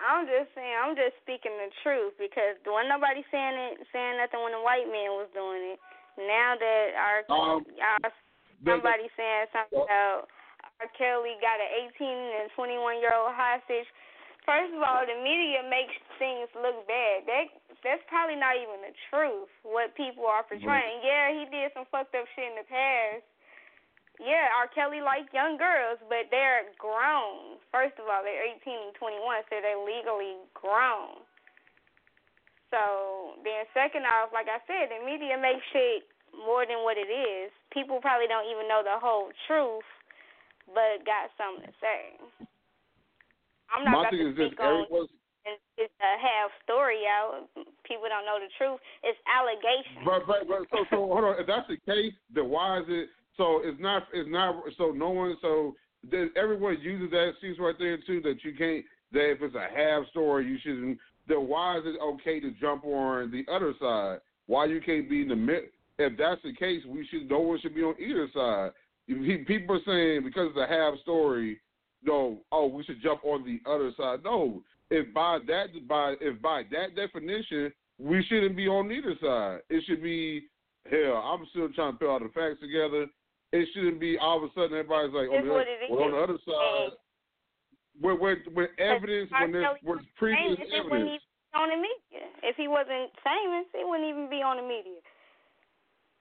I'm 0.00 0.24
just 0.24 0.50
saying, 0.56 0.76
I'm 0.80 0.96
just 0.96 1.14
speaking 1.20 1.52
the 1.60 1.70
truth 1.84 2.16
because 2.16 2.56
there 2.64 2.72
wasn't 2.72 2.96
nobody 2.96 3.20
saying 3.28 3.56
it, 3.70 3.84
saying 3.92 4.16
nothing 4.16 4.40
when 4.40 4.56
the 4.56 4.64
white 4.64 4.88
man 4.88 5.12
was 5.14 5.28
doing 5.36 5.76
it. 5.76 5.78
Now 6.18 6.56
that 6.58 6.86
our, 6.96 7.18
um, 7.30 7.64
our 7.80 8.10
somebody 8.64 9.08
saying 9.16 9.48
something 9.52 9.84
about 9.84 10.28
R. 10.80 10.90
Kelly 10.96 11.36
got 11.40 11.60
an 11.60 11.92
18 11.92 12.08
and 12.44 12.48
21 12.56 13.00
year 13.00 13.12
old 13.12 13.32
hostage. 13.32 13.88
First 14.48 14.72
of 14.72 14.80
all, 14.80 15.04
the 15.04 15.16
media 15.20 15.60
makes 15.68 15.92
things 16.16 16.48
look 16.56 16.84
bad. 16.88 17.28
That 17.28 17.44
that's 17.84 18.04
probably 18.08 18.36
not 18.36 18.56
even 18.56 18.84
the 18.84 18.92
truth. 19.08 19.48
What 19.64 19.96
people 19.96 20.28
are 20.28 20.44
portraying. 20.44 21.00
Yeah, 21.04 21.32
he 21.32 21.44
did 21.48 21.72
some 21.72 21.88
fucked 21.88 22.16
up 22.16 22.28
shit 22.36 22.48
in 22.48 22.56
the 22.60 22.68
past. 22.68 23.24
Yeah, 24.20 24.52
R. 24.52 24.68
Kelly 24.68 25.00
like 25.00 25.32
young 25.32 25.56
girls, 25.56 25.96
but 26.12 26.28
they're 26.28 26.68
grown. 26.76 27.56
First 27.72 27.96
of 27.96 28.04
all, 28.04 28.20
they're 28.20 28.44
18 28.44 28.92
and 28.92 28.94
21, 29.00 29.48
so 29.48 29.64
they're 29.64 29.80
legally 29.80 30.36
grown. 30.52 31.24
So 32.68 33.40
then, 33.42 33.64
second 33.72 34.04
off, 34.04 34.30
like 34.30 34.46
I 34.46 34.60
said, 34.68 34.92
the 34.92 35.00
media 35.02 35.40
makes 35.40 35.64
shit 35.72 36.04
more 36.36 36.68
than 36.68 36.84
what 36.84 37.00
it 37.00 37.08
is. 37.08 37.50
People 37.72 37.98
probably 37.98 38.28
don't 38.28 38.46
even 38.46 38.68
know 38.68 38.84
the 38.84 39.00
whole 39.00 39.32
truth, 39.48 39.88
but 40.68 41.02
got 41.08 41.32
something 41.34 41.66
to 41.66 41.74
say. 41.80 42.20
I'm 43.72 43.82
not 43.88 44.04
My 44.04 44.10
going 44.12 44.36
to 44.36 44.52
speak 44.52 44.60
on 44.60 44.86
it's 45.80 45.96
a 46.00 46.14
half 46.20 46.52
story 46.64 47.08
out. 47.08 47.48
People 47.88 48.06
don't 48.12 48.28
know 48.28 48.36
the 48.36 48.52
truth. 48.60 48.78
It's 49.02 49.18
allegations. 49.24 50.04
But 50.04 50.26
but 50.28 50.44
but 50.44 50.68
so 50.68 50.84
so 50.90 50.96
hold 51.08 51.24
on. 51.24 51.40
If 51.40 51.46
that's 51.46 51.68
the 51.68 51.80
case, 51.88 52.12
then 52.34 52.48
why 52.48 52.80
is 52.80 52.86
it? 52.88 53.08
So 53.40 53.62
it's 53.64 53.80
not 53.80 54.02
it's 54.12 54.28
not 54.30 54.54
so 54.76 54.90
no 54.90 55.08
one 55.08 55.34
so 55.40 55.74
everyone 56.36 56.76
uses 56.82 57.10
that 57.10 57.30
excuse 57.30 57.58
right 57.58 57.74
there 57.78 57.96
too 58.06 58.20
that 58.20 58.44
you 58.44 58.52
can't 58.52 58.84
that 59.12 59.30
if 59.30 59.40
it's 59.40 59.54
a 59.54 59.66
half 59.74 60.06
story 60.10 60.46
you 60.46 60.58
shouldn't. 60.62 60.98
Then 61.26 61.48
why 61.48 61.78
is 61.78 61.84
it 61.86 61.98
okay 62.02 62.38
to 62.40 62.50
jump 62.60 62.84
on 62.84 63.30
the 63.30 63.50
other 63.50 63.72
side? 63.80 64.18
Why 64.46 64.66
you 64.66 64.82
can't 64.82 65.08
be 65.08 65.22
in 65.22 65.28
the 65.28 65.36
mid? 65.36 65.70
If 65.98 66.18
that's 66.18 66.42
the 66.42 66.52
case, 66.52 66.82
we 66.86 67.08
should 67.10 67.30
no 67.30 67.38
one 67.38 67.58
should 67.62 67.74
be 67.74 67.80
on 67.80 67.94
either 67.98 68.28
side. 68.34 68.72
People 69.46 69.76
are 69.76 69.80
saying 69.86 70.22
because 70.22 70.50
it's 70.50 70.58
a 70.58 70.66
half 70.66 71.00
story, 71.00 71.60
no, 72.04 72.40
oh, 72.52 72.66
we 72.66 72.84
should 72.84 73.02
jump 73.02 73.24
on 73.24 73.42
the 73.46 73.58
other 73.70 73.90
side. 73.96 74.18
No, 74.22 74.62
if 74.90 75.14
by 75.14 75.38
that 75.46 75.88
by 75.88 76.12
if 76.20 76.42
by 76.42 76.64
that 76.72 76.94
definition 76.94 77.72
we 77.98 78.22
shouldn't 78.28 78.54
be 78.54 78.68
on 78.68 78.92
either 78.92 79.14
side. 79.22 79.60
It 79.70 79.82
should 79.86 80.02
be 80.02 80.42
hell. 80.90 81.16
I'm 81.24 81.46
still 81.52 81.70
trying 81.70 81.92
to 81.92 81.98
put 81.98 82.08
all 82.08 82.18
the 82.18 82.28
facts 82.34 82.60
together. 82.60 83.06
It 83.52 83.68
shouldn't 83.74 84.00
be 84.00 84.16
all 84.18 84.38
of 84.38 84.44
a 84.44 84.52
sudden 84.54 84.78
everybody's 84.78 85.14
like, 85.14 85.28
oh, 85.30 85.42
well, 85.90 86.04
on 86.04 86.12
the 86.12 86.18
other 86.18 86.38
side, 86.46 86.96
where 88.00 88.14
where 88.14 88.36
where 88.54 88.70
evidence 88.80 89.30
when 89.30 89.52
there's 89.52 89.76
was 89.82 89.98
previous 90.16 90.58
evidence. 90.72 91.22
On 91.52 91.68
the 91.68 91.74
media. 91.74 92.30
If 92.44 92.54
he 92.54 92.68
wasn't 92.68 93.10
famous, 93.26 93.66
he 93.74 93.82
wouldn't 93.82 94.08
even 94.08 94.30
be 94.30 94.38
on 94.38 94.58
the 94.58 94.62
media. 94.62 95.02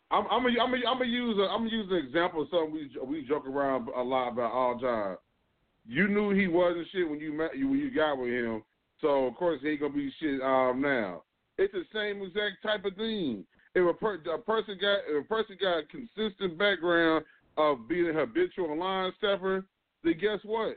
I'm 0.10 0.26
I'm 0.26 0.44
a, 0.44 0.50
I'm 0.60 0.74
a, 0.74 0.78
I'm 0.90 0.98
gonna 0.98 1.06
use 1.06 1.38
a, 1.38 1.44
I'm 1.44 1.70
gonna 1.70 1.70
use 1.70 1.86
an 1.92 1.98
example 1.98 2.42
of 2.42 2.48
something 2.50 2.74
we 2.74 2.90
we 3.06 3.28
joke 3.28 3.46
around 3.46 3.90
a 3.96 4.02
lot 4.02 4.30
about 4.30 4.52
all 4.52 4.74
the 4.74 4.88
time 4.88 5.18
you 5.90 6.08
knew 6.08 6.30
he 6.30 6.48
wasn't 6.48 6.88
shit 6.92 7.10
when 7.10 7.20
you 7.20 7.34
met 7.34 7.58
you 7.58 7.68
when 7.68 7.80
you 7.80 7.94
got 7.94 8.18
with 8.18 8.30
him. 8.30 8.64
So 9.02 9.26
of 9.26 9.36
course 9.36 9.60
he 9.62 9.70
ain't 9.70 9.82
gonna 9.82 9.94
be 9.94 10.14
shit 10.20 10.40
um 10.42 10.82
now. 10.82 11.24
It's 11.58 11.74
the 11.74 11.84
same 11.94 12.22
exact 12.22 12.64
type 12.64 12.86
of 12.86 12.96
thing. 12.96 13.44
If 13.80 13.96
a, 13.96 13.98
per, 13.98 14.16
a 14.34 14.38
person 14.38 14.78
got 14.80 15.00
if 15.08 15.24
a 15.24 15.28
person 15.28 15.58
got 15.60 15.80
a 15.80 15.84
consistent 15.84 16.58
background 16.58 17.24
of 17.58 17.88
being 17.88 18.10
a 18.10 18.14
habitual 18.14 18.78
line 18.78 19.14
stepper, 19.18 19.66
then 20.04 20.16
guess 20.20 20.40
what? 20.44 20.76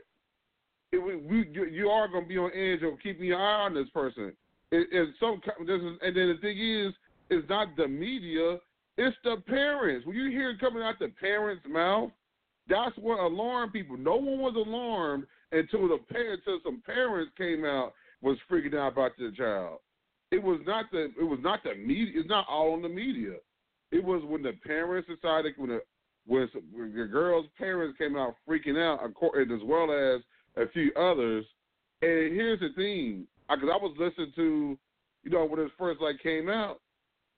It, 0.93 0.99
we, 0.99 1.49
you 1.71 1.89
are 1.89 2.07
gonna 2.07 2.25
be 2.25 2.37
on 2.37 2.51
edge 2.53 2.81
of 2.83 2.99
keeping 3.01 3.25
your 3.25 3.41
eye 3.41 3.65
on 3.65 3.73
this 3.73 3.89
person. 3.93 4.31
It, 4.71 5.09
some 5.19 5.41
this 5.67 5.81
is, 5.81 5.97
and 6.01 6.15
then 6.15 6.29
the 6.29 6.37
thing 6.41 6.57
is, 6.57 6.93
it's 7.29 7.47
not 7.49 7.75
the 7.75 7.87
media, 7.87 8.57
it's 8.97 9.17
the 9.23 9.37
parents. 9.47 10.05
When 10.05 10.15
you 10.15 10.29
hear 10.31 10.51
it 10.51 10.59
coming 10.59 10.81
out 10.81 10.97
the 10.99 11.09
parents' 11.19 11.65
mouth, 11.69 12.09
that's 12.69 12.95
what 12.97 13.19
alarmed 13.19 13.73
people. 13.73 13.97
No 13.97 14.15
one 14.15 14.39
was 14.39 14.55
alarmed 14.55 15.25
until 15.51 15.89
the 15.89 15.97
parents, 16.09 16.43
until 16.45 16.59
some 16.63 16.81
parents 16.85 17.31
came 17.37 17.65
out 17.65 17.93
was 18.21 18.37
freaking 18.49 18.75
out 18.75 18.93
about 18.93 19.11
their 19.19 19.31
child. 19.31 19.79
It 20.33 20.41
was 20.41 20.59
not 20.65 20.89
the 20.91 21.11
it 21.19 21.23
was 21.23 21.37
not 21.43 21.63
the 21.63 21.75
media. 21.75 22.13
It's 22.15 22.27
not 22.27 22.47
all 22.49 22.73
on 22.73 22.81
the 22.81 22.89
media. 22.89 23.33
It 23.91 24.03
was 24.03 24.23
when 24.25 24.41
the 24.41 24.53
parents 24.65 25.07
decided 25.07 25.53
when 25.57 25.69
the 25.69 25.81
when, 26.25 26.49
the 26.73 27.05
girl's 27.05 27.45
parents 27.55 27.99
came 27.99 28.17
out 28.17 28.35
freaking 28.49 28.81
out, 28.81 29.05
as 29.05 29.59
well 29.63 29.91
as 29.91 30.21
a 30.57 30.67
few 30.71 30.91
others. 30.95 31.45
And 32.01 32.33
here's 32.33 32.61
the 32.61 32.69
thing, 32.75 33.27
because 33.47 33.69
I, 33.71 33.75
I 33.75 33.77
was 33.77 33.95
listening 33.99 34.31
to, 34.35 34.77
you 35.23 35.29
know, 35.29 35.45
when 35.45 35.59
it 35.59 35.71
first 35.77 36.01
like 36.01 36.19
came 36.23 36.49
out, 36.49 36.79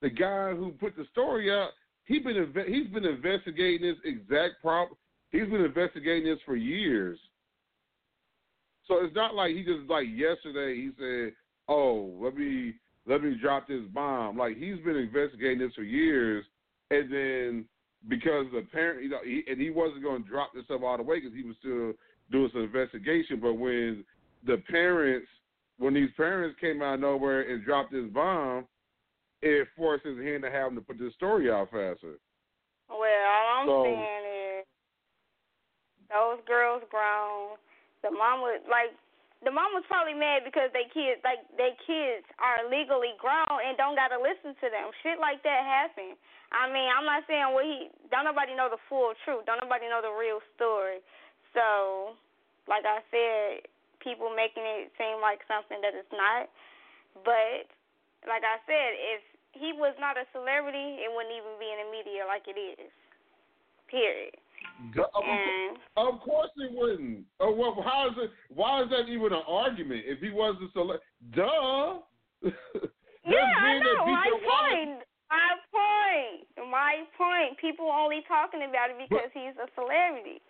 the 0.00 0.08
guy 0.08 0.54
who 0.54 0.70
put 0.70 0.96
the 0.96 1.04
story 1.12 1.52
out, 1.52 1.70
he 2.04 2.18
been 2.18 2.50
he's 2.66 2.88
been 2.94 3.04
investigating 3.04 3.88
this 3.88 3.98
exact 4.06 4.62
problem. 4.62 4.96
He's 5.32 5.48
been 5.50 5.66
investigating 5.66 6.24
this 6.24 6.40
for 6.46 6.56
years. 6.56 7.18
So 8.88 9.04
it's 9.04 9.14
not 9.14 9.34
like 9.34 9.50
he 9.50 9.64
just 9.64 9.90
like 9.90 10.06
yesterday 10.14 10.76
he 10.76 10.92
said, 10.98 11.34
"Oh, 11.68 12.16
let 12.22 12.34
me 12.34 12.72
let 13.06 13.22
me 13.22 13.36
drop 13.40 13.68
this 13.68 13.82
bomb." 13.92 14.36
Like 14.36 14.56
he's 14.56 14.78
been 14.84 14.96
investigating 14.96 15.58
this 15.58 15.74
for 15.74 15.82
years, 15.82 16.44
and 16.90 17.12
then 17.12 17.64
because 18.08 18.46
the 18.52 18.62
parent, 18.72 19.02
you 19.02 19.08
know, 19.08 19.18
he, 19.24 19.42
and 19.48 19.60
he 19.60 19.70
wasn't 19.70 20.02
going 20.02 20.22
to 20.22 20.28
drop 20.28 20.52
this 20.54 20.64
stuff 20.64 20.82
all 20.84 20.96
the 20.96 21.02
way 21.02 21.20
because 21.20 21.34
he 21.34 21.42
was 21.42 21.56
still 21.58 21.92
doing 22.30 22.50
some 22.52 22.62
investigation. 22.62 23.40
But 23.40 23.54
when 23.54 24.04
the 24.46 24.58
parents, 24.70 25.26
when 25.78 25.94
these 25.94 26.10
parents 26.16 26.56
came 26.60 26.82
out 26.82 26.94
of 26.94 27.00
nowhere 27.00 27.52
and 27.52 27.64
dropped 27.64 27.92
this 27.92 28.06
bomb, 28.12 28.66
it 29.42 29.68
forced 29.76 30.06
his 30.06 30.18
hand 30.18 30.42
to 30.42 30.50
have 30.50 30.68
him 30.68 30.76
to 30.76 30.80
put 30.80 30.98
this 30.98 31.14
story 31.14 31.50
out 31.50 31.70
faster. 31.70 32.18
Well, 32.88 32.98
all 32.98 33.60
I'm 33.60 33.66
so, 33.66 33.84
saying 33.84 34.60
is 34.60 34.66
those 36.08 36.38
girls 36.46 36.82
grown. 36.90 37.58
The 38.02 38.10
mom 38.10 38.40
was 38.40 38.60
like, 38.70 38.94
the 39.44 39.52
mom 39.52 39.76
was 39.76 39.84
probably 39.84 40.16
mad 40.16 40.48
because 40.48 40.72
they 40.72 40.88
kids 40.88 41.20
like 41.20 41.44
their 41.60 41.76
kids 41.84 42.24
are 42.40 42.64
legally 42.72 43.12
grown 43.20 43.60
and 43.60 43.76
don't 43.76 43.98
gotta 43.98 44.16
listen 44.16 44.56
to 44.56 44.66
them. 44.72 44.88
Shit 45.04 45.20
like 45.20 45.44
that 45.44 45.60
happen. 45.60 46.16
I 46.54 46.70
mean, 46.70 46.88
I'm 46.88 47.04
not 47.04 47.26
saying 47.28 47.52
what 47.52 47.66
he. 47.66 47.92
Don't 48.08 48.24
nobody 48.24 48.56
know 48.56 48.72
the 48.72 48.80
full 48.88 49.12
truth. 49.26 49.44
Don't 49.44 49.60
nobody 49.60 49.90
know 49.92 50.00
the 50.00 50.14
real 50.14 50.40
story. 50.56 51.04
So, 51.52 52.16
like 52.64 52.88
I 52.88 53.04
said, 53.12 53.68
people 54.00 54.32
making 54.32 54.64
it 54.64 54.94
seem 54.96 55.20
like 55.20 55.44
something 55.44 55.82
that 55.84 55.92
it's 55.92 56.12
not. 56.14 56.48
But 57.26 57.68
like 58.24 58.46
I 58.46 58.56
said, 58.64 58.90
if 59.18 59.20
he 59.52 59.76
was 59.76 59.96
not 60.00 60.16
a 60.16 60.24
celebrity, 60.32 61.02
it 61.02 61.12
wouldn't 61.12 61.34
even 61.34 61.56
be 61.60 61.68
in 61.68 61.78
the 61.84 61.88
media 61.92 62.24
like 62.24 62.48
it 62.48 62.56
is. 62.56 62.92
Period. 63.90 64.36
And, 64.78 64.94
mm. 64.94 65.72
of 65.96 66.20
course 66.20 66.50
he 66.56 66.68
wouldn't. 66.70 67.24
Oh, 67.40 67.54
well, 67.54 67.76
how 67.84 68.08
is 68.08 68.16
it? 68.18 68.30
Why 68.54 68.82
is 68.82 68.90
that 68.90 69.08
even 69.08 69.32
an 69.32 69.42
argument? 69.48 70.02
If 70.04 70.20
he 70.20 70.30
was 70.30 70.56
a 70.62 70.70
select, 70.72 71.02
duh. 71.34 72.00
yeah, 73.24 73.52
I 73.56 73.78
know. 73.80 74.06
My 74.06 74.28
point. 74.30 75.00
My 75.30 75.52
point. 75.72 76.70
My 76.70 76.94
point. 77.16 77.58
People 77.60 77.88
only 77.88 78.20
talking 78.28 78.60
about 78.68 78.90
it 78.90 78.96
because 78.98 79.32
but, 79.32 79.40
he's 79.40 79.56
a 79.56 79.68
celebrity. 79.74 80.40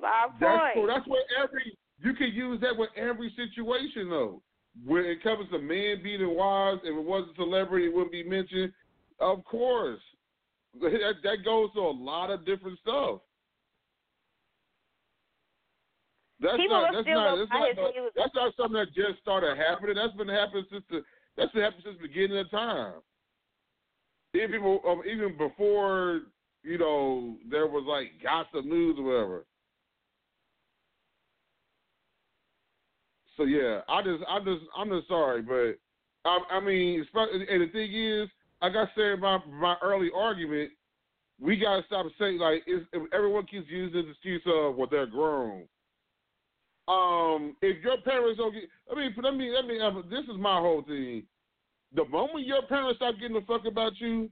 My 0.00 0.26
point. 0.28 0.40
That's 0.40 0.74
cool. 0.74 0.86
That's 0.86 1.06
what 1.06 1.24
every 1.38 1.76
you 2.02 2.14
can 2.14 2.32
use 2.32 2.60
that 2.60 2.76
with 2.76 2.90
every 2.96 3.32
situation 3.36 4.08
though. 4.08 4.42
When 4.86 5.04
it 5.04 5.22
comes 5.22 5.50
to 5.50 5.58
men 5.58 6.00
beating 6.02 6.36
wives, 6.36 6.80
if 6.84 6.96
it 6.96 7.04
was 7.04 7.28
a 7.30 7.34
celebrity, 7.34 7.86
it 7.86 7.94
wouldn't 7.94 8.12
be 8.12 8.22
mentioned. 8.22 8.72
Of 9.18 9.44
course, 9.44 10.00
that, 10.80 11.14
that 11.22 11.44
goes 11.44 11.72
to 11.74 11.80
a 11.80 11.90
lot 11.90 12.30
of 12.30 12.46
different 12.46 12.78
stuff. 12.80 13.20
That's 16.40 16.56
People 16.56 16.80
not, 16.80 16.92
that's 16.94 17.06
not, 17.06 17.36
that's 17.36 17.50
not, 17.52 17.92
that's 18.16 18.34
not 18.34 18.52
something 18.56 18.80
that 18.80 18.94
just 18.94 19.20
started 19.20 19.58
happening. 19.58 19.94
That's 19.94 20.16
been 20.16 20.28
happening 20.28 20.64
since 20.72 20.84
the 20.88 21.02
that's 21.36 21.52
been 21.52 21.62
happening 21.62 21.82
since 21.84 21.96
the 22.00 22.08
beginning 22.08 22.38
of 22.38 22.50
time. 22.50 22.94
Even 24.34 24.50
people, 24.50 24.80
um, 24.88 25.02
even 25.04 25.36
before 25.36 26.22
you 26.62 26.78
know 26.78 27.36
there 27.50 27.66
was 27.66 27.84
like 27.86 28.12
gossip 28.22 28.64
news 28.64 28.96
or 28.98 29.04
whatever. 29.04 29.44
So 33.36 33.44
yeah, 33.44 33.80
I 33.88 34.02
just, 34.02 34.24
I 34.28 34.38
just, 34.38 34.64
I'm 34.76 34.88
just 34.88 35.08
sorry, 35.08 35.42
but 35.42 35.76
I, 36.24 36.56
I 36.56 36.60
mean, 36.60 37.04
and 37.14 37.62
the 37.62 37.68
thing 37.72 37.94
is, 37.94 38.28
like 38.62 38.72
I 38.76 38.84
said 38.94 39.20
my 39.20 39.38
my 39.46 39.76
early 39.82 40.08
argument, 40.16 40.70
we 41.38 41.58
gotta 41.58 41.82
stop 41.86 42.06
saying 42.18 42.38
like, 42.38 42.62
if 42.66 42.82
everyone 43.12 43.44
keeps 43.44 43.68
using 43.68 44.06
the 44.06 44.10
excuse 44.10 44.42
of 44.46 44.76
well 44.76 44.88
they're 44.90 45.06
grown 45.06 45.66
um, 46.88 47.56
if 47.62 47.82
your 47.82 47.98
parents 48.02 48.38
don't 48.38 48.52
get, 48.52 48.64
I 48.90 48.94
mean, 48.94 49.14
let 49.22 49.34
me, 49.34 49.52
let 49.52 49.66
me, 49.66 49.78
this 50.10 50.24
is 50.24 50.38
my 50.38 50.58
whole 50.58 50.82
thing. 50.82 51.24
The 51.94 52.04
moment 52.06 52.46
your 52.46 52.62
parents 52.62 52.96
start 52.96 53.16
getting 53.20 53.36
the 53.36 53.46
fuck 53.46 53.66
about 53.66 53.92
you, 53.98 54.30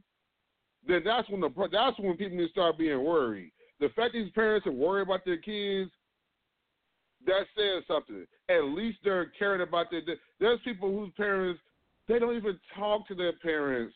then 0.87 1.03
that's 1.05 1.29
when 1.29 1.41
the 1.41 1.51
that's 1.73 1.99
when 1.99 2.17
people 2.17 2.37
need 2.37 2.47
to 2.47 2.53
start 2.53 2.79
being 2.79 3.03
worried. 3.05 3.53
The 3.81 3.89
fact 3.91 4.13
these 4.13 4.31
parents 4.31 4.67
are 4.67 4.73
worried 4.73 5.03
about 5.03 5.25
their 5.25 5.37
kids, 5.37 5.91
that 7.27 7.47
says 7.57 7.85
something. 7.87 8.27
At 8.49 8.65
least 8.65 8.99
they're 9.05 9.33
caring 9.39 9.63
about 9.63 9.91
their. 9.91 10.03
There's 10.41 10.61
people 10.65 10.91
whose 10.91 11.13
parents 11.17 11.61
they 12.09 12.19
don't 12.19 12.37
even 12.37 12.59
talk 12.77 13.07
to 13.09 13.15
their 13.15 13.35
parents 13.35 13.95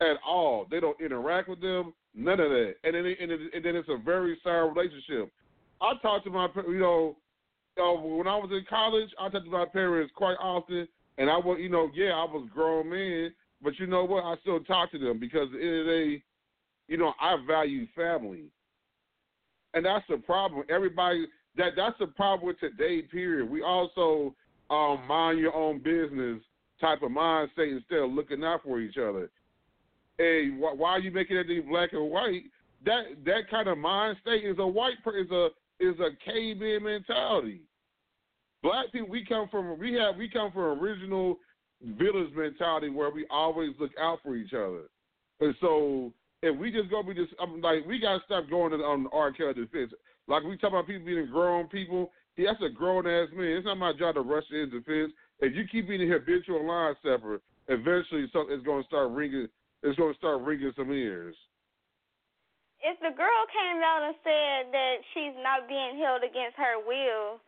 at 0.00 0.16
all. 0.26 0.66
They 0.70 0.80
don't 0.80 1.00
interact 1.00 1.48
with 1.48 1.60
them. 1.60 1.94
None 2.14 2.40
of 2.40 2.50
that. 2.50 2.74
And 2.84 2.94
then 2.94 3.06
and 3.06 3.64
then 3.64 3.76
it's 3.76 3.88
a 3.88 3.96
very 3.96 4.38
sour 4.44 4.72
relationship. 4.72 5.30
I 5.80 5.94
talk 6.02 6.24
to 6.24 6.30
my 6.30 6.48
you 6.66 6.78
know 6.78 7.16
uh, 7.78 7.92
when 7.92 8.26
I 8.26 8.36
was 8.36 8.50
in 8.52 8.64
college, 8.68 9.08
I 9.20 9.28
talked 9.28 9.44
to 9.44 9.50
my 9.50 9.66
parents 9.66 10.12
quite 10.16 10.36
often, 10.40 10.88
And 11.18 11.28
I 11.28 11.36
was, 11.36 11.58
you 11.60 11.68
know, 11.68 11.90
yeah, 11.94 12.12
I 12.12 12.24
was 12.24 12.48
grown 12.54 12.88
man, 12.90 13.34
but 13.60 13.78
you 13.78 13.86
know 13.86 14.04
what? 14.04 14.24
I 14.24 14.36
still 14.40 14.60
talk 14.60 14.92
to 14.92 14.98
them 14.98 15.18
because 15.18 15.48
it 15.52 15.64
is 15.64 15.86
a, 15.88 16.22
you 16.90 16.96
know, 16.96 17.12
I 17.20 17.36
value 17.46 17.86
family, 17.94 18.44
and 19.74 19.84
that's 19.84 20.04
the 20.08 20.18
problem. 20.18 20.64
Everybody 20.70 21.26
that 21.56 21.72
that's 21.76 21.98
the 21.98 22.06
problem 22.06 22.46
with 22.46 22.60
today. 22.60 23.02
Period. 23.02 23.50
We 23.50 23.62
also 23.62 24.34
um, 24.70 25.02
mind 25.06 25.40
your 25.40 25.54
own 25.54 25.78
business 25.78 26.40
type 26.80 27.02
of 27.02 27.10
mind 27.10 27.50
state 27.52 27.72
instead 27.72 27.98
of 27.98 28.12
looking 28.12 28.44
out 28.44 28.62
for 28.62 28.80
each 28.80 28.96
other. 28.96 29.30
Hey, 30.18 30.50
wh- 30.50 30.78
why 30.78 30.90
are 30.92 31.00
you 31.00 31.10
making 31.10 31.36
everything 31.36 31.68
black 31.68 31.92
and 31.92 32.10
white? 32.10 32.44
That 32.84 33.02
that 33.26 33.50
kind 33.50 33.68
of 33.68 33.76
mind 33.76 34.16
state 34.22 34.44
is 34.44 34.56
a 34.58 34.66
white 34.66 34.94
is 35.06 35.30
a 35.30 35.48
is 35.80 35.96
a 35.98 36.10
caveman 36.24 36.84
mentality. 36.84 37.62
Black 38.62 38.90
people, 38.92 39.08
we 39.08 39.24
come 39.24 39.48
from 39.50 39.78
we 39.78 39.94
have 39.94 40.16
we 40.16 40.28
come 40.28 40.50
from 40.52 40.80
original 40.80 41.38
village 41.82 42.30
mentality 42.34 42.88
where 42.88 43.10
we 43.10 43.26
always 43.30 43.70
look 43.78 43.92
out 44.00 44.18
for 44.22 44.34
each 44.36 44.52
other. 44.52 44.88
And 45.40 45.54
so 45.60 46.12
if 46.42 46.58
we 46.58 46.70
just 46.72 46.90
go, 46.90 47.00
we 47.00 47.14
just 47.14 47.32
I'm 47.40 47.60
like 47.60 47.86
we 47.86 47.98
gotta 47.98 48.20
stop 48.26 48.48
going 48.50 48.72
on 48.72 48.78
the 48.80 48.84
um, 48.84 49.08
R. 49.12 49.32
Kelly 49.32 49.54
defense. 49.54 49.92
Like 50.26 50.42
we 50.42 50.56
talk 50.56 50.70
about 50.70 50.86
people 50.86 51.06
being 51.06 51.26
grown 51.30 51.68
people. 51.68 52.10
Yeah, 52.36 52.52
that's 52.52 52.70
a 52.70 52.74
grown 52.74 53.06
ass 53.06 53.28
man. 53.34 53.58
It's 53.58 53.66
not 53.66 53.78
my 53.78 53.92
job 53.92 54.14
to 54.14 54.20
rush 54.20 54.44
his 54.50 54.70
defense. 54.70 55.12
If 55.40 55.54
you 55.54 55.66
keep 55.70 55.88
being 55.88 56.02
a 56.02 56.12
habitual 56.12 56.66
line 56.66 56.94
stepper, 57.00 57.40
eventually 57.68 58.26
something 58.32 58.58
is 58.58 58.64
to 58.64 58.82
start 58.86 59.10
ringing. 59.10 59.48
It's 59.82 59.98
going 59.98 60.12
to 60.12 60.18
start 60.18 60.42
ringing 60.42 60.72
some 60.74 60.90
ears. 60.90 61.34
If 62.82 62.98
the 63.02 63.14
girl 63.14 63.42
came 63.50 63.82
out 63.82 64.06
and 64.06 64.14
said 64.22 64.70
that 64.70 64.94
she's 65.14 65.34
not 65.42 65.66
being 65.66 65.98
held 65.98 66.22
against 66.22 66.54
her 66.58 66.78
will, 66.78 67.42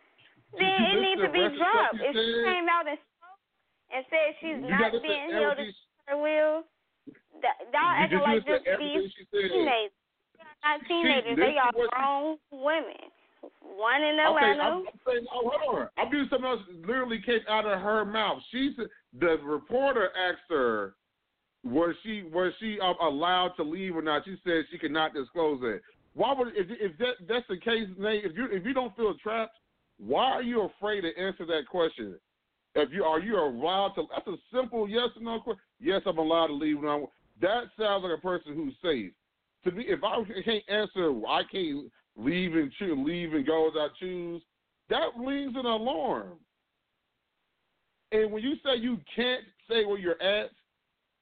then 0.58 0.78
it 0.82 0.98
needs 1.00 1.20
to 1.22 1.30
be 1.30 1.44
dropped. 1.56 2.00
If 2.00 2.14
she 2.14 2.42
came 2.46 2.66
out 2.66 2.88
and 2.88 2.98
spoke 2.98 3.40
and 3.94 4.02
said 4.10 4.26
she's 4.40 4.60
not 4.62 4.92
being 5.02 5.30
held 5.30 5.58
against 5.58 5.78
her 6.06 6.16
will, 6.16 6.64
that, 7.42 7.56
y'all 7.72 7.94
acting 7.94 8.20
like 8.20 8.46
just 8.46 8.64
these 8.78 9.10
teenagers. 9.30 9.94
Not 10.64 10.80
teenagers. 10.86 11.36
She, 11.36 11.40
they 11.40 11.56
are 11.56 11.72
grown 11.72 12.36
women. 12.50 13.08
One 13.62 14.02
in 14.02 14.18
Atlanta. 14.20 14.50
Okay, 14.50 14.60
I'm, 14.60 14.72
I'm 14.78 15.00
saying, 15.06 15.26
oh, 15.32 15.50
hold 15.54 15.78
on. 15.78 15.88
I'm 15.96 16.10
doing 16.10 16.26
something 16.28 16.48
else. 16.48 16.60
Literally 16.86 17.22
came 17.24 17.40
out 17.48 17.64
of 17.64 17.80
her 17.80 18.04
mouth. 18.04 18.42
She 18.50 18.74
said 18.76 18.86
the 19.18 19.38
reporter 19.42 20.10
asked 20.16 20.50
her, 20.50 20.94
was 21.64 21.94
she 22.02 22.22
was 22.22 22.52
she 22.58 22.78
um, 22.80 22.96
allowed 23.00 23.52
to 23.56 23.62
leave 23.62 23.96
or 23.96 24.02
not? 24.02 24.24
She 24.24 24.36
said 24.44 24.64
she 24.70 24.78
could 24.78 24.90
not 24.90 25.14
disclose 25.14 25.60
it. 25.62 25.82
Why 26.14 26.34
would 26.34 26.48
if 26.48 26.66
if 26.70 26.96
that 26.98 27.14
that's 27.28 27.46
the 27.48 27.58
case, 27.58 27.88
Nate? 27.98 28.24
If 28.24 28.36
you 28.36 28.48
if 28.50 28.64
you 28.64 28.74
don't 28.74 28.94
feel 28.96 29.14
trapped, 29.22 29.56
why 30.00 30.24
are 30.24 30.42
you 30.42 30.62
afraid 30.62 31.02
to 31.02 31.16
answer 31.18 31.44
that 31.46 31.66
question? 31.70 32.16
If 32.74 32.90
you 32.92 33.04
are 33.04 33.20
you 33.20 33.36
allowed 33.36 33.92
to? 33.96 34.04
That's 34.10 34.26
a 34.28 34.36
simple 34.54 34.88
yes 34.88 35.08
or 35.16 35.22
no 35.22 35.40
question. 35.40 35.60
Yes, 35.80 36.02
I'm 36.06 36.18
allowed 36.18 36.48
to 36.48 36.54
leave. 36.54 36.80
Now 36.80 37.08
that 37.40 37.64
sounds 37.78 38.04
like 38.04 38.16
a 38.16 38.20
person 38.20 38.54
who's 38.54 38.74
safe. 38.82 39.12
To 39.64 39.72
me, 39.72 39.84
if 39.86 40.00
I 40.02 40.16
can't 40.44 40.64
answer, 40.68 41.12
I 41.28 41.42
can't 41.50 41.90
leave 42.16 42.54
and 42.54 42.72
choose, 42.78 42.98
leave 43.04 43.34
and 43.34 43.46
go 43.46 43.68
as 43.68 43.74
I 43.76 43.88
choose. 43.98 44.42
That 44.88 45.08
rings 45.18 45.52
an 45.56 45.66
alarm. 45.66 46.38
And 48.12 48.32
when 48.32 48.42
you 48.42 48.54
say 48.64 48.76
you 48.76 48.98
can't 49.14 49.42
say 49.68 49.84
where 49.84 49.98
you're 49.98 50.20
at, 50.22 50.50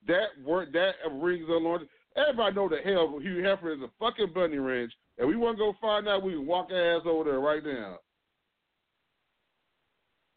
that 0.06 0.28
word 0.44 0.72
that 0.72 0.92
rings 1.12 1.46
an 1.48 1.54
alarm. 1.54 1.88
Everybody 2.16 2.54
know 2.54 2.68
the 2.68 2.78
hell 2.84 3.18
Hugh 3.20 3.42
Hefner 3.42 3.76
is 3.76 3.82
a 3.82 3.90
fucking 3.98 4.32
bunny 4.34 4.58
ranch, 4.58 4.92
and 5.18 5.28
we 5.28 5.36
want 5.36 5.56
to 5.56 5.64
go 5.64 5.74
find 5.80 6.08
out. 6.08 6.22
We 6.22 6.32
can 6.32 6.46
walk 6.46 6.70
ass 6.70 7.02
over 7.04 7.24
there 7.24 7.40
right 7.40 7.64
now. 7.64 7.98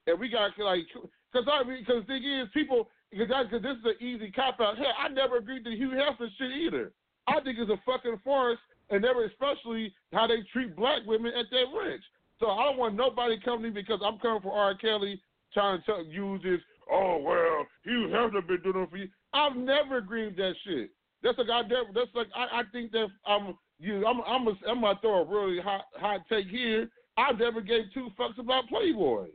And 0.07 0.19
we 0.19 0.29
got 0.29 0.57
like, 0.57 0.85
cause 1.33 1.45
I 1.47 1.63
because 1.63 2.01
the 2.01 2.07
thing 2.07 2.23
is, 2.23 2.47
people 2.53 2.89
because 3.11 3.27
because 3.27 3.61
this 3.61 3.77
is 3.77 3.85
an 3.85 4.05
easy 4.05 4.31
cop 4.31 4.59
out. 4.59 4.77
Hell, 4.77 4.93
I 4.97 5.09
never 5.09 5.37
agreed 5.37 5.63
to 5.65 5.71
Hugh 5.71 5.91
Hefner 5.91 6.27
shit 6.37 6.51
either. 6.51 6.91
I 7.27 7.39
think 7.41 7.59
it's 7.59 7.69
a 7.69 7.79
fucking 7.85 8.19
farce, 8.23 8.57
and 8.89 9.01
never 9.01 9.25
especially 9.25 9.93
how 10.11 10.27
they 10.27 10.41
treat 10.51 10.75
black 10.75 11.01
women 11.05 11.33
at 11.37 11.45
that 11.51 11.65
ranch. 11.77 12.03
So 12.39 12.49
I 12.49 12.63
don't 12.65 12.77
want 12.77 12.95
nobody 12.95 13.39
coming 13.39 13.63
to 13.63 13.69
me 13.69 13.81
because 13.81 13.99
I'm 14.03 14.17
coming 14.19 14.41
for 14.41 14.53
R. 14.53 14.75
Kelly 14.75 15.21
trying 15.53 15.79
to 15.79 15.85
tell, 15.85 16.03
use 16.03 16.41
this. 16.43 16.59
Oh 16.91 17.17
well, 17.21 17.67
Hugh 17.83 18.09
Hefner 18.11 18.45
been 18.47 18.61
doing 18.63 18.83
it 18.83 18.89
for 18.89 18.97
you. 18.97 19.09
I've 19.33 19.55
never 19.55 19.97
agreed 19.97 20.35
that 20.37 20.53
shit. 20.65 20.89
That's 21.21 21.37
like 21.37 21.49
I 21.49 21.61
that's 21.93 22.15
like 22.15 22.27
I, 22.35 22.61
I 22.61 22.63
think 22.71 22.91
that 22.93 23.07
I'm 23.27 23.55
you 23.79 24.05
I'm 24.07 24.21
I'm 24.21 24.47
a, 24.47 24.53
I'm 24.67 24.81
gonna 24.81 24.97
throw 25.01 25.21
a 25.21 25.25
really 25.25 25.61
hot 25.61 25.85
hot 25.97 26.21
take 26.27 26.47
here. 26.47 26.89
I 27.17 27.33
never 27.33 27.61
gave 27.61 27.83
two 27.93 28.09
fucks 28.17 28.39
about 28.39 28.67
Playboy 28.67 29.27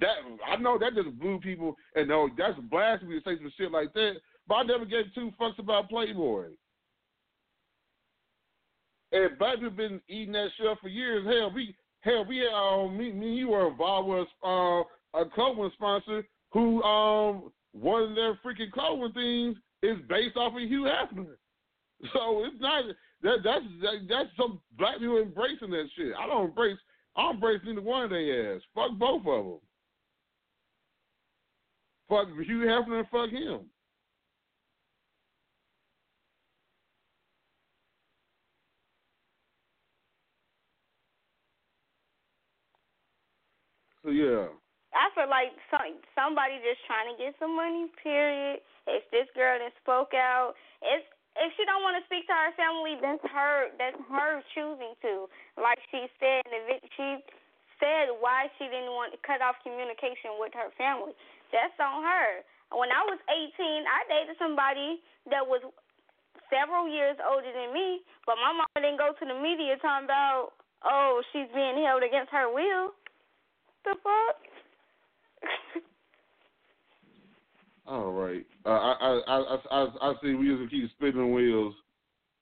that 0.00 0.16
I 0.46 0.56
know 0.56 0.78
that 0.78 0.94
just 0.94 1.18
blew 1.18 1.38
people, 1.40 1.76
and 1.94 2.08
no, 2.08 2.28
that's 2.36 2.58
blasphemy 2.70 3.20
to 3.20 3.24
say 3.24 3.36
some 3.36 3.52
shit 3.56 3.70
like 3.70 3.92
that. 3.94 4.14
But 4.48 4.54
I 4.54 4.62
never 4.64 4.84
gave 4.84 5.14
two 5.14 5.30
fucks 5.40 5.58
about 5.58 5.88
Playboy. 5.88 6.46
And 9.12 9.38
black 9.38 9.56
people 9.56 9.70
been 9.70 10.00
eating 10.08 10.32
that 10.32 10.48
shit 10.56 10.78
for 10.80 10.88
years. 10.88 11.26
Hell, 11.26 11.52
we 11.54 11.76
hell 12.00 12.24
we 12.24 12.46
um 12.48 12.96
me 12.96 13.12
me 13.12 13.34
you 13.34 13.48
were 13.48 13.68
involved 13.68 14.08
with 14.08 14.28
uh, 14.44 14.82
a 15.20 15.28
clothing 15.34 15.70
sponsor 15.74 16.26
who 16.52 16.82
um 16.82 17.52
one 17.72 18.02
of 18.02 18.14
their 18.14 18.38
freaking 18.44 18.72
clothing 18.72 19.12
things 19.12 19.56
is 19.82 19.98
based 20.08 20.36
off 20.36 20.54
of 20.54 20.60
Hugh 20.60 20.88
Hefner. 20.88 21.26
So 22.12 22.44
it's 22.44 22.60
not 22.60 22.82
that 23.22 23.36
that's 23.44 23.64
that, 23.80 23.94
that's 24.08 24.28
some 24.36 24.60
black 24.76 24.98
people 24.98 25.18
embracing 25.18 25.70
that 25.70 25.88
shit. 25.94 26.12
I 26.18 26.26
don't 26.26 26.46
embrace 26.46 26.78
I 27.16 27.22
don't 27.22 27.34
embrace 27.36 27.60
neither 27.64 27.80
one 27.80 28.02
of 28.02 28.10
their 28.10 28.56
ass. 28.56 28.62
Fuck 28.74 28.98
both 28.98 29.20
of 29.24 29.44
them. 29.44 29.58
Fuck 32.12 32.28
Hugh 32.44 32.68
Hefner 32.68 33.00
and 33.00 33.08
fuck 33.08 33.32
him. 33.32 33.72
So 44.04 44.12
yeah. 44.12 44.52
I 44.92 45.08
feel 45.16 45.24
like 45.32 45.56
some, 45.72 45.80
somebody 46.12 46.60
just 46.60 46.84
trying 46.84 47.08
to 47.08 47.16
get 47.16 47.32
some 47.40 47.56
money. 47.56 47.88
Period. 48.04 48.60
If 48.84 49.08
this 49.08 49.24
girl 49.32 49.56
that 49.56 49.72
spoke 49.80 50.12
out, 50.12 50.52
it's 50.84 51.08
if 51.40 51.48
she 51.56 51.64
don't 51.64 51.80
want 51.80 51.96
to 51.96 52.04
speak 52.04 52.28
to 52.28 52.36
her 52.36 52.52
family, 52.60 53.00
that's 53.00 53.24
her. 53.24 53.72
That's 53.80 53.96
her 54.12 54.44
choosing 54.52 54.92
to. 55.00 55.32
Like 55.56 55.80
she 55.88 56.04
said, 56.20 56.44
she 56.92 57.24
said 57.80 58.12
why 58.20 58.52
she 58.60 58.68
didn't 58.68 58.92
want 58.92 59.16
to 59.16 59.18
cut 59.24 59.40
off 59.40 59.56
communication 59.64 60.36
with 60.36 60.52
her 60.52 60.68
family. 60.76 61.16
That's 61.52 61.76
on 61.78 62.02
her. 62.02 62.28
When 62.72 62.88
I 62.88 63.04
was 63.04 63.20
18, 63.28 63.84
I 63.84 64.00
dated 64.08 64.36
somebody 64.40 65.04
that 65.28 65.44
was 65.44 65.60
several 66.48 66.88
years 66.88 67.16
older 67.20 67.52
than 67.52 67.72
me, 67.72 68.00
but 68.24 68.36
my 68.40 68.52
mom 68.56 68.68
didn't 68.80 68.98
go 68.98 69.12
to 69.12 69.24
the 69.24 69.36
media 69.36 69.76
talking 69.80 70.08
about, 70.08 70.56
oh, 70.84 71.22
she's 71.32 71.48
being 71.54 71.84
held 71.84 72.02
against 72.02 72.32
her 72.32 72.48
will. 72.48 72.96
The 73.84 73.94
fuck? 74.00 74.36
All 77.86 78.12
right. 78.12 78.46
Uh, 78.64 78.70
I, 78.70 79.20
I 79.26 79.36
I 79.36 79.56
I 79.70 79.86
I 80.00 80.14
see 80.22 80.34
we 80.34 80.54
just 80.54 80.70
keep 80.70 80.90
spinning 80.92 81.32
wheels. 81.34 81.74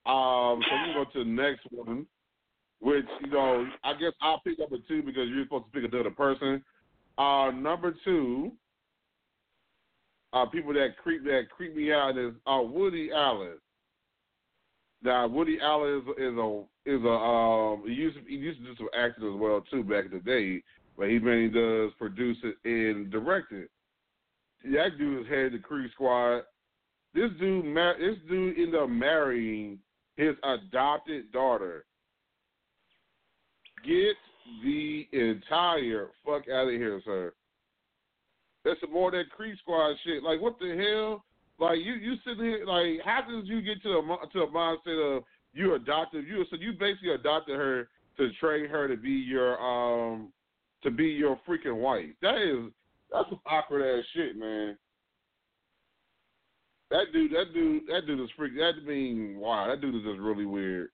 Um, 0.05 0.61
so 0.61 0.75
we 0.85 0.93
go 0.93 1.05
to 1.13 1.19
the 1.23 1.29
next 1.29 1.61
one, 1.71 2.05
which 2.79 3.05
you 3.23 3.31
know 3.31 3.65
I 3.83 3.93
guess 3.93 4.13
I'll 4.21 4.39
pick 4.41 4.59
up 4.59 4.71
a 4.71 4.77
two 4.87 5.01
because 5.01 5.29
you're 5.29 5.43
supposed 5.45 5.65
to 5.65 5.81
pick 5.81 5.91
another 5.91 6.11
person. 6.11 6.63
Uh, 7.17 7.49
number 7.51 7.95
two 8.05 8.51
uh, 10.33 10.45
people 10.45 10.73
that 10.73 10.97
creep 11.01 11.23
that 11.25 11.47
creep 11.55 11.75
me 11.75 11.91
out 11.91 12.17
is 12.17 12.33
uh, 12.47 12.61
Woody 12.61 13.11
Allen. 13.13 13.57
Now 15.03 15.27
Woody 15.27 15.57
Allen 15.61 15.97
is 15.97 16.23
is 16.23 16.37
a 16.37 16.63
is 16.85 17.03
a 17.03 17.09
um 17.09 17.83
he 17.85 17.93
used 17.93 18.17
to, 18.17 18.23
he 18.27 18.35
used 18.35 18.59
to 18.59 18.65
do 18.65 18.75
some 18.77 18.89
acting 18.97 19.33
as 19.33 19.39
well 19.39 19.63
too 19.69 19.83
back 19.83 20.05
in 20.05 20.11
the 20.11 20.19
day, 20.19 20.63
but 20.97 21.09
he 21.09 21.19
mainly 21.19 21.49
does 21.49 21.91
produce 21.97 22.37
it 22.43 22.55
and 22.63 23.11
direct 23.11 23.51
it. 23.51 23.69
That 24.63 24.97
dude 24.97 25.21
is 25.21 25.27
head 25.27 25.47
of 25.47 25.51
the 25.53 25.59
Creep 25.59 25.91
Squad. 25.93 26.43
This 27.13 27.31
dude 27.39 27.65
mar- 27.65 27.97
this 27.99 28.17
dude 28.29 28.57
ended 28.57 28.75
up 28.75 28.89
marrying 28.89 29.79
his 30.15 30.35
adopted 30.43 31.31
daughter. 31.31 31.85
Get 33.83 34.15
the 34.63 35.07
entire 35.11 36.09
fuck 36.23 36.43
out 36.47 36.67
of 36.67 36.73
here, 36.73 37.01
sir. 37.03 37.33
That's 38.63 38.79
some 38.79 38.93
more 38.93 39.09
of 39.09 39.13
that 39.13 39.29
Creep 39.35 39.57
Squad 39.59 39.95
shit. 40.03 40.23
Like 40.23 40.41
what 40.41 40.59
the 40.59 40.75
hell? 40.75 41.23
Like 41.59 41.79
you 41.79 41.93
you 41.93 42.15
sitting 42.25 42.43
here 42.43 42.65
like 42.65 43.05
how 43.05 43.21
did 43.29 43.47
you 43.47 43.61
get 43.61 43.81
to 43.83 43.89
a 43.89 44.17
to 44.33 44.41
a 44.41 44.47
mindset 44.47 45.17
of 45.17 45.23
you 45.53 45.75
adopted 45.75 46.25
you 46.27 46.45
so 46.49 46.57
you 46.59 46.73
basically 46.73 47.13
adopted 47.13 47.55
her 47.55 47.89
to 48.17 48.29
train 48.39 48.67
her 48.67 48.87
to 48.87 48.97
be 48.97 49.11
your 49.11 49.59
um 49.61 50.31
to 50.83 50.91
be 50.91 51.05
your 51.05 51.39
freaking 51.47 51.77
wife. 51.77 52.09
That 52.21 52.37
is 52.37 52.71
that's 53.11 53.29
some 53.29 53.39
awkward 53.45 53.83
ass 53.83 54.05
shit, 54.15 54.37
man. 54.37 54.77
That 56.89 57.05
dude, 57.13 57.31
that 57.31 57.53
dude, 57.53 57.83
that 57.87 58.05
dude 58.05 58.19
is 58.19 58.29
freaking. 58.37 58.57
That 58.57 58.85
mean, 58.85 59.37
wow, 59.37 59.67
that 59.67 59.81
dude 59.81 59.95
is 59.95 60.03
just 60.03 60.19
really 60.19 60.45
weird. 60.45 60.89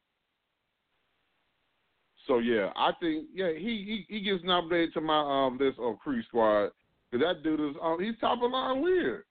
So 2.28 2.40
yeah, 2.40 2.72
I 2.76 2.92
think 3.00 3.28
yeah 3.34 3.54
he 3.54 4.06
he, 4.08 4.16
he 4.16 4.22
gets 4.22 4.44
nominated 4.44 4.94
to 4.94 5.02
my 5.02 5.20
um 5.20 5.58
list 5.58 5.80
of 5.80 5.98
Creep 6.00 6.26
Squad 6.26 6.72
Cause 7.12 7.22
that 7.22 7.44
dude 7.44 7.60
is 7.60 7.76
um, 7.82 7.98
he's 8.02 8.20
top 8.20 8.42
of 8.44 8.52
line 8.52 8.82
weird. 8.82 9.24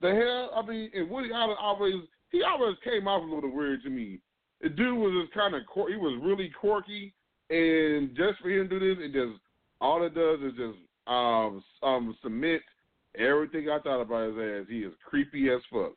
The 0.00 0.10
hell, 0.14 0.50
I 0.54 0.66
mean, 0.66 0.90
and 0.94 1.10
Woody 1.10 1.30
Allen 1.34 1.56
always 1.60 1.94
he 2.30 2.42
always 2.42 2.76
came 2.84 3.08
off 3.08 3.22
a 3.22 3.34
little 3.34 3.54
weird 3.54 3.82
to 3.82 3.90
me. 3.90 4.20
The 4.60 4.68
dude 4.68 4.96
was 4.96 5.24
just 5.24 5.34
kind 5.34 5.54
of 5.54 5.62
he 5.88 5.96
was 5.96 6.20
really 6.22 6.50
quirky, 6.60 7.12
and 7.50 8.16
just 8.16 8.40
for 8.40 8.50
him 8.50 8.68
to 8.68 8.78
do 8.78 8.94
this, 8.94 9.04
it 9.04 9.12
just 9.12 9.40
all 9.80 10.04
it 10.04 10.14
does 10.14 10.40
is 10.40 10.52
just 10.56 10.78
um 11.06 11.62
um 11.82 12.16
submit 12.22 12.62
everything 13.18 13.68
I 13.70 13.78
thought 13.80 14.02
about 14.02 14.28
his 14.28 14.38
ass. 14.38 14.66
He 14.68 14.80
is 14.80 14.92
creepy 15.04 15.50
as 15.50 15.60
fuck. 15.72 15.92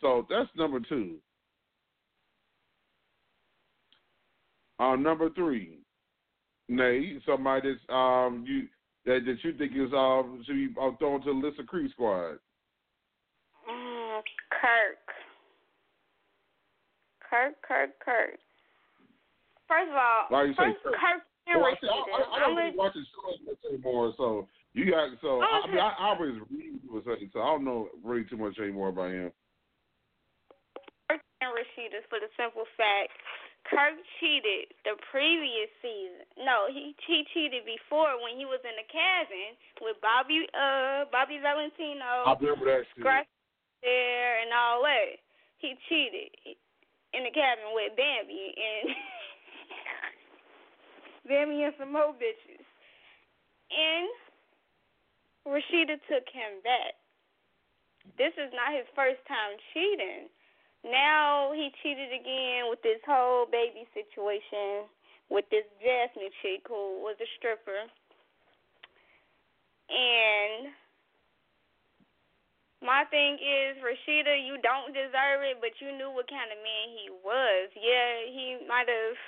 So 0.00 0.26
that's 0.28 0.48
number 0.56 0.80
two. 0.80 1.16
Um, 4.80 5.02
number 5.02 5.28
three, 5.30 5.78
Nay, 6.68 7.18
somebody 7.24 7.70
that's 7.72 7.80
um 7.88 8.44
you 8.46 8.68
that 9.06 9.24
that 9.24 9.38
you 9.42 9.56
think 9.56 9.72
is 9.72 9.92
um 9.92 10.42
should 10.46 10.54
be 10.54 10.68
uh, 10.80 10.90
thrown 10.98 11.20
to 11.22 11.32
the 11.32 11.46
list 11.46 11.58
of 11.58 11.66
creep 11.66 11.90
squad. 11.92 12.38
Mm, 13.64 14.20
Kirk. 14.52 15.04
Kirk, 17.28 17.54
Kirk, 17.60 17.90
Kirk. 18.00 18.38
First 19.68 19.92
of 19.92 19.96
all, 19.96 20.24
Why 20.28 20.44
you 20.44 20.54
first, 20.56 20.76
say 20.84 20.90
Kirk? 20.92 20.96
Kirk 20.96 21.22
Well, 21.56 21.64
I. 21.64 21.72
I, 21.72 21.88
I, 21.88 22.36
I 22.36 22.40
don't 22.40 22.52
I'm 22.52 22.56
really 22.56 22.76
watch 22.76 22.92
the 22.92 23.04
show 23.12 23.68
anymore, 23.68 24.12
so 24.16 24.48
you 24.74 24.90
got 24.92 25.08
so 25.20 25.40
I, 25.40 25.64
I 25.64 25.70
mean 25.70 25.80
I, 25.80 25.92
I 25.98 26.04
always 26.12 26.36
read 26.52 26.80
what 26.88 27.04
saying, 27.04 27.30
so 27.32 27.40
I 27.40 27.52
don't 27.52 27.64
know 27.64 27.88
really 28.04 28.24
too 28.28 28.36
much 28.36 28.58
anymore 28.58 28.88
about 28.88 29.10
him. 29.10 29.32
Kirk 31.08 31.20
and 31.40 31.52
Rasheeda 31.52 32.04
for 32.08 32.20
the 32.20 32.28
simple 32.36 32.64
fact 32.76 33.12
Kirk 33.66 33.98
cheated 34.20 34.72
the 34.84 34.96
previous 35.10 35.68
season. 35.82 36.24
No, 36.40 36.70
he 36.70 36.94
he 37.04 37.26
cheated 37.34 37.66
before 37.66 38.16
when 38.22 38.38
he 38.38 38.46
was 38.48 38.62
in 38.64 38.72
the 38.78 38.86
cabin 38.88 39.58
with 39.82 39.98
Bobby 40.00 40.46
uh 40.54 41.04
Bobby 41.10 41.42
Valentino, 41.42 42.24
I 42.24 42.32
remember 42.38 42.64
that 42.70 42.86
shit. 42.94 43.04
There 43.04 44.34
and 44.42 44.50
all 44.50 44.82
that. 44.82 45.20
He 45.58 45.74
cheated 45.88 46.32
in 47.12 47.24
the 47.24 47.34
cabin 47.34 47.74
with 47.74 47.96
Bambi 47.96 48.54
and 48.56 48.88
Bambi 51.28 51.62
and 51.62 51.74
some 51.78 51.92
more 51.92 52.16
bitches. 52.16 52.64
And 53.68 54.08
Rasheeda 55.44 56.00
took 56.08 56.24
him 56.32 56.64
back. 56.64 56.96
This 58.16 58.32
is 58.40 58.48
not 58.56 58.72
his 58.72 58.88
first 58.96 59.20
time 59.28 59.60
cheating. 59.72 60.32
Now 60.84 61.52
he 61.54 61.70
cheated 61.82 62.12
again 62.12 62.70
with 62.70 62.82
this 62.82 63.00
whole 63.06 63.46
baby 63.50 63.86
situation 63.94 64.86
with 65.28 65.44
this 65.52 65.64
Jasmine 65.80 66.32
chick 66.40 66.64
who 66.68 67.04
was 67.04 67.16
a 67.20 67.28
stripper. 67.36 67.84
And 69.88 70.72
my 72.80 73.04
thing 73.10 73.36
is, 73.40 73.80
Rasheeda, 73.82 74.38
you 74.40 74.56
don't 74.62 74.94
deserve 74.94 75.44
it, 75.44 75.60
but 75.60 75.76
you 75.80 75.92
knew 75.92 76.12
what 76.12 76.28
kind 76.30 76.48
of 76.48 76.58
man 76.60 76.86
he 76.96 77.10
was. 77.24 77.68
Yeah, 77.76 78.28
he 78.28 78.62
might 78.68 78.88
have 78.88 79.18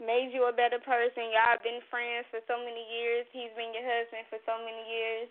made 0.00 0.32
you 0.32 0.48
a 0.48 0.56
better 0.56 0.80
person. 0.80 1.32
Y'all 1.32 1.60
been 1.60 1.80
friends 1.88 2.28
for 2.32 2.40
so 2.48 2.60
many 2.60 2.84
years. 2.88 3.28
He's 3.32 3.52
been 3.56 3.72
your 3.72 3.84
husband 3.84 4.28
for 4.28 4.40
so 4.44 4.56
many 4.60 4.84
years. 4.88 5.28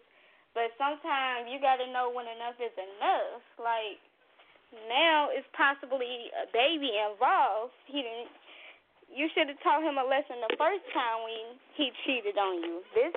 But 0.58 0.74
sometimes 0.82 1.50
you 1.50 1.62
got 1.62 1.78
to 1.78 1.90
know 1.94 2.10
when 2.10 2.26
enough 2.26 2.58
is 2.58 2.74
enough. 2.74 3.44
Like, 3.62 4.02
now 4.86 5.34
it's 5.34 5.48
possibly 5.58 6.30
a 6.38 6.46
baby 6.54 6.94
involved. 6.94 7.74
He 7.90 8.06
didn't. 8.06 8.30
You 9.10 9.26
should 9.34 9.50
have 9.50 9.58
taught 9.66 9.82
him 9.82 9.98
a 9.98 10.06
lesson 10.06 10.38
the 10.38 10.54
first 10.54 10.86
time 10.94 11.26
when 11.26 11.58
he 11.74 11.90
cheated 12.06 12.38
on 12.38 12.62
you. 12.62 12.86
This, 12.94 13.10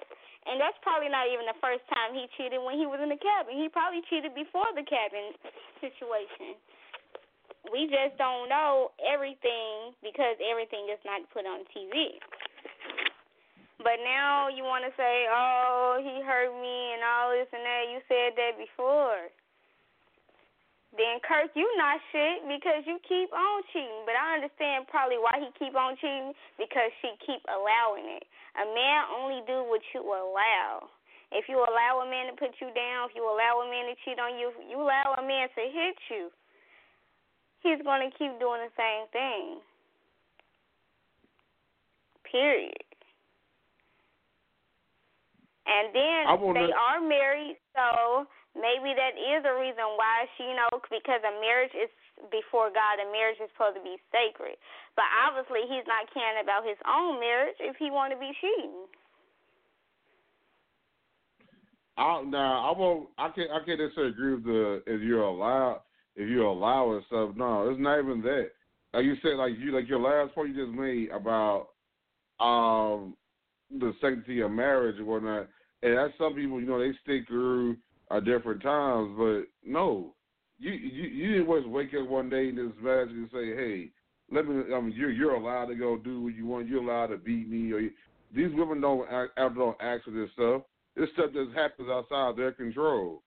and 0.48 0.57
that's 0.57 0.76
probably 0.80 1.12
not 1.12 1.28
even 1.28 1.44
the 1.44 1.61
first 1.61 1.84
time 1.92 2.16
he 2.16 2.24
cheated 2.40 2.64
when 2.64 2.80
he 2.80 2.88
was 2.88 3.05
in 3.05 3.12
the 3.12 3.20
cabin. 3.20 3.61
He 3.61 3.68
probably 3.68 4.00
cheated 4.09 4.32
before 4.32 4.66
the 4.72 4.88
cabin 4.88 5.36
situation. 5.84 6.57
We 7.68 7.92
just 7.92 8.16
don't 8.16 8.48
know 8.48 8.96
everything 9.05 9.92
because 10.00 10.40
everything 10.40 10.88
is 10.88 10.98
not 11.05 11.28
put 11.36 11.44
on 11.44 11.68
TV. 11.76 12.16
But 13.84 14.00
now 14.00 14.48
you 14.48 14.64
want 14.64 14.88
to 14.88 14.92
say, 14.96 15.28
"Oh, 15.28 16.00
he 16.00 16.24
hurt 16.24 16.57
me" 16.57 16.96
and 16.96 17.05
all 17.05 17.36
this 17.36 17.53
and 17.53 17.61
that. 17.61 17.92
You 17.92 18.00
said 18.09 18.32
that 18.40 18.57
before 18.57 19.28
then 20.93 21.24
Kirk, 21.24 21.49
you 21.57 21.64
not 21.80 21.97
shit 22.12 22.45
because 22.45 22.84
you 22.84 23.01
keep 23.09 23.32
on 23.32 23.64
cheating. 23.72 24.05
But 24.05 24.12
I 24.12 24.36
understand 24.36 24.84
probably 24.93 25.16
why 25.16 25.40
he 25.40 25.49
keep 25.57 25.72
on 25.72 25.97
cheating 25.97 26.36
because 26.61 26.93
she 27.01 27.16
keep 27.24 27.40
allowing 27.49 28.05
it. 28.20 28.24
A 28.61 28.68
man 28.68 29.01
only 29.16 29.40
do 29.49 29.64
what 29.64 29.80
you 29.97 30.05
allow. 30.05 30.93
If 31.32 31.49
you 31.49 31.57
allow 31.57 32.05
a 32.05 32.07
man 32.09 32.28
to 32.28 32.36
put 32.36 32.53
you 32.61 32.68
down, 32.76 33.09
if 33.09 33.16
you 33.16 33.24
allow 33.24 33.64
a 33.64 33.70
man 33.72 33.88
to 33.88 33.97
cheat 34.05 34.20
on 34.20 34.36
you, 34.36 34.53
if 34.53 34.68
you 34.68 34.76
allow 34.76 35.16
a 35.16 35.24
man 35.24 35.49
to 35.49 35.62
hit 35.64 35.97
you, 36.12 36.28
he's 37.64 37.80
gonna 37.80 38.11
keep 38.20 38.36
doing 38.38 38.61
the 38.61 38.72
same 38.76 39.09
thing. 39.09 39.61
Period. 42.30 42.84
And 45.64 45.95
then 45.95 46.40
wanna- 46.40 46.66
they 46.66 46.72
are 46.72 47.01
married, 47.01 47.57
so 47.74 48.26
maybe 48.57 48.92
that 48.92 49.14
is 49.16 49.42
a 49.44 49.55
reason 49.57 49.84
why 49.96 50.28
she, 50.36 50.53
you 50.53 50.57
know, 50.57 50.70
because 50.92 51.20
a 51.24 51.34
marriage 51.40 51.74
is 51.76 51.90
before 52.30 52.68
God, 52.70 53.00
a 53.00 53.09
marriage 53.09 53.40
is 53.40 53.48
supposed 53.57 53.80
to 53.80 53.84
be 53.84 53.96
sacred. 54.12 54.57
But 54.94 55.09
obviously, 55.24 55.64
he's 55.66 55.86
not 55.88 56.09
caring 56.12 56.40
about 56.42 56.62
his 56.62 56.78
own 56.84 57.18
marriage 57.18 57.57
if 57.59 57.76
he 57.80 57.88
want 57.90 58.12
to 58.12 58.18
be 58.20 58.30
cheating. 58.38 58.86
I, 61.96 62.22
now 62.24 62.68
I 62.68 62.78
won't. 62.78 63.09
I 63.18 63.28
can't. 63.30 63.50
I 63.50 63.61
can't 63.64 63.80
necessarily 63.80 64.12
agree 64.12 64.34
with 64.34 64.44
the 64.44 64.82
if 64.86 65.00
you're 65.03 65.28
allowed 65.28 65.80
if 66.16 66.28
you 66.28 66.46
allow 66.46 66.92
it 66.92 67.05
stuff. 67.07 67.30
No, 67.36 67.68
it's 67.68 67.80
not 67.80 67.98
even 67.98 68.22
that. 68.22 68.50
Like 68.92 69.05
you 69.05 69.16
said, 69.22 69.36
like 69.36 69.53
you 69.59 69.72
like 69.72 69.88
your 69.88 70.00
last 70.00 70.34
point 70.34 70.55
you 70.55 70.66
just 70.66 70.78
made 70.78 71.11
about 71.11 71.68
um 72.40 73.14
the 73.70 73.92
sanctity 74.00 74.40
of 74.40 74.50
marriage 74.50 74.96
and 74.98 75.07
whatnot. 75.07 75.48
And 75.82 75.96
that's 75.96 76.12
some 76.18 76.34
people, 76.34 76.61
you 76.61 76.66
know, 76.66 76.78
they 76.78 76.92
stick 77.03 77.26
through 77.26 77.76
at 78.12 78.24
different 78.24 78.62
times. 78.62 79.14
But 79.16 79.42
no, 79.64 80.14
you 80.58 80.72
you 80.72 81.04
you 81.04 81.32
didn't 81.38 81.62
just 81.62 81.68
wake 81.68 81.94
up 82.00 82.08
one 82.08 82.28
day 82.28 82.48
and 82.48 82.58
just 82.58 82.80
magically 82.82 83.28
say, 83.32 83.56
hey. 83.56 83.90
Let 84.30 84.48
me. 84.48 84.72
I 84.72 84.80
mean, 84.80 84.94
you're 84.96 85.12
you're 85.12 85.34
allowed 85.34 85.66
to 85.66 85.74
go 85.74 85.98
do 85.98 86.22
what 86.22 86.34
you 86.34 86.46
want. 86.46 86.64
You're 86.66 86.80
allowed 86.80 87.08
to 87.08 87.18
beat 87.18 87.50
me. 87.50 87.70
Or 87.70 87.80
you, 87.80 87.90
these 88.32 88.48
women 88.56 88.80
don't 88.80 89.04
act, 89.12 89.36
don't 89.36 89.76
ask 89.76 90.04
for 90.08 90.10
this 90.10 90.32
stuff. 90.32 90.62
This 90.96 91.12
stuff 91.12 91.36
just 91.36 91.52
happens 91.52 91.92
outside 91.92 92.40
their 92.40 92.52
control. 92.52 93.20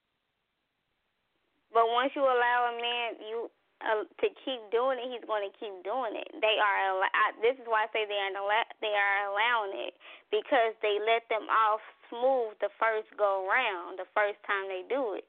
But 1.70 1.86
once 1.94 2.10
you 2.18 2.26
allow 2.26 2.74
a 2.74 2.76
man 2.82 3.22
you 3.22 3.52
uh, 3.86 4.10
to 4.10 4.28
keep 4.42 4.62
doing 4.74 4.98
it, 4.98 5.14
he's 5.14 5.22
going 5.30 5.46
to 5.46 5.54
keep 5.62 5.78
doing 5.86 6.18
it. 6.18 6.30
They 6.42 6.58
are. 6.58 6.98
I, 7.06 7.38
this 7.38 7.54
is 7.62 7.70
why 7.70 7.86
I 7.86 7.90
say 7.94 8.10
they 8.10 8.18
are. 8.18 8.34
They 8.82 8.96
are 8.98 9.30
allowing 9.30 9.78
it 9.86 9.94
because 10.34 10.74
they 10.82 10.98
let 11.06 11.30
them 11.30 11.46
off 11.54 11.86
smooth 12.10 12.58
the 12.62 12.70
first 12.80 13.10
go 13.18 13.48
round. 13.50 14.00
The 14.00 14.10
first 14.14 14.40
time 14.46 14.68
they 14.68 14.84
do 14.88 15.14
it, 15.16 15.28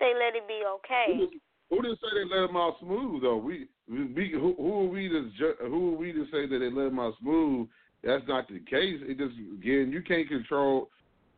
they 0.00 0.12
let 0.14 0.36
it 0.36 0.46
be 0.48 0.62
okay. 0.80 1.18
Who, 1.18 1.28
who 1.70 1.82
did 1.82 1.98
say 1.98 2.08
they 2.14 2.28
let 2.28 2.46
them 2.46 2.56
out 2.56 2.76
smooth 2.80 3.22
though? 3.22 3.36
We, 3.36 3.68
we 3.88 4.30
who, 4.32 4.54
who 4.56 4.86
are 4.86 4.90
we 4.90 5.08
to 5.08 5.30
who 5.60 5.94
are 5.94 5.98
we 5.98 6.12
to 6.12 6.24
say 6.32 6.46
that 6.46 6.58
they 6.58 6.70
let 6.70 6.90
them 6.90 7.00
out 7.00 7.14
smooth? 7.20 7.68
That's 8.02 8.24
not 8.28 8.48
the 8.48 8.60
case. 8.60 9.00
It 9.02 9.18
just 9.18 9.34
again, 9.36 9.90
you 9.92 10.02
can't 10.02 10.28
control. 10.28 10.90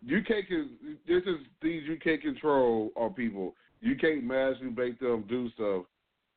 You 0.05 0.23
can't. 0.23 0.45
This 1.07 1.23
is 1.25 1.39
things 1.63 1.83
you 1.87 1.99
can't 2.03 2.21
control 2.21 2.91
on 2.97 3.15
people. 3.15 3.55
You 3.81 3.97
can't 3.97 4.25
masturbate 4.25 4.99
them, 4.99 5.25
do 5.29 5.51
stuff. 5.55 5.85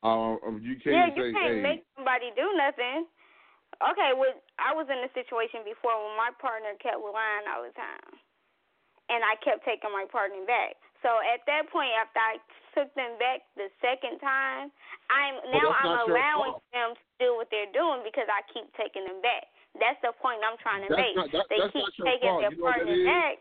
Um, 0.04 0.62
you 0.64 0.80
can't 0.80 0.95
Yeah, 0.95 1.08
you 1.12 1.18
say, 1.18 1.32
can't 1.36 1.60
hey, 1.60 1.62
make 1.62 1.84
somebody 1.95 2.32
do 2.36 2.47
nothing. 2.56 3.04
Okay, 3.80 4.12
with 4.16 4.36
I 4.60 4.76
was 4.76 4.88
in 4.91 5.00
a 5.04 5.12
situation 5.16 5.64
before 5.64 5.95
when 5.95 6.16
my 6.20 6.32
partner 6.39 6.76
kept 6.80 7.00
lying 7.00 7.47
all 7.47 7.64
the 7.64 7.76
time, 7.76 8.20
and 9.10 9.26
I 9.26 9.36
kept 9.41 9.66
taking 9.66 9.91
my 9.91 10.05
partner 10.10 10.45
back. 10.45 10.78
So 11.01 11.10
at 11.26 11.41
that 11.47 11.72
point, 11.72 11.89
after 11.95 12.20
I 12.20 12.36
took 12.76 12.91
them 12.93 13.16
back 13.18 13.41
the 13.55 13.72
second 13.80 14.20
time, 14.20 14.70
I'm 15.10 15.36
Well, 15.49 15.64
now 15.64 15.68
I'm 15.74 16.10
allowing 16.10 16.60
them 16.76 16.93
to 16.93 17.05
do 17.18 17.30
what 17.39 17.47
they're 17.49 17.72
doing 17.72 18.03
because 18.03 18.28
I 18.28 18.43
keep 18.51 18.68
taking 18.76 19.07
them 19.07 19.22
back. 19.24 19.47
That's 19.80 19.99
the 20.03 20.12
point 20.20 20.43
I'm 20.43 20.57
trying 20.60 20.84
to 20.84 20.89
That's 20.91 21.01
make. 21.01 21.16
not- 21.16 21.32
that- 21.32 21.47
they 21.49 21.62
keep 21.72 21.88
taking 22.03 22.30
fault. 22.30 22.41
their 22.41 22.51
You 22.51 22.57
know 22.57 22.64
what 22.64 22.78
that 22.78 22.86
partner 22.86 23.05
back, 23.05 23.38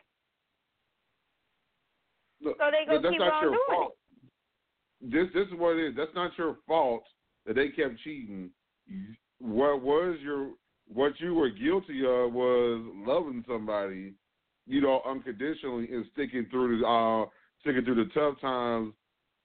Look, 2.41 2.57
so 2.59 2.71
they 2.71 2.85
gonna 2.87 3.11
keep 3.11 3.21
on 3.21 3.43
your 3.43 3.51
doing 3.51 3.67
fault. 3.67 3.97
This 5.01 5.33
this 5.33 5.49
is 5.49 5.55
what 5.55 5.77
it 5.77 5.91
is. 5.91 5.95
That's 5.97 6.15
not 6.15 6.37
your 6.39 6.55
fault 6.67 7.05
that 7.45 7.55
they 7.55 7.71
kept 7.71 7.99
cheating. 8.01 8.53
What 9.39 9.81
was 9.83 10.19
your 10.21 10.55
what 10.87 11.19
you 11.21 11.35
were 11.35 11.51
guilty 11.51 12.07
of 12.07 12.33
was 12.33 12.81
loving 12.95 13.45
somebody, 13.47 14.15
you 14.69 14.81
know, 14.81 15.01
unconditionally 15.09 15.89
and 15.91 16.05
sticking 16.13 16.47
through 16.51 16.79
the 16.79 16.87
uh 16.87 17.27
sticking 17.63 17.85
through 17.85 18.05
the 18.05 18.11
tough 18.13 18.41
times. 18.41 18.93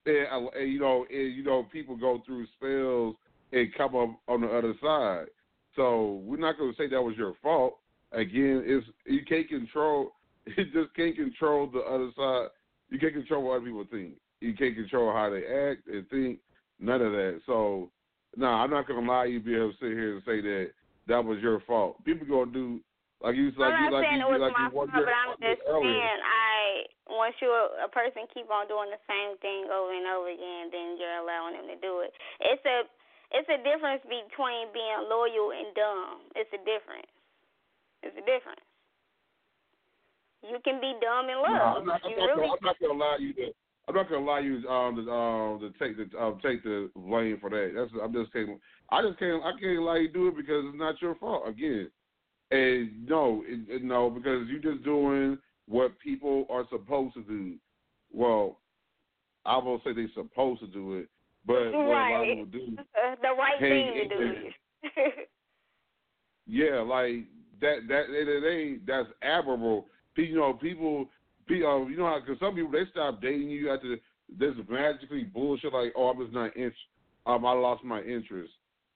And, 0.05 0.27
uh, 0.31 0.49
and 0.59 0.71
you 0.71 0.79
know, 0.79 1.05
and, 1.09 1.33
you 1.33 1.43
know, 1.43 1.65
people 1.71 1.95
go 1.95 2.21
through 2.25 2.45
spells 2.57 3.15
and 3.53 3.73
come 3.75 3.95
up 3.95 4.19
on 4.27 4.41
the 4.41 4.47
other 4.47 4.73
side. 4.81 5.27
So 5.75 6.21
we're 6.25 6.37
not 6.37 6.57
going 6.57 6.71
to 6.71 6.77
say 6.77 6.89
that 6.89 7.01
was 7.01 7.15
your 7.17 7.33
fault. 7.41 7.79
again, 8.11 8.63
it's 8.65 8.85
you 9.05 9.21
can't 9.27 9.47
control. 9.47 10.11
You 10.57 10.65
just 10.65 10.93
can't 10.93 11.15
control 11.15 11.69
the 11.71 11.79
other 11.79 12.11
side. 12.17 12.49
You 12.89 12.99
can't 12.99 13.13
control 13.13 13.43
what 13.43 13.55
other 13.55 13.65
people 13.65 13.85
think. 13.89 14.15
You 14.41 14.53
can't 14.53 14.75
control 14.75 15.13
how 15.13 15.29
they 15.29 15.45
act 15.45 15.87
and 15.87 16.05
think. 16.09 16.39
None 16.81 17.01
of 17.01 17.13
that. 17.13 17.39
So, 17.45 17.89
no, 18.35 18.47
nah, 18.47 18.61
I'm 18.61 18.69
not 18.69 18.85
gonna 18.85 19.09
lie. 19.09 19.23
You 19.23 19.39
be 19.39 19.55
able 19.55 19.71
to 19.71 19.77
sit 19.79 19.91
here 19.91 20.15
and 20.15 20.23
say 20.25 20.41
that 20.41 20.71
that 21.07 21.23
was 21.23 21.39
your 21.39 21.61
fault. 21.61 22.03
People 22.03 22.27
gonna 22.27 22.51
do 22.51 22.81
like 23.23 23.39
you 23.39 23.55
like 23.55 23.71
I'm 23.71 23.87
you 23.87 23.91
like 23.95 24.03
saying 24.03 24.19
you, 24.19 24.35
like 24.35 24.51
my 24.51 24.67
you 24.67 24.75
fault, 24.75 24.91
but 24.91 25.07
I'm 25.07 25.39
just 25.39 25.63
saying 25.63 26.17
I 26.19 26.83
once 27.07 27.35
you 27.39 27.47
a 27.47 27.87
person 27.87 28.27
keep 28.35 28.51
on 28.51 28.67
doing 28.67 28.91
the 28.91 28.99
same 29.07 29.39
thing 29.39 29.71
over 29.71 29.95
and 29.95 30.03
over 30.11 30.27
again, 30.27 30.67
then 30.75 30.99
you're 30.99 31.23
allowing 31.23 31.55
them 31.55 31.71
to 31.71 31.79
do 31.79 32.03
it. 32.03 32.11
It's 32.43 32.63
a 32.67 32.83
it's 33.31 33.47
a 33.47 33.63
difference 33.63 34.03
between 34.03 34.75
being 34.75 34.99
loyal 35.07 35.55
and 35.55 35.71
dumb. 35.71 36.27
It's 36.35 36.51
a 36.51 36.61
difference. 36.67 37.07
It's 38.03 38.13
a 38.19 38.25
difference. 38.27 38.61
You 40.43 40.59
can 40.59 40.83
be 40.83 40.91
dumb 40.99 41.31
in 41.31 41.39
love. 41.39 41.55
No, 41.55 41.79
I'm 41.79 41.87
not, 41.87 42.03
I'm 42.03 42.19
not, 42.19 42.27
really 42.27 42.51
I'm 42.51 42.59
not 42.59 42.75
gonna 42.75 42.93
allow 42.93 43.15
you 43.15 43.31
to. 43.39 43.55
I'm 43.87 43.95
not 43.95 44.11
gonna 44.11 44.19
allow 44.19 44.39
you 44.43 44.67
um 44.67 44.99
to 44.99 45.03
um 45.07 45.63
to 45.63 45.71
take 45.79 45.95
the 45.95 46.11
um 46.19 46.43
take 46.43 46.59
the 46.67 46.91
blame 46.91 47.39
for 47.39 47.49
that. 47.49 47.71
That's 47.71 47.91
I'm 48.03 48.11
just 48.11 48.35
saying. 48.35 48.59
I 48.91 48.99
just 49.01 49.15
can't 49.15 49.39
I 49.47 49.55
can't 49.55 49.79
allow 49.79 49.95
you 49.95 50.11
to 50.11 50.13
do 50.13 50.27
it 50.27 50.35
because 50.35 50.67
it's 50.67 50.77
not 50.77 51.01
your 51.01 51.15
fault. 51.15 51.47
Again, 51.47 51.87
and 52.53 53.07
no, 53.07 53.43
it, 53.47 53.59
it, 53.67 53.83
no, 53.83 54.09
because 54.09 54.47
you're 54.47 54.73
just 54.73 54.83
doing 54.83 55.37
what 55.67 55.97
people 55.99 56.45
are 56.49 56.65
supposed 56.69 57.15
to 57.15 57.23
do. 57.23 57.55
Well, 58.11 58.59
I 59.45 59.57
won't 59.57 59.83
say 59.83 59.93
they're 59.93 60.07
supposed 60.13 60.61
to 60.61 60.67
do 60.67 60.97
it, 60.97 61.09
but 61.45 61.53
right. 61.53 61.73
what 61.73 61.85
a 61.85 61.89
lot 61.89 62.21
of 62.21 62.27
people 62.27 62.45
do, 62.45 62.77
uh, 62.79 63.15
the 63.21 63.29
right 63.37 63.59
thing 63.59 64.09
to 64.09 64.17
do. 64.17 64.33
yeah, 66.47 66.79
like 66.81 67.25
that. 67.61 67.87
That 67.87 68.03
they, 68.11 68.39
they 68.39 68.77
that's 68.85 69.09
admirable. 69.21 69.87
You 70.15 70.35
know, 70.35 70.53
people, 70.53 71.09
people, 71.47 71.89
you 71.89 71.97
know 71.97 72.05
how 72.05 72.19
because 72.19 72.39
some 72.39 72.55
people 72.55 72.71
they 72.71 72.85
stop 72.91 73.21
dating 73.21 73.49
you 73.49 73.71
after 73.71 73.97
this 74.37 74.53
magically 74.69 75.23
bullshit 75.23 75.73
like, 75.73 75.93
oh, 75.97 76.09
I'm 76.09 76.21
just 76.21 76.33
not 76.33 76.55
interested. 76.55 76.77
Um, 77.25 77.45
I 77.45 77.53
lost 77.53 77.83
my 77.83 78.01
interest. 78.01 78.51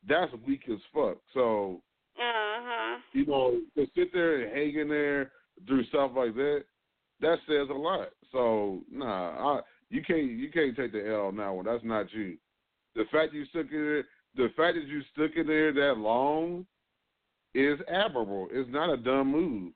That's 0.08 0.32
weak 0.46 0.64
as 0.72 0.80
fuck. 0.94 1.18
So 1.34 1.82
uh-huh. 2.20 2.98
You 3.14 3.26
know, 3.26 3.62
to 3.76 3.86
sit 3.96 4.12
there 4.14 4.42
and 4.42 4.56
hang 4.56 4.82
in 4.82 4.90
there 4.90 5.32
through 5.68 5.86
stuff 5.86 6.12
like 6.16 6.36
that, 6.36 6.64
that 7.22 7.38
says 7.48 7.68
a 7.70 7.74
lot. 7.74 8.10
So 8.32 8.82
nah, 8.92 9.58
I, 9.58 9.62
you 9.90 10.02
can't 10.04 10.32
you 10.32 10.52
can't 10.52 10.76
take 10.76 10.92
the 10.92 11.08
L 11.10 11.28
on 11.28 11.38
that 11.38 11.50
one. 11.50 11.66
That's 11.66 11.84
not 11.84 12.12
you. 12.14 12.38
The 12.96 13.04
fact 13.12 13.34
you 13.34 13.46
stuck 13.46 13.72
in 13.72 13.78
there, 13.78 14.04
the 14.36 14.54
fact 14.56 14.76
that 14.76 14.88
you 14.88 15.02
stuck 15.14 15.38
in 15.38 15.48
there 15.48 15.72
that 15.74 15.98
long, 15.98 16.66
is 17.54 17.80
admirable. 17.88 18.48
It's 18.52 18.70
not 18.72 18.92
a 18.92 18.98
dumb 18.98 19.32
move. 19.32 19.74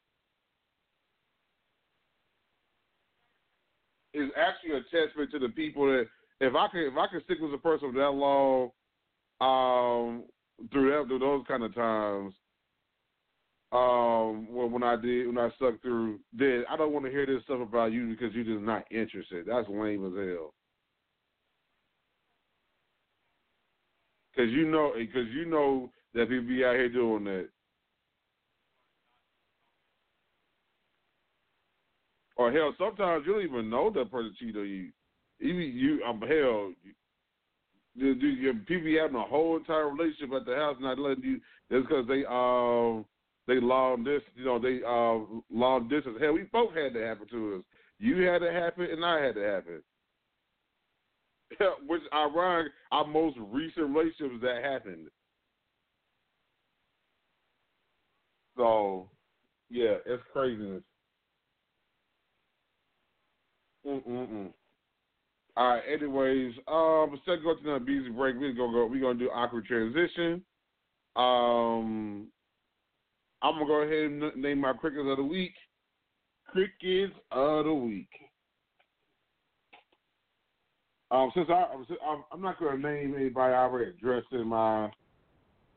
It's 4.13 4.33
actually 4.37 4.77
a 4.77 4.81
testament 4.83 5.31
to 5.31 5.39
the 5.39 5.49
people 5.49 5.85
that 5.85 6.05
if 6.41 6.55
I 6.55 6.67
could 6.67 6.87
if 6.87 6.97
I 6.97 7.07
could 7.07 7.23
stick 7.23 7.37
with 7.39 7.53
a 7.53 7.57
person 7.57 7.93
for 7.93 7.99
that 7.99 8.09
long, 8.09 8.71
um, 9.39 10.23
through 10.71 10.91
that, 10.91 11.07
through 11.07 11.19
those 11.19 11.43
kind 11.47 11.63
of 11.63 11.73
times, 11.73 12.33
um, 13.71 14.47
when, 14.53 14.71
when 14.71 14.83
I 14.83 14.95
did 14.95 15.27
when 15.27 15.37
I 15.37 15.49
stuck 15.55 15.81
through, 15.81 16.19
then 16.33 16.65
I 16.69 16.75
don't 16.75 16.91
want 16.91 17.05
to 17.05 17.11
hear 17.11 17.25
this 17.25 17.43
stuff 17.43 17.61
about 17.61 17.91
you 17.91 18.07
because 18.09 18.33
you're 18.33 18.43
just 18.43 18.65
not 18.65 18.83
interested. 18.91 19.45
That's 19.47 19.67
lame 19.69 20.05
as 20.05 20.13
hell. 20.13 20.53
Cause 24.35 24.49
you 24.49 24.69
know, 24.69 24.93
cause 25.13 25.27
you 25.33 25.45
know 25.45 25.91
that 26.13 26.29
people 26.29 26.47
be 26.47 26.65
out 26.65 26.75
here 26.75 26.89
doing 26.89 27.23
that. 27.25 27.49
Or 32.37 32.51
hell, 32.51 32.73
sometimes 32.77 33.23
you 33.25 33.33
don't 33.33 33.43
even 33.43 33.69
know 33.69 33.91
that 33.91 34.09
person 34.09 34.33
cheated 34.39 34.57
on 34.57 34.67
you. 34.67 34.89
Even 35.41 35.61
you, 35.61 36.03
um, 36.03 36.21
hell, 36.21 36.73
the, 37.95 38.53
people 38.67 38.97
having 38.99 39.15
a 39.15 39.23
whole 39.23 39.57
entire 39.57 39.89
relationship 39.89 40.33
at 40.35 40.45
the 40.45 40.55
house, 40.55 40.77
not 40.79 40.99
letting 40.99 41.23
you. 41.23 41.41
That's 41.69 41.83
because 41.83 42.07
they 42.07 42.25
um 42.25 43.05
they 43.47 43.59
long 43.59 44.03
this, 44.03 44.21
you 44.35 44.45
know, 44.45 44.59
they 44.59 44.81
uh 44.83 45.41
long 45.53 45.87
distance. 45.89 46.17
Hell, 46.19 46.33
we 46.33 46.43
both 46.51 46.73
had 46.73 46.93
to 46.93 47.05
happen 47.05 47.27
to 47.29 47.55
us. 47.57 47.63
You 47.99 48.21
had 48.23 48.39
to 48.39 48.51
happen, 48.51 48.87
and 48.91 49.05
I 49.05 49.21
had 49.21 49.35
to 49.35 49.41
happen. 49.41 49.81
Which 51.87 52.01
ironic, 52.13 52.71
our 52.91 53.05
most 53.05 53.37
recent 53.39 53.89
relationships 53.89 54.41
that 54.41 54.63
happened. 54.63 55.07
So, 58.57 59.09
yeah, 59.69 59.95
it's 60.05 60.23
craziness. 60.33 60.83
Mm-mm-mm. 63.85 64.49
All 65.57 65.67
right. 65.67 65.83
Anyways, 65.91 66.53
um, 66.67 67.11
instead 67.13 67.39
of 67.39 67.43
going 67.43 67.57
to 67.63 67.73
the 67.73 67.79
busy 67.79 68.09
break, 68.09 68.35
we're 68.37 68.53
gonna 68.53 68.71
go. 68.71 68.85
We're 68.85 69.01
gonna 69.01 69.19
do 69.19 69.29
awkward 69.29 69.65
transition. 69.65 70.43
Um, 71.15 72.27
I'm 73.41 73.55
gonna 73.55 73.65
go 73.65 73.81
ahead 73.81 74.11
and 74.11 74.41
name 74.41 74.59
my 74.61 74.73
crickets 74.73 75.03
of 75.05 75.17
the 75.17 75.23
week. 75.23 75.53
Crickets 76.47 77.13
of 77.31 77.65
the 77.65 77.73
week. 77.73 78.09
Um, 81.11 81.29
since 81.35 81.49
I, 81.49 81.65
I'm 82.31 82.41
not 82.41 82.57
gonna 82.57 82.77
name 82.77 83.15
anybody 83.15 83.53
I 83.53 83.63
already 83.63 83.91
addressed 83.91 84.31
in 84.31 84.47
my 84.47 84.89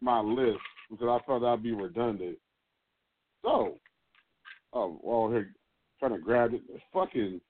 my 0.00 0.20
list 0.20 0.60
because 0.90 1.08
I 1.08 1.26
thought 1.26 1.40
that'd 1.40 1.62
be 1.62 1.72
redundant. 1.72 2.38
So, 3.42 3.78
oh, 4.72 5.00
well, 5.02 5.30
here 5.30 5.52
trying 5.98 6.12
to 6.12 6.18
grab 6.18 6.54
it. 6.54 6.62
Fucking 6.92 7.40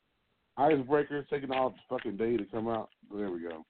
Icebreaker 0.57 1.27
taking 1.31 1.51
all 1.51 1.71
the 1.71 1.77
fucking 1.89 2.17
day 2.17 2.37
to 2.37 2.45
come 2.45 2.69
out. 2.69 2.91
There 3.15 3.31
we 3.31 3.41
go. 3.41 3.65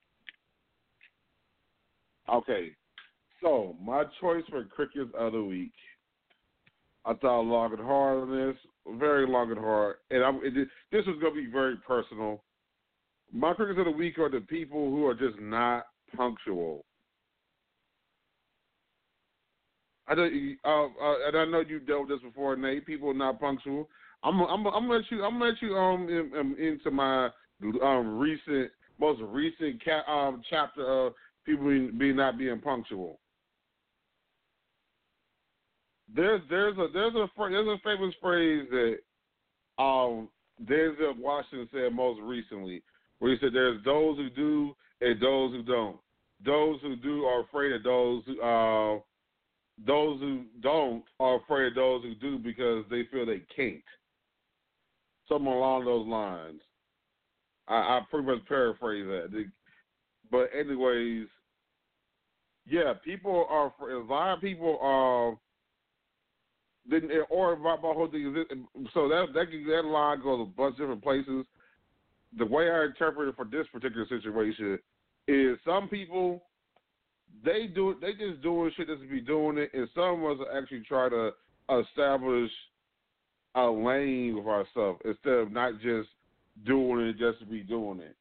Okay, 2.32 2.70
so 3.43 3.76
my 3.82 4.05
choice 4.20 4.45
for 4.49 4.64
crickets 4.64 5.11
of 5.18 5.32
the 5.32 5.43
week. 5.43 5.72
I 7.07 7.12
thought 7.14 7.43
long 7.43 7.72
and 7.72 7.82
hard 7.82 8.22
on 8.22 8.30
this, 8.35 8.57
very 8.99 9.26
long 9.26 9.51
and 9.51 9.61
hard, 9.61 9.97
and 10.11 10.24
I'm, 10.24 10.37
it, 10.43 10.55
this 10.91 11.03
is 11.03 11.20
going 11.20 11.35
to 11.35 11.43
be 11.43 11.51
very 11.51 11.76
personal. 11.87 12.43
My 13.30 13.53
crickets 13.53 13.78
of 13.78 13.85
the 13.85 13.91
week 13.91 14.18
are 14.18 14.30
the 14.30 14.41
people 14.41 14.91
who 14.91 15.07
are 15.07 15.14
just 15.14 15.39
not 15.39 15.85
punctual. 16.16 16.85
I 20.07 20.14
know, 20.14 20.28
uh, 20.64 20.85
uh, 20.85 21.28
and 21.28 21.37
I 21.37 21.45
know 21.47 21.61
you 21.61 21.80
dealt 21.80 22.09
with 22.09 22.20
this 22.20 22.28
before, 22.28 22.57
Nate. 22.57 22.87
People 22.87 23.11
are 23.11 23.14
not 23.14 23.41
punctual. 23.41 23.89
I'm 24.25 24.41
I'm 24.41 24.66
I'm 24.66 24.89
gonna 24.89 24.95
let 24.95 25.11
you 25.11 25.22
I'm 25.22 25.39
gonna 25.39 25.51
let 25.51 25.62
you 25.62 25.77
um 25.77 26.09
in, 26.09 26.33
in, 26.35 26.57
into 26.59 26.91
my 26.91 27.29
um 27.83 28.18
recent 28.18 28.70
most 28.99 29.20
recent 29.22 29.85
ca- 29.85 30.11
um 30.11 30.43
chapter 30.49 30.87
of 30.87 31.12
people 31.45 31.66
being 31.99 32.16
not 32.16 32.39
being 32.39 32.61
punctual. 32.61 33.20
There's 36.14 36.41
there's 36.49 36.77
a 36.79 36.87
there's 36.93 37.14
a 37.14 37.27
there's 37.39 37.68
a 37.68 37.79
famous 37.85 38.14
phrase 38.20 38.66
that 38.70 38.97
um 39.83 40.29
Denzel 40.64 41.18
Washington 41.18 41.68
said 41.72 41.93
most 41.93 42.20
recently, 42.22 42.83
where 43.18 43.33
he 43.33 43.39
said 43.41 43.53
there's 43.53 43.85
those 43.85 44.16
who 44.16 44.31
do 44.31 44.75
and 45.01 45.20
those 45.20 45.53
who 45.53 45.62
don't. 45.62 45.99
Those 46.45 46.81
who 46.81 46.97
do 46.97 47.25
are 47.25 47.41
afraid 47.41 47.72
of 47.72 47.83
those 47.83 48.22
who 48.27 48.41
uh 48.41 49.01
those 49.87 50.20
who 50.20 50.45
don't 50.62 51.03
are 51.20 51.37
afraid 51.37 51.68
of 51.68 51.75
those 51.75 52.03
who 52.05 52.14
do 52.14 52.39
because 52.39 52.85
they 52.91 53.03
feel 53.11 53.27
they 53.27 53.43
can't 53.55 53.83
something 55.29 55.47
along 55.47 55.85
those 55.85 56.07
lines. 56.07 56.61
I, 57.68 57.75
I 57.75 58.01
pretty 58.11 58.27
much 58.27 58.47
paraphrase 58.47 59.07
that. 59.07 59.47
But 60.31 60.51
anyways, 60.59 61.27
yeah, 62.66 62.95
people 63.05 63.47
are 63.49 63.72
a 63.91 64.05
lot 64.05 64.35
of 64.35 64.41
people 64.41 64.79
are. 64.81 65.37
Then 66.89 67.09
or 67.31 67.57
my, 67.57 67.77
my 67.77 67.95
whole 67.95 68.09
thing 68.11 68.35
is 68.37 68.59
so 68.93 69.09
that 69.09 69.29
that 69.33 69.47
that 69.51 69.85
line 69.87 70.22
goes 70.22 70.43
a 70.43 70.57
bunch 70.57 70.75
of 70.75 70.79
different 70.79 71.03
places. 71.03 71.47
The 72.37 72.45
way 72.45 72.70
I 72.70 72.85
interpret 72.85 73.29
it 73.29 73.37
for 73.37 73.45
this 73.45 73.66
particular 73.72 74.07
situation 74.09 74.79
is 75.29 75.57
some 75.64 75.89
people 75.89 76.43
they 77.45 77.68
do. 77.75 77.95
They 78.01 78.12
just 78.12 78.43
doing 78.43 78.70
shit 78.77 78.89
to 78.89 78.97
be 78.97 79.20
doing 79.20 79.59
it, 79.59 79.70
and 79.72 79.89
some 79.95 80.25
of 80.25 80.41
us 80.41 80.47
actually 80.55 80.83
try 80.87 81.09
to 81.09 81.31
establish 81.81 82.51
a 83.55 83.65
lane 83.65 84.37
with 84.37 84.47
ourselves 84.47 85.01
instead 85.05 85.35
of 85.35 85.53
not 85.53 85.75
just 85.81 86.09
doing 86.67 87.07
it 87.07 87.19
just 87.19 87.39
to 87.41 87.47
be 87.47 87.61
doing 87.61 88.01
it. 88.01 88.17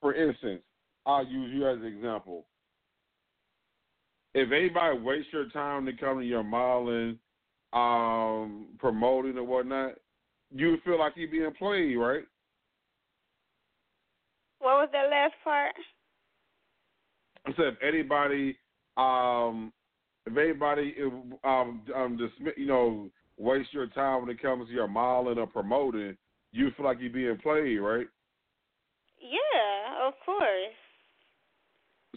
For 0.00 0.14
instance, 0.14 0.62
I'll 1.06 1.26
use 1.26 1.52
you 1.54 1.68
as 1.68 1.78
an 1.78 1.86
example. 1.86 2.44
If 4.34 4.52
anybody 4.52 4.98
wastes 4.98 5.32
your 5.32 5.48
time 5.50 5.86
to 5.86 5.92
come 5.92 6.18
to 6.18 6.24
your 6.24 6.44
modeling, 6.44 7.18
um, 7.72 8.66
promoting 8.78 9.36
or 9.36 9.44
whatnot, 9.44 9.94
you 10.54 10.76
feel 10.84 10.98
like 10.98 11.14
you're 11.16 11.30
being 11.30 11.52
played, 11.58 11.96
right? 11.96 12.24
What 14.60 14.74
was 14.74 14.88
that 14.92 15.10
last 15.10 15.34
part? 15.44 15.74
I 17.46 17.50
said 17.56 17.74
if 17.74 17.82
anybody, 17.82 18.56
um, 18.96 19.72
if 20.26 20.36
anybody, 20.36 20.94
um, 21.44 21.82
um, 21.94 22.16
dismiss, 22.16 22.54
you 22.56 22.66
know, 22.66 23.10
waste 23.38 23.72
your 23.72 23.86
time 23.88 24.22
when 24.22 24.30
it 24.30 24.42
comes 24.42 24.68
to 24.68 24.74
your 24.74 24.88
modeling 24.88 25.38
or 25.38 25.46
promoting, 25.46 26.16
you 26.52 26.70
feel 26.76 26.86
like 26.86 26.98
you're 27.00 27.10
being 27.10 27.38
played, 27.38 27.78
right? 27.78 28.06
Yeah, 29.20 30.08
of 30.08 30.14
course. 30.24 30.74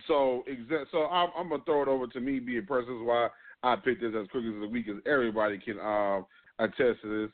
So, 0.07 0.43
exa- 0.49 0.85
so 0.91 1.05
I'm, 1.05 1.29
I'm 1.37 1.49
gonna 1.49 1.63
throw 1.65 1.83
it 1.83 1.87
over 1.87 2.07
to 2.07 2.19
me 2.19 2.39
being 2.39 2.65
person. 2.65 3.05
why 3.05 3.29
I 3.63 3.75
picked 3.75 4.01
this 4.01 4.13
as 4.19 4.27
quick 4.31 4.45
as 4.45 4.63
a 4.63 4.67
week, 4.67 4.87
as 4.89 4.95
everybody 5.05 5.59
can 5.59 5.79
um, 5.79 6.25
attest 6.59 7.01
to 7.01 7.23
this. 7.23 7.31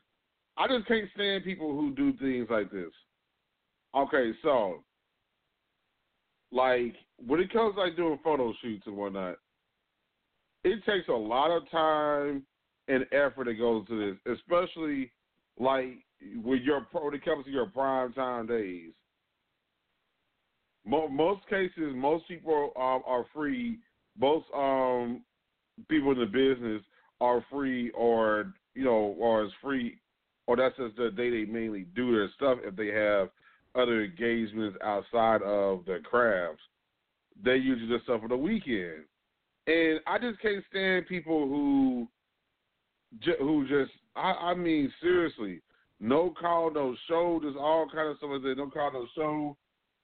I 0.58 0.68
just 0.68 0.88
can't 0.88 1.10
stand 1.14 1.44
people 1.44 1.72
who 1.72 1.94
do 1.94 2.14
things 2.14 2.48
like 2.50 2.72
this. 2.72 2.92
Okay, 3.96 4.32
so 4.42 4.84
like 6.52 6.96
when 7.26 7.40
it 7.40 7.54
comes 7.54 7.76
to 7.76 7.82
like 7.82 7.96
doing 7.96 8.20
photo 8.24 8.54
shoots 8.62 8.84
and 8.88 8.98
whatnot, 8.98 9.36
it 10.64 10.84
takes 10.86 11.08
a 11.08 11.14
lot 11.14 11.52
of 11.52 11.70
time 11.70 12.44
and 12.88 13.06
effort 13.12 13.46
that 13.46 13.56
goes 13.56 13.86
to 13.88 14.12
this, 14.12 14.38
especially 14.38 15.12
like 15.60 15.98
when 16.42 16.62
you're 16.64 16.88
when 16.92 17.14
it 17.14 17.26
comes 17.26 17.46
to 17.46 17.52
your 17.52 17.68
prime 17.68 18.14
time 18.14 18.48
days. 18.48 18.92
Most 20.86 21.48
cases, 21.50 21.94
most 21.96 22.28
people 22.30 22.72
um, 22.78 23.02
are 23.06 23.26
free. 23.34 23.80
Most 24.18 24.46
um, 24.56 25.22
people 25.90 26.12
in 26.12 26.20
the 26.20 26.26
business 26.26 26.82
are 27.20 27.44
free, 27.52 27.92
or 27.92 28.54
you 28.74 28.86
know, 28.86 29.16
or 29.20 29.44
is 29.44 29.52
free, 29.62 30.00
or 30.46 30.56
that's 30.56 30.78
just 30.78 30.96
the 30.96 31.12
day 31.12 31.30
they 31.30 31.46
mainly 31.52 31.88
do 31.96 32.14
their 32.14 32.30
stuff. 32.36 32.60
If 32.64 32.76
they 32.78 32.88
have 32.88 33.30
other 33.76 34.06
engagements 34.06 34.78
outside 34.84 35.42
of 35.42 35.86
their 35.86 36.00
crafts, 36.00 36.62
they 37.44 37.58
usually 37.58 37.90
just 37.90 38.06
stuff 38.06 38.22
for 38.22 38.30
the 38.30 38.38
weekend. 38.38 39.04
And 39.68 40.00
I 40.08 40.18
just 40.18 40.40
can't 40.42 40.64
stand 40.70 41.08
people 41.08 41.48
who, 41.48 42.08
who 43.40 43.68
just, 43.68 43.92
I, 44.16 44.32
I 44.32 44.54
mean, 44.54 44.92
seriously, 45.02 45.62
no 46.00 46.34
call, 46.40 46.72
no 46.72 46.96
show. 47.08 47.40
There's 47.42 47.56
all 47.56 47.88
kind 47.94 48.10
of 48.10 48.18
stuff 48.18 48.42
that. 48.44 48.58
No 48.58 48.70
call, 48.70 48.94
no 48.94 49.08
show. 49.16 49.58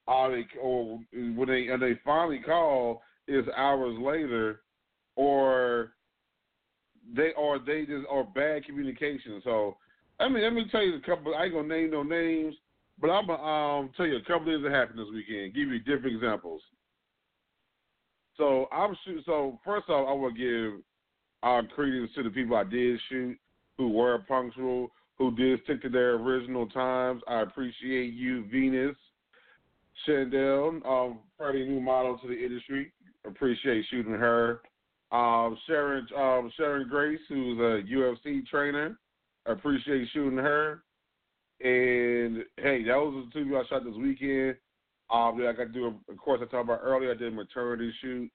Uh, 0.08 0.30
they, 0.30 0.45
or 0.62 0.99
when 1.12 1.47
they 1.47 1.68
and 1.68 1.82
they 1.82 1.97
finally 2.04 2.39
call, 2.39 3.01
is 3.28 3.45
hours 3.56 3.97
later, 3.99 4.62
or 5.16 5.93
they 7.16 7.32
or 7.38 7.60
they 7.60 7.86
just 7.86 8.06
or 8.10 8.24
bad 8.24 8.66
communication. 8.66 9.41
So 9.43 9.78
I 10.20 10.28
mean, 10.30 10.43
let 10.43 10.54
me 10.54 10.66
tell 10.72 10.84
you 10.84 10.95
a 10.95 11.01
couple. 11.01 11.36
I 11.36 11.45
ain't 11.45 11.54
gonna 11.54 11.68
name 11.68 11.91
no 11.91 12.04
names, 12.04 12.56
but 12.99 13.10
I'm 13.10 13.28
gonna 13.28 13.43
um, 13.43 13.91
tell 13.95 14.08
you 14.08 14.18
a 14.18 14.22
couple 14.22 14.41
of 14.41 14.45
things 14.45 14.64
that 14.64 14.72
happened 14.72 14.99
this 14.99 15.14
weekend. 15.14 15.54
Give 15.54 15.70
you 15.70 15.80
different 15.80 16.16
examples. 16.16 16.62
So 18.38 18.68
I'm. 18.72 18.95
So 19.26 19.60
first 19.64 19.89
off, 19.89 20.08
I 20.10 20.14
will 20.14 20.32
give 20.32 20.82
our 21.44 21.62
credence 21.62 22.10
to 22.16 22.24
the 22.24 22.30
people 22.30 22.56
I 22.56 22.64
did 22.64 23.00
shoot 23.10 23.38
who 23.78 23.89
were 23.89 24.20
punctual, 24.28 24.91
who 25.18 25.36
did 25.36 25.60
stick 25.64 25.82
to 25.84 25.89
their 25.89 26.16
original 26.16 26.68
times. 26.68 27.22
I 27.28 27.41
appreciate 27.41 28.14
you, 28.14 28.46
Venus, 28.50 28.96
Chandel, 30.08 30.82
um, 30.86 31.20
fairly 31.38 31.68
new 31.68 31.82
model 31.82 32.18
to 32.18 32.28
the 32.28 32.34
industry. 32.34 32.91
Appreciate 33.26 33.86
shooting 33.89 34.14
her. 34.14 34.62
Um, 35.12 35.58
Sharon, 35.68 36.08
um, 36.18 36.52
Sharon 36.58 36.88
Grace, 36.89 37.20
who's 37.30 37.60
a 37.60 37.84
UFC 37.94 38.46
trainer. 38.48 38.98
Appreciate 39.46 40.08
shooting 40.14 40.39
her. 40.39 40.84
And 41.60 42.44
hey, 42.58 42.84
that 42.84 42.96
was 42.96 43.26
the 43.34 43.44
two 43.44 43.58
I 43.58 43.64
shot 43.68 43.84
this 43.84 43.94
weekend. 43.96 44.56
Um, 45.12 45.39
I 45.41 45.54
got 45.54 45.66
to 45.66 45.70
do, 45.70 45.94
of 46.10 46.18
course, 46.18 46.39
I 46.41 46.46
talked 46.46 46.66
about 46.66 46.80
earlier. 46.82 47.12
I 47.12 47.16
did 47.16 47.32
a 47.32 47.36
maternity 47.36 47.94
shoot, 48.02 48.32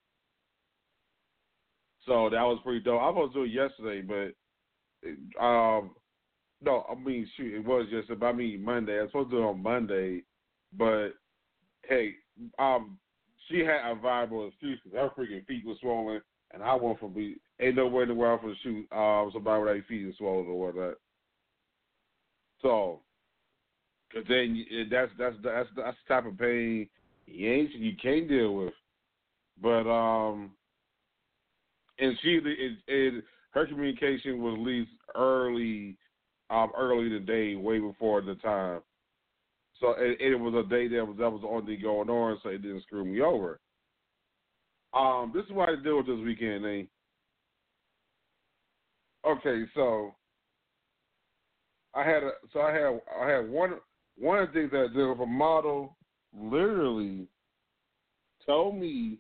so 2.07 2.31
that 2.31 2.43
was 2.43 2.59
pretty 2.65 2.81
dope. 2.81 3.01
I 3.01 3.11
was 3.11 3.31
supposed 3.33 3.35
to 3.35 3.39
do 3.41 3.45
it 3.45 3.71
yesterday, 3.71 4.03
but 4.03 5.43
um, 5.43 5.91
no, 6.63 6.87
I 6.91 6.95
mean, 6.95 7.29
shoot, 7.37 7.55
it 7.55 7.65
was 7.65 7.87
just 7.91 8.11
about 8.11 8.37
me 8.37 8.57
Monday. 8.57 8.99
I 8.99 9.03
was 9.03 9.11
supposed 9.11 9.31
to 9.31 9.37
do 9.37 9.43
it 9.43 9.47
on 9.47 9.63
Monday, 9.63 10.23
but 10.77 11.11
hey, 11.89 12.15
um, 12.59 12.99
she 13.49 13.61
had 13.61 13.91
a 13.91 13.95
viable 13.95 14.49
excuse 14.49 14.79
because 14.83 14.99
her 14.99 15.11
freaking 15.17 15.47
feet 15.47 15.65
was 15.65 15.79
swollen, 15.81 16.21
and 16.53 16.63
I 16.63 16.75
went 16.75 16.99
from 17.01 17.13
be 17.13 17.37
ain't 17.61 17.77
nowhere 17.77 18.05
in 18.05 18.09
the 18.09 18.15
world 18.15 18.41
for 18.41 18.49
the 18.49 18.57
shoot 18.63 18.87
um 18.93 19.31
somebody 19.33 19.63
with 19.63 19.73
their 19.73 19.83
feet 19.89 20.09
is 20.09 20.17
swollen 20.17 20.47
or 20.47 20.59
whatnot. 20.59 20.95
So 22.63 23.01
Cause 24.13 24.25
then 24.29 24.65
that's 24.91 25.13
that's 25.19 25.37
that's 25.43 25.69
that's 25.77 25.97
the 26.09 26.15
type 26.15 26.25
of 26.25 26.39
pain 26.39 26.89
you 27.27 27.53
ain't 27.53 27.73
you 27.73 27.93
can't 28.03 28.29
deal 28.29 28.55
with. 28.55 28.73
But 29.61 29.87
um, 29.87 30.53
and 31.99 32.19
she 32.23 32.41
it, 32.45 33.25
her 33.51 33.67
communication 33.67 34.43
was 34.43 34.55
at 34.55 34.61
least 34.61 34.91
early, 35.15 35.97
um, 36.51 36.71
early 36.77 37.09
today, 37.09 37.57
way 37.57 37.79
before 37.79 38.21
the 38.21 38.35
time. 38.37 38.81
So 39.81 39.95
it, 39.99 40.21
it 40.21 40.35
was 40.35 40.55
a 40.55 40.69
day 40.69 40.89
that 40.89 41.05
was 41.05 41.17
that 41.19 41.31
was 41.31 41.43
only 41.47 41.77
going 41.77 42.11
on, 42.11 42.39
so 42.43 42.49
it 42.49 42.63
didn't 42.63 42.83
screw 42.83 43.05
me 43.05 43.21
over. 43.21 43.61
Um, 44.95 45.33
this 45.35 45.45
is 45.45 45.53
what 45.53 45.69
I 45.69 45.77
deal 45.77 45.99
with 45.99 46.07
this 46.07 46.25
weekend, 46.25 46.65
eh? 46.65 46.83
Okay, 49.27 49.65
so 49.75 50.15
I 51.95 52.03
had 52.03 52.23
a 52.23 52.31
so 52.53 52.61
I 52.61 52.73
had 52.73 53.01
I 53.21 53.29
had 53.29 53.49
one 53.49 53.75
one 54.19 54.39
of 54.41 54.49
the 54.49 54.55
things 54.55 54.71
that 54.73 54.89
I 54.91 54.95
did 54.95 55.09
with 55.09 55.21
a 55.21 55.27
model 55.27 55.97
literally 56.33 57.27
told 58.45 58.77
me, 58.77 59.19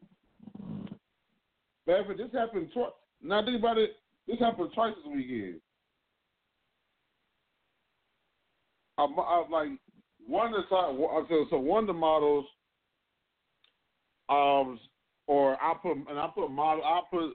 Bevan, 1.88 2.18
this 2.18 2.28
happened 2.34 2.68
twice. 2.74 2.90
Now 3.22 3.42
think 3.42 3.58
about 3.58 3.78
it. 3.78 3.92
This 4.28 4.38
happened 4.38 4.70
twice 4.74 4.92
this 4.94 5.12
weekend. 5.12 5.58
I, 8.98 9.04
I 9.04 9.44
like 9.50 9.70
one 10.26 10.48
of 10.48 10.60
the. 10.60 10.66
So, 10.68 11.46
so 11.48 11.58
one 11.58 11.84
of 11.84 11.86
the 11.86 11.94
models, 11.94 12.44
um, 14.28 14.78
or 15.26 15.56
I 15.62 15.72
put 15.82 15.92
and 15.92 16.18
I 16.18 16.28
put 16.34 16.50
model. 16.50 16.84
I 16.84 17.00
put 17.10 17.30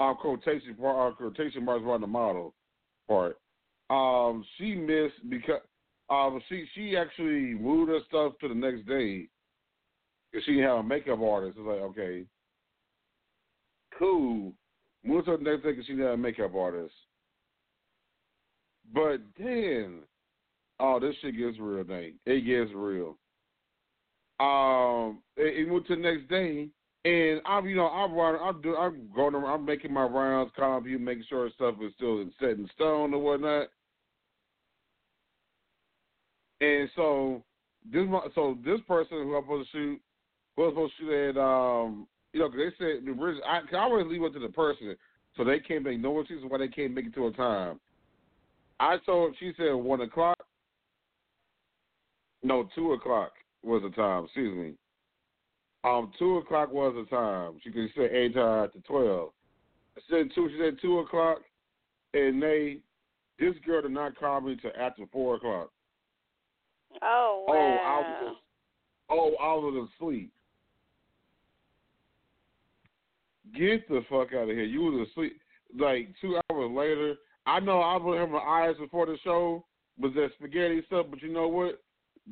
uh, 0.00 0.14
quotation 0.14 0.76
uh, 0.84 1.12
quotation 1.12 1.64
marks 1.64 1.84
around 1.84 2.00
the 2.00 2.08
model 2.08 2.52
part. 3.06 3.38
Um, 3.90 4.44
she 4.58 4.74
missed 4.74 5.30
because 5.30 5.60
um, 6.10 6.40
she 6.48 6.64
she 6.74 6.96
actually 6.96 7.54
moved 7.54 7.90
her 7.90 8.00
stuff 8.08 8.32
to 8.40 8.48
the 8.48 8.54
next 8.56 8.88
day 8.88 9.28
because 10.32 10.44
she 10.46 10.54
didn't 10.54 10.68
have 10.68 10.78
a 10.78 10.82
makeup 10.82 11.20
artist. 11.20 11.56
It's 11.56 11.66
like 11.66 11.78
okay, 11.78 12.24
cool. 13.98 14.52
Moved 15.04 15.26
to 15.26 15.36
the 15.36 15.44
next 15.44 15.62
day 15.62 15.70
because 15.70 15.86
she 15.86 15.92
didn't 15.92 16.06
have 16.06 16.14
a 16.14 16.18
makeup 16.18 16.54
artist. 16.54 16.94
But 18.92 19.20
then, 19.38 20.00
oh, 20.80 20.98
this 21.00 21.14
shit 21.20 21.36
gets 21.36 21.58
real, 21.58 21.84
Nate. 21.84 22.16
It 22.26 22.40
gets 22.46 22.74
real. 22.74 23.16
Um, 24.40 25.22
it, 25.36 25.60
it 25.60 25.68
moved 25.68 25.88
to 25.88 25.96
the 25.96 26.02
next 26.02 26.28
day, 26.28 26.68
and 27.04 27.40
I'm, 27.46 27.66
you 27.66 27.76
know, 27.76 27.88
I'm 27.88 28.14
running, 28.14 28.40
I'm 28.42 28.60
doing, 28.62 28.76
I'm 28.78 29.10
going, 29.14 29.34
around, 29.34 29.60
I'm 29.60 29.64
making 29.64 29.92
my 29.92 30.04
rounds, 30.04 30.52
calling 30.56 30.84
people, 30.84 31.00
making 31.00 31.24
sure 31.28 31.48
stuff 31.54 31.76
is 31.82 31.92
still 31.96 32.24
set 32.40 32.50
in 32.50 32.68
stone 32.74 33.14
or 33.14 33.20
whatnot. 33.20 33.68
And 36.60 36.88
so 36.96 37.42
this 37.90 38.06
so 38.34 38.56
this 38.64 38.80
person 38.88 39.18
who 39.18 39.36
I'm 39.36 39.44
supposed 39.44 39.70
to 39.72 39.78
shoot 39.78 40.00
who 40.56 40.62
I 40.62 40.66
was 40.66 40.72
supposed 40.72 40.92
to 40.98 41.04
shoot 41.04 41.30
at 41.30 41.36
um 41.36 42.06
you 42.34 42.40
know 42.40 42.48
because 42.50 42.72
they 42.78 42.84
said 42.84 43.06
the 43.06 43.40
I, 43.46 43.60
I 43.74 43.78
always 43.78 44.06
leave 44.06 44.22
it 44.22 44.32
to 44.34 44.40
the 44.40 44.48
person 44.48 44.94
so 45.36 45.44
they 45.44 45.60
can't 45.60 45.84
make 45.84 46.00
no 46.00 46.20
excuses 46.20 46.44
why 46.46 46.58
they 46.58 46.68
can't 46.68 46.92
make 46.92 47.06
it 47.06 47.14
to 47.14 47.28
a 47.28 47.32
time. 47.32 47.80
I 48.80 48.96
told 49.06 49.34
she 49.38 49.52
said 49.56 49.72
one 49.72 50.00
o'clock. 50.00 50.38
No, 52.42 52.68
two 52.74 52.92
o'clock 52.92 53.32
was 53.62 53.82
the 53.82 53.90
time. 53.90 54.24
Excuse 54.24 54.56
me. 54.56 54.74
Um, 55.84 56.12
two 56.18 56.38
o'clock 56.38 56.72
was 56.72 56.94
the 56.94 57.16
time. 57.16 57.54
She 57.62 57.70
could 57.70 57.88
say 57.96 58.08
anytime 58.08 58.64
after 58.64 58.80
twelve. 58.80 59.30
I 59.96 60.00
said 60.10 60.30
two. 60.34 60.48
She 60.50 60.58
said 60.60 60.78
two 60.82 60.98
o'clock, 60.98 61.38
and 62.14 62.42
they 62.42 62.78
this 63.38 63.54
girl 63.64 63.82
did 63.82 63.92
not 63.92 64.18
call 64.18 64.40
me 64.40 64.58
till 64.60 64.72
after 64.78 65.04
four 65.12 65.36
o'clock. 65.36 65.70
Oh 67.00 67.44
wow. 67.46 67.54
Oh, 67.54 67.78
I 67.86 68.24
was 68.24 68.36
oh, 69.10 69.34
I 69.40 69.54
was 69.54 69.88
asleep. 69.96 70.32
Get 73.54 73.88
the 73.88 74.00
fuck 74.08 74.32
out 74.34 74.48
of 74.48 74.50
here. 74.50 74.64
You 74.64 74.80
was 74.80 75.08
asleep. 75.08 75.40
Like 75.78 76.08
two 76.20 76.38
hours 76.50 76.70
later, 76.70 77.14
I 77.46 77.60
know 77.60 77.80
I 77.80 77.96
was 77.96 78.18
having 78.18 78.34
my 78.34 78.40
eyes 78.40 78.76
before 78.78 79.06
the 79.06 79.16
show 79.22 79.64
was 79.98 80.12
that 80.14 80.30
spaghetti 80.38 80.82
stuff, 80.86 81.06
but 81.10 81.22
you 81.22 81.32
know 81.32 81.48
what? 81.48 81.80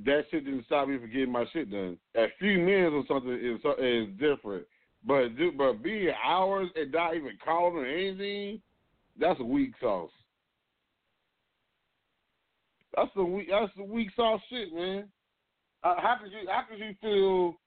That 0.05 0.25
shit 0.31 0.45
didn't 0.45 0.65
stop 0.65 0.89
me 0.89 0.99
from 0.99 1.13
getting 1.13 1.33
my 1.33 1.45
shit 1.53 1.71
done. 1.71 1.99
A 2.17 2.27
few 2.39 2.59
minutes 2.59 2.95
or 2.95 3.05
something 3.09 3.35
is 3.35 3.61
is 3.79 4.09
different, 4.19 4.65
but 5.07 5.29
but 5.57 5.83
being 5.83 6.13
hours 6.25 6.69
and 6.75 6.91
not 6.93 7.15
even 7.15 7.39
calling 7.45 7.77
or 7.77 7.87
anything, 7.87 8.61
that's 9.19 9.39
a 9.41 9.45
weak 9.45 9.73
sauce. 9.81 10.11
That's 12.97 13.11
the 13.15 13.25
weak. 13.25 13.49
That's 13.51 13.73
the 13.77 13.85
weak 13.85 14.09
sauce 14.17 14.41
shit, 14.49 14.73
man. 14.73 15.09
Uh, 15.85 15.97
how 15.99 16.17
could 16.23 16.33
you? 16.33 16.49
How 16.49 16.63
could 16.69 16.79
you 16.79 16.95
feel? 17.01 17.59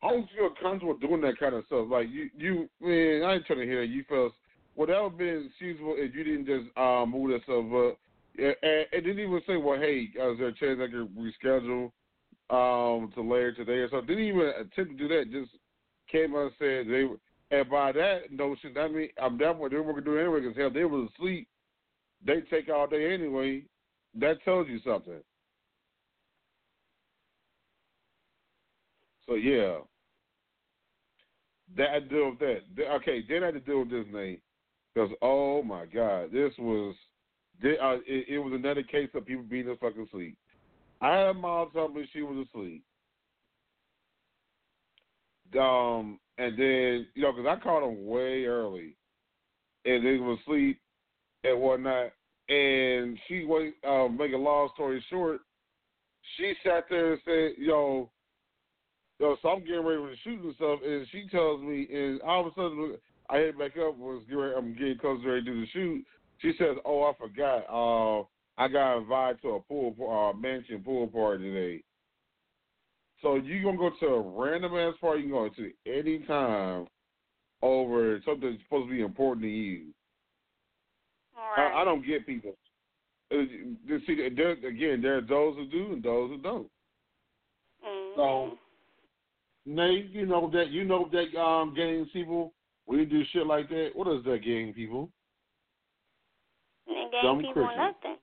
How 0.00 0.10
do 0.10 0.16
you 0.18 0.24
feel 0.34 0.50
comfortable 0.62 0.96
doing 0.96 1.20
that 1.22 1.38
kind 1.38 1.54
of 1.54 1.64
stuff? 1.66 1.86
Like 1.90 2.08
you, 2.10 2.30
you, 2.36 2.68
man. 2.80 3.22
I 3.22 3.34
ain't 3.34 3.46
trying 3.46 3.60
to 3.60 3.66
hear. 3.66 3.82
You 3.82 4.04
feel 4.08 4.30
Well, 4.74 4.86
that 4.86 5.02
would 5.02 5.18
be 5.18 5.28
excusable 5.28 5.94
if 5.98 6.14
you 6.14 6.24
didn't 6.24 6.46
just 6.46 6.76
um, 6.78 7.10
move 7.10 7.30
that 7.30 7.42
stuff 7.42 7.66
up. 7.72 7.98
And, 8.38 8.54
and 8.92 9.04
didn't 9.04 9.18
even 9.18 9.40
say, 9.46 9.56
well, 9.56 9.78
hey, 9.78 10.08
is 10.14 10.38
there 10.38 10.48
a 10.48 10.54
chance 10.54 10.80
I 10.82 10.90
could 10.90 11.14
reschedule 11.14 11.90
um, 12.48 13.12
to 13.14 13.20
later 13.22 13.52
today 13.52 13.72
or 13.74 13.90
something? 13.90 14.06
Didn't 14.08 14.24
even 14.24 14.52
attempt 14.58 14.92
to 14.92 14.96
do 14.96 15.08
that. 15.08 15.30
Just 15.30 15.50
came 16.10 16.34
out 16.34 16.42
and 16.42 16.52
said 16.58 16.86
they. 16.88 17.06
And 17.52 17.68
by 17.68 17.90
that 17.92 18.30
notion, 18.30 18.72
that 18.74 18.92
mean 18.92 19.08
I'm 19.20 19.36
definitely 19.36 19.70
they 19.70 19.76
were 19.78 19.94
to 19.94 20.00
do 20.00 20.16
it 20.16 20.20
anyway 20.20 20.40
because 20.40 20.56
hell, 20.56 20.70
they 20.70 20.84
was 20.84 21.10
asleep. 21.14 21.48
They 22.24 22.42
take 22.42 22.68
all 22.68 22.86
day 22.86 23.12
anyway. 23.12 23.64
That 24.14 24.42
tells 24.44 24.68
you 24.68 24.78
something. 24.84 25.20
So 29.26 29.34
yeah, 29.34 29.78
that 31.76 31.90
had 31.90 32.08
to 32.08 32.16
deal 32.16 32.30
with 32.30 32.38
that. 32.40 32.90
Okay, 32.96 33.24
then 33.28 33.42
I 33.42 33.46
had 33.46 33.54
to 33.54 33.60
deal 33.60 33.80
with 33.84 34.06
name 34.08 34.38
because 34.94 35.10
oh 35.22 35.62
my 35.62 35.86
god, 35.86 36.30
this 36.32 36.52
was 36.58 36.94
uh, 37.62 37.98
it, 38.06 38.26
it, 38.28 38.38
was 38.38 38.52
another 38.54 38.82
case 38.82 39.10
of 39.14 39.26
people 39.26 39.44
being 39.44 39.68
in 39.68 39.76
fucking 39.76 40.08
sleep. 40.10 40.36
I 41.00 41.16
had 41.16 41.36
mom 41.36 41.70
tell 41.72 41.88
me 41.88 42.08
she 42.12 42.22
was 42.22 42.46
asleep. 42.48 42.82
Um, 45.58 46.18
and 46.38 46.58
then 46.58 47.06
you 47.14 47.22
know, 47.22 47.32
because 47.32 47.46
I 47.46 47.62
called 47.62 47.82
them 47.82 48.06
way 48.06 48.44
early, 48.44 48.96
and 49.84 50.04
they 50.04 50.16
was 50.16 50.38
asleep 50.42 50.80
and 51.44 51.60
whatnot. 51.60 52.12
And 52.48 53.18
she 53.28 53.44
was 53.44 53.72
um, 53.86 54.16
make 54.16 54.32
a 54.32 54.36
long 54.36 54.70
story 54.74 55.04
short, 55.10 55.40
she 56.36 56.54
sat 56.64 56.84
there 56.88 57.12
and 57.12 57.20
said, 57.24 57.52
"Yo, 57.58 58.10
yo, 59.20 59.36
so 59.42 59.48
I'm 59.50 59.60
getting 59.60 59.84
ready 59.84 60.02
to 60.02 60.16
shoot 60.24 60.42
and 60.42 60.54
stuff." 60.56 60.80
And 60.84 61.06
she 61.12 61.28
tells 61.28 61.62
me, 61.62 61.86
and 61.92 62.20
all 62.22 62.46
of 62.46 62.52
a 62.52 62.54
sudden 62.54 62.96
I 63.28 63.38
hit 63.38 63.58
back 63.58 63.76
up 63.76 63.96
was 63.96 64.22
getting, 64.28 64.54
I'm 64.56 64.74
getting 64.74 64.98
close 64.98 65.22
to 65.22 65.28
ready 65.28 65.44
to 65.44 65.52
do 65.52 65.60
the 65.60 65.66
shoot. 65.68 66.04
She 66.38 66.52
says, 66.58 66.76
"Oh, 66.84 67.04
I 67.04 67.12
forgot. 67.18 67.64
Uh, 67.68 68.24
I 68.58 68.68
got 68.68 68.98
invited 68.98 69.42
to 69.42 69.48
a 69.50 69.60
pool 69.60 69.94
uh, 70.10 70.36
mansion 70.36 70.82
pool 70.82 71.06
party 71.06 71.44
today." 71.44 71.84
So 73.22 73.34
you 73.36 73.62
gonna 73.62 73.76
go 73.76 73.90
to 74.00 74.06
a 74.06 74.20
random 74.20 74.74
ass 74.76 74.94
party 75.00 75.22
you 75.22 75.28
can 75.28 75.36
go 75.36 75.48
to 75.48 75.72
any 75.86 76.20
time 76.20 76.86
over 77.62 78.20
something 78.24 78.50
that's 78.50 78.62
supposed 78.64 78.88
to 78.88 78.94
be 78.94 79.02
important 79.02 79.44
to 79.44 79.50
you. 79.50 79.86
Right. 81.36 81.72
I, 81.72 81.82
I, 81.82 81.84
don't 81.84 82.06
get 82.06 82.26
people. 82.26 82.54
Uh, 83.32 83.42
see, 84.06 84.28
there, 84.34 84.52
again, 84.52 85.02
there 85.02 85.18
are 85.18 85.22
those 85.22 85.56
who 85.56 85.66
do 85.66 85.92
and 85.92 86.02
those 86.02 86.30
who 86.30 86.38
don't. 86.38 86.70
Mm-hmm. 87.86 88.16
So, 88.16 88.58
Nate, 89.66 90.10
you 90.10 90.26
know 90.26 90.50
that 90.52 90.70
you 90.70 90.84
know 90.84 91.08
that 91.12 91.38
um 91.38 91.74
game 91.74 92.08
people. 92.12 92.52
We 92.86 93.04
do 93.04 93.22
shit 93.32 93.46
like 93.46 93.68
that. 93.68 93.90
What 93.94 94.08
is 94.08 94.24
that 94.24 94.42
game 94.44 94.72
people? 94.74 95.10
It 96.86 97.12
game 97.12 97.38
people 97.38 97.52
crickets. 97.52 97.76
nothing. 97.76 98.16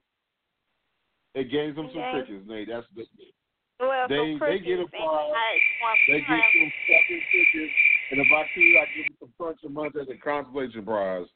It 1.34 1.50
gains 1.50 1.76
them 1.76 1.88
some 1.92 2.02
crickets, 2.12 2.44
Nate. 2.46 2.68
That's 2.68 2.86
the 2.94 3.04
well, 3.80 4.08
they 4.08 4.36
so 4.38 4.46
they 4.46 4.58
get 4.58 4.80
a. 4.80 4.86
They 6.08 6.18
get 6.18 6.26
some 6.28 6.72
fucking 6.88 7.22
tickets, 7.32 7.72
and 8.10 8.20
if 8.20 8.26
I 8.34 8.42
see, 8.54 8.76
I 8.76 8.84
give 8.96 9.06
them 9.06 9.16
some 9.20 9.32
punch 9.38 9.58
a 9.64 9.68
month 9.68 9.96
as 9.96 10.08
a 10.08 10.18
consolation 10.18 10.84
prize. 10.84 11.26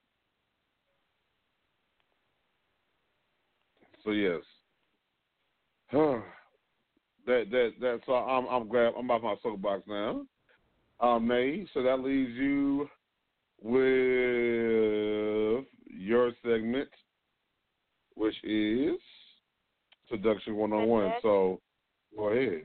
So 4.05 4.11
yes, 4.11 4.41
that 7.27 7.51
that 7.51 7.73
that's 7.81 8.07
so 8.07 8.15
I'm 8.15 8.47
I'm 8.47 8.69
glad 8.69 8.93
I'm 8.99 9.11
off 9.11 9.23
my 9.23 9.37
soapbox 9.43 9.83
now. 9.87 10.25
Um, 11.01 11.27
May. 11.27 11.67
So 11.75 11.83
that 11.83 12.01
leaves 12.01 12.33
you 12.33 12.89
with 13.61 13.73
your 15.89 16.33
segment, 16.45 16.89
which 18.15 18.37
is 18.45 18.99
seduction 20.09 20.57
one 20.57 20.73
on 20.73 20.89
one. 20.89 21.13
So 21.23 21.61
Go 22.17 22.29
ahead. 22.29 22.63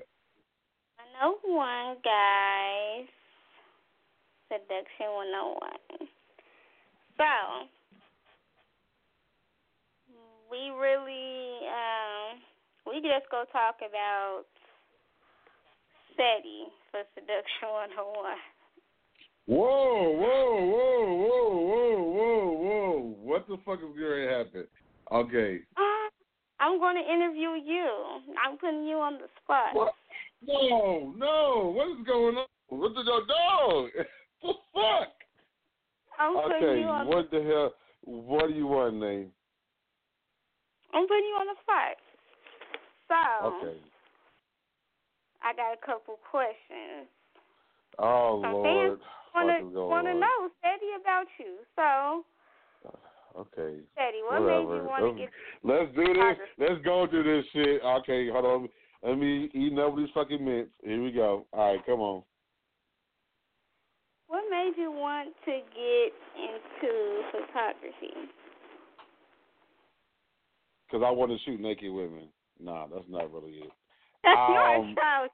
I 1.00 1.04
know 1.22 1.38
one, 1.44 1.98
guys. 2.04 3.08
Seduction 4.50 5.14
101. 5.16 5.72
So, 7.18 7.26
we 10.52 10.70
really, 10.80 11.68
um, 11.68 12.40
we 12.88 13.02
just 13.02 13.30
go 13.30 13.44
talk 13.52 13.76
about 13.84 14.48
SETI 16.16 16.72
for 16.92 17.04
Seduction 17.16 17.68
101. 17.68 18.40
Whoa, 19.48 20.12
whoa, 20.12 20.56
whoa, 20.66 21.04
whoa, 21.16 21.50
whoa, 21.68 22.04
whoa, 22.16 22.52
whoa. 22.64 23.16
What 23.22 23.48
the 23.48 23.58
fuck 23.66 23.80
is 23.80 23.96
going 24.00 24.28
to 24.28 24.34
happen? 24.34 24.68
Okay. 25.12 25.60
Uh, 25.76 26.08
I'm 26.60 26.80
going 26.80 26.96
to 26.96 27.04
interview 27.04 27.60
you. 27.64 27.88
I'm 28.44 28.58
putting 28.58 28.86
you 28.86 28.98
on 28.98 29.14
the 29.14 29.28
spot. 29.44 29.74
What? 29.74 29.94
No, 30.46 31.14
no. 31.16 31.74
What 31.76 31.88
is 31.92 32.06
going 32.06 32.36
on? 32.36 32.48
What 32.68 32.94
the 32.94 33.04
dog? 33.04 33.90
What 34.40 34.56
the 34.56 34.80
fuck? 34.80 35.14
I'm 36.20 36.34
putting 36.34 36.64
okay, 36.64 36.80
you 36.82 36.88
on 36.88 37.08
what 37.08 37.32
the 37.32 37.42
hell? 37.42 37.74
What 38.04 38.48
do 38.50 38.54
you 38.54 38.68
want, 38.68 38.96
name? 38.96 39.30
I'm 40.94 41.08
putting 41.08 41.26
you 41.26 41.38
on 41.42 41.48
the 41.48 41.58
spot. 41.62 41.98
So. 43.08 43.48
Okay. 43.48 43.78
I 45.44 45.54
got 45.54 45.74
a 45.74 45.86
couple 45.86 46.20
questions. 46.30 47.08
Oh 48.00 48.42
Some 48.44 48.54
Lord. 48.54 49.00
Wanna 49.34 49.60
wanna 49.64 50.14
know 50.14 50.50
steady 50.60 50.92
about 51.00 51.26
you. 51.40 51.58
So 51.76 52.26
uh, 52.90 53.42
Okay. 53.42 53.80
Steady. 53.94 54.22
What 54.28 54.42
Whatever. 54.42 54.60
made 54.60 54.82
you 54.82 54.90
want 54.90 55.18
to 55.18 55.22
get? 55.22 55.32
Let's 55.64 55.96
do 55.96 56.14
this. 56.14 56.38
Let's 56.58 56.84
go 56.84 57.08
through 57.08 57.24
this 57.24 57.46
shit. 57.54 57.82
Okay, 57.84 58.30
hold 58.30 58.46
on. 58.46 58.70
Let 59.04 59.18
me 59.18 59.50
eat 59.54 59.78
up 59.78 59.96
these 59.96 60.10
fucking 60.14 60.44
mints. 60.44 60.72
Here 60.84 61.02
we 61.02 61.12
go. 61.12 61.46
All 61.54 61.74
right, 61.74 61.86
come 61.86 62.00
on. 62.00 62.24
What 64.28 64.44
made 64.50 64.74
you 64.76 64.92
want 64.92 65.30
to 65.46 65.52
get 65.52 66.14
into 66.36 67.22
photography? 67.32 68.30
Because 70.88 71.06
I 71.06 71.12
want 71.12 71.32
to 71.32 71.38
shoot 71.46 71.62
naked 71.62 71.92
women. 71.92 72.30
Nah, 72.62 72.88
that's 72.88 73.06
not 73.10 73.32
really 73.32 73.54
it. 73.54 73.72
You're 74.24 74.76
um, 74.76 74.92
a 74.92 74.96
child. 74.96 75.30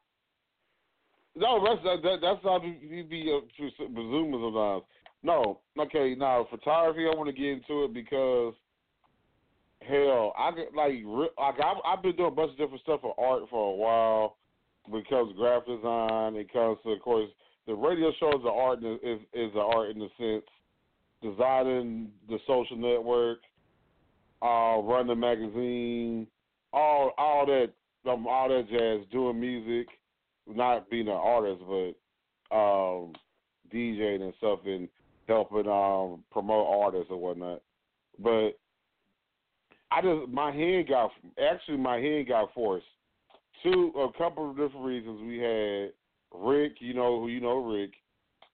No, 1.35 1.63
that's 1.65 1.83
that, 1.83 2.03
that, 2.03 2.17
that's 2.21 2.43
how 2.43 2.61
you 2.61 3.03
be 3.03 3.31
uh, 3.35 3.45
presuming 3.93 4.41
sometimes. 4.43 4.83
No, 5.23 5.59
okay. 5.79 6.15
Now 6.15 6.47
photography, 6.49 7.05
I 7.05 7.15
want 7.15 7.27
to 7.27 7.33
get 7.33 7.49
into 7.49 7.85
it 7.85 7.93
because 7.93 8.53
hell, 9.81 10.33
I 10.37 10.51
like 10.75 10.93
like 11.37 11.55
I've, 11.59 11.77
I've 11.85 12.03
been 12.03 12.15
doing 12.15 12.31
a 12.31 12.35
bunch 12.35 12.51
of 12.51 12.57
different 12.57 12.81
stuff 12.83 13.01
for 13.01 13.19
art 13.19 13.43
for 13.49 13.73
a 13.73 13.75
while. 13.75 14.37
Because 14.91 15.31
graphic 15.37 15.77
design, 15.77 16.35
it 16.35 16.51
comes 16.51 16.77
to, 16.83 16.91
of 16.91 16.99
course, 16.99 17.29
the 17.67 17.73
radio 17.73 18.11
shows 18.19 18.41
the 18.43 18.49
art 18.49 18.83
is 18.83 18.99
is, 19.01 19.19
is 19.33 19.53
the 19.53 19.61
art 19.61 19.91
in 19.91 19.99
the 19.99 20.09
sense 20.17 20.43
designing 21.23 22.09
the 22.27 22.37
social 22.45 22.75
network, 22.75 23.39
uh, 24.41 24.77
running 24.83 25.07
the 25.07 25.15
magazine, 25.15 26.27
all 26.73 27.13
all 27.17 27.45
that 27.45 27.69
um, 28.09 28.27
all 28.27 28.49
that 28.49 28.69
jazz, 28.69 29.07
doing 29.11 29.39
music, 29.39 29.87
not 30.47 30.89
being 30.89 31.07
an 31.07 31.13
artist, 31.13 31.61
but 31.67 32.55
um, 32.55 33.13
DJing 33.73 34.21
and 34.21 34.33
stuff, 34.37 34.59
and 34.65 34.89
helping 35.27 35.67
um 35.67 36.23
promote 36.31 36.67
artists 36.67 37.11
or 37.11 37.17
whatnot. 37.17 37.61
But 38.19 38.51
I 39.91 40.01
just 40.01 40.29
my 40.29 40.51
hand 40.51 40.87
got 40.89 41.11
actually 41.41 41.77
my 41.77 41.97
hand 41.97 42.27
got 42.27 42.53
forced. 42.53 42.85
Two 43.61 43.93
a 43.97 44.17
couple 44.17 44.49
of 44.49 44.57
different 44.57 44.85
reasons. 44.85 45.21
We 45.21 45.37
had 45.37 45.91
Rick, 46.33 46.77
you 46.79 46.93
know 46.93 47.21
who 47.21 47.29
you 47.29 47.39
know 47.39 47.57
Rick, 47.57 47.91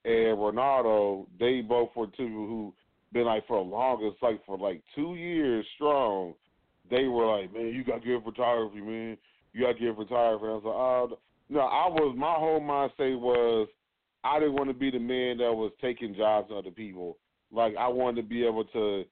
and 0.06 0.38
Ronaldo. 0.38 1.26
They 1.40 1.62
both 1.62 1.90
were 1.96 2.08
two 2.08 2.28
who 2.28 2.74
been 3.12 3.26
like 3.26 3.48
for 3.48 3.64
the 3.64 3.70
longest, 3.70 4.22
like 4.22 4.46
for 4.46 4.58
like 4.58 4.82
two 4.96 5.16
years 5.16 5.66
strong. 5.76 6.34
They 6.90 7.06
were 7.06 7.38
like, 7.40 7.54
man, 7.54 7.68
you 7.68 7.84
got 7.84 8.04
good 8.04 8.24
photography, 8.24 8.82
man. 8.82 9.18
You 9.54 9.66
got 9.66 9.80
good 9.80 9.96
photography. 9.96 10.46
And 10.46 10.52
I 10.52 10.56
was 10.56 10.64
like, 10.66 10.76
oh, 10.76 11.20
no. 11.50 11.60
I 11.60 11.88
was 11.88 12.16
my 12.18 12.34
whole 12.34 12.62
mindset 12.62 13.20
was 13.20 13.68
I 14.24 14.40
didn't 14.40 14.56
want 14.56 14.70
to 14.70 14.74
be 14.74 14.92
the 14.92 15.00
man 15.00 15.38
that 15.38 15.54
was 15.54 15.72
taking 15.82 16.16
jobs 16.16 16.48
from 16.48 16.58
other 16.58 16.72
people. 16.72 17.18
Like 17.52 17.76
I 17.78 17.88
wanted 17.88 18.22
to 18.22 18.28
be 18.28 18.46
able 18.46 18.66
to 18.66 19.06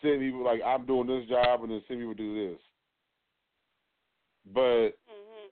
send 0.00 0.20
people 0.20 0.44
like 0.44 0.60
I'm 0.64 0.86
doing 0.86 1.06
this 1.06 1.28
job 1.28 1.62
and 1.62 1.72
then 1.72 1.82
send 1.88 2.00
people 2.00 2.14
do 2.14 2.48
this. 2.48 2.60
But 4.52 4.60
mm-hmm. 4.60 5.48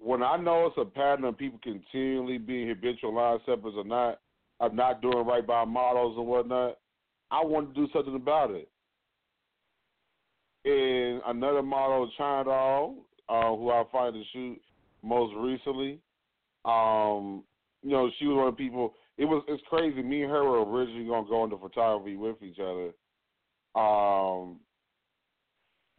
when 0.00 0.22
I 0.22 0.36
know 0.36 0.66
it's 0.66 0.76
a 0.78 0.84
pattern 0.84 1.24
of 1.24 1.38
people 1.38 1.60
continually 1.62 2.38
being 2.38 2.68
habitual 2.68 3.14
line 3.14 3.38
steppers 3.42 3.74
or 3.76 3.84
not, 3.84 4.20
of 4.60 4.74
not 4.74 5.02
doing 5.02 5.26
right 5.26 5.46
by 5.46 5.64
models 5.64 6.16
and 6.16 6.26
whatnot, 6.26 6.78
I 7.30 7.44
want 7.44 7.74
to 7.74 7.80
do 7.80 7.92
something 7.92 8.16
about 8.16 8.50
it. 8.50 8.68
And 10.68 11.22
another 11.26 11.62
model, 11.62 12.10
Chandal, 12.18 12.96
uh, 13.28 13.56
who 13.56 13.70
I 13.70 13.84
find 13.90 14.14
to 14.14 14.22
shoot 14.32 14.60
most 15.02 15.34
recently, 15.36 16.00
um, 16.64 17.44
you 17.82 17.90
know, 17.90 18.10
she 18.18 18.26
was 18.26 18.36
one 18.36 18.48
of 18.48 18.56
the 18.56 18.62
people 18.62 18.94
it 19.18 19.24
was 19.24 19.42
it's 19.48 19.62
crazy. 19.68 20.00
Me 20.00 20.22
and 20.22 20.30
her 20.30 20.44
were 20.44 20.64
originally 20.64 21.06
gonna 21.06 21.28
go 21.28 21.44
into 21.44 21.58
photography 21.58 22.16
with 22.16 22.36
each 22.40 22.58
other. 22.60 22.92
Um, 23.74 24.60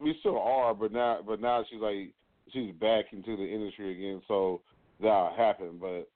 we 0.00 0.16
still 0.20 0.38
are, 0.38 0.74
but 0.74 0.90
now 0.90 1.18
but 1.24 1.40
now 1.40 1.62
she's 1.70 1.80
like 1.80 2.14
she's 2.50 2.72
back 2.80 3.06
into 3.12 3.36
the 3.36 3.44
industry 3.44 3.92
again, 3.92 4.22
so 4.26 4.62
that 5.02 5.32
happened. 5.36 5.80
But 5.80 6.08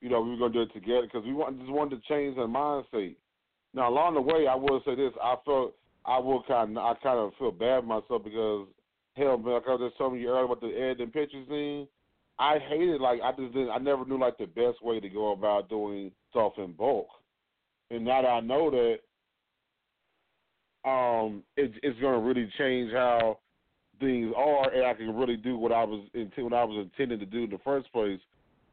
you 0.00 0.08
know, 0.08 0.22
we 0.22 0.30
were 0.30 0.38
gonna 0.38 0.54
do 0.54 0.62
it 0.62 0.72
together 0.72 1.02
because 1.02 1.26
we 1.26 1.34
want, 1.34 1.58
just 1.58 1.70
wanted 1.70 1.96
to 1.96 2.08
change 2.08 2.36
her 2.36 2.46
mindset. 2.48 3.16
Now, 3.74 3.90
along 3.90 4.14
the 4.14 4.22
way, 4.22 4.46
I 4.46 4.54
will 4.54 4.80
say 4.86 4.94
this: 4.94 5.12
I 5.22 5.34
felt 5.44 5.74
I 6.10 6.18
will 6.18 6.42
kind 6.42 6.76
of 6.76 6.84
I 6.84 6.94
kind 7.00 7.20
of 7.20 7.32
feel 7.38 7.52
bad 7.52 7.84
myself 7.84 8.24
because 8.24 8.66
hell, 9.16 9.38
man, 9.38 9.54
like 9.54 9.62
I 9.68 9.70
was 9.70 9.90
just 9.90 9.96
telling 9.96 10.20
you 10.20 10.28
earlier 10.28 10.44
about 10.44 10.60
the 10.60 10.66
editing 10.66 11.12
pictures 11.12 11.46
thing. 11.48 11.86
I 12.36 12.58
hated 12.58 13.00
like 13.00 13.20
I 13.22 13.30
just 13.30 13.54
didn't. 13.54 13.70
I 13.70 13.78
never 13.78 14.04
knew 14.04 14.18
like 14.18 14.36
the 14.36 14.46
best 14.46 14.82
way 14.82 14.98
to 14.98 15.08
go 15.08 15.32
about 15.32 15.68
doing 15.68 16.10
stuff 16.30 16.54
in 16.58 16.72
bulk, 16.72 17.06
and 17.92 18.04
now 18.04 18.22
that 18.22 18.28
I 18.28 18.40
know 18.40 18.70
that, 18.70 18.96
um, 20.90 21.44
it, 21.56 21.70
it's 21.82 22.00
going 22.00 22.20
to 22.20 22.26
really 22.26 22.50
change 22.58 22.92
how 22.92 23.38
things 24.00 24.32
are, 24.36 24.72
and 24.72 24.86
I 24.86 24.94
can 24.94 25.14
really 25.14 25.36
do 25.36 25.56
what 25.56 25.70
I 25.70 25.84
was 25.84 26.08
what 26.12 26.52
I 26.52 26.64
was 26.64 26.88
intending 26.90 27.20
to 27.20 27.26
do 27.26 27.44
in 27.44 27.50
the 27.50 27.58
first 27.58 27.92
place 27.92 28.18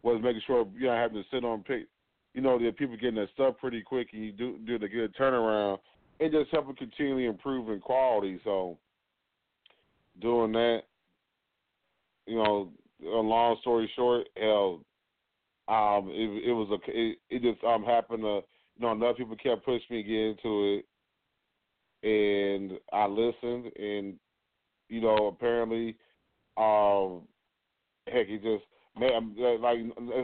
was 0.01 0.21
making 0.23 0.41
sure 0.47 0.65
you 0.75 0.88
know 0.88 0.95
having 0.95 1.21
to 1.21 1.29
sit 1.29 1.45
on 1.45 1.61
pick, 1.61 1.85
you 2.33 2.41
know, 2.41 2.57
that 2.57 2.77
people 2.77 2.95
getting 2.95 3.15
that 3.15 3.29
stuff 3.35 3.55
pretty 3.59 3.83
quick 3.83 4.07
and 4.13 4.23
you 4.23 4.31
do 4.31 4.57
do 4.65 4.79
the 4.79 4.88
good 4.88 5.15
turnaround, 5.15 5.77
and 6.20 6.32
just 6.32 6.51
helping 6.51 6.76
continually 6.76 7.26
improving 7.26 7.80
quality. 7.80 8.39
So 8.43 8.78
doing 10.22 10.51
that, 10.53 10.82
you 12.26 12.36
know, 12.36 12.72
a 13.03 13.07
long 13.07 13.57
story 13.61 13.89
short, 13.95 14.28
hell, 14.36 14.82
um, 15.68 16.09
it, 16.09 16.49
it 16.49 16.53
was 16.53 16.70
a 16.72 16.91
it, 16.91 17.18
it 17.30 17.41
just 17.41 17.63
um 17.63 17.84
happened 17.84 18.24
to 18.24 18.41
you 18.78 18.86
know 18.86 18.93
enough 18.93 19.18
people 19.18 19.36
kept 19.36 19.65
pushing 19.65 19.86
me 19.89 20.03
to 20.03 20.09
get 20.09 20.18
into 20.18 20.82
it, 22.03 22.07
and 22.07 22.80
I 22.93 23.05
listened, 23.05 23.72
and 23.78 24.15
you 24.89 25.01
know 25.01 25.28
apparently, 25.28 25.97
um, 26.57 27.24
heck, 28.07 28.28
it 28.30 28.41
just 28.43 28.63
man, 28.97 29.36
like 29.59 29.80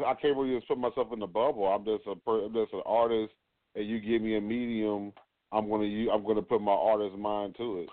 I 0.06 0.14
can't 0.22 0.38
really 0.38 0.56
just 0.56 0.68
put 0.68 0.78
myself 0.78 1.12
in 1.12 1.20
the 1.20 1.28
bubble. 1.28 1.66
I'm 1.66 1.84
just 1.84 2.08
a 2.08 2.30
I'm 2.30 2.54
just 2.54 2.74
an 2.74 2.82
artist, 2.86 3.34
and 3.76 3.88
you 3.88 4.00
give 4.00 4.22
me 4.22 4.38
a 4.38 4.42
medium, 4.42 5.12
I'm 5.54 5.70
gonna 5.70 5.86
use, 5.86 6.10
I'm 6.12 6.26
gonna 6.26 6.42
put 6.42 6.62
my 6.62 6.72
artist 6.72 7.16
mind 7.16 7.56
to 7.58 7.80
it. 7.80 7.90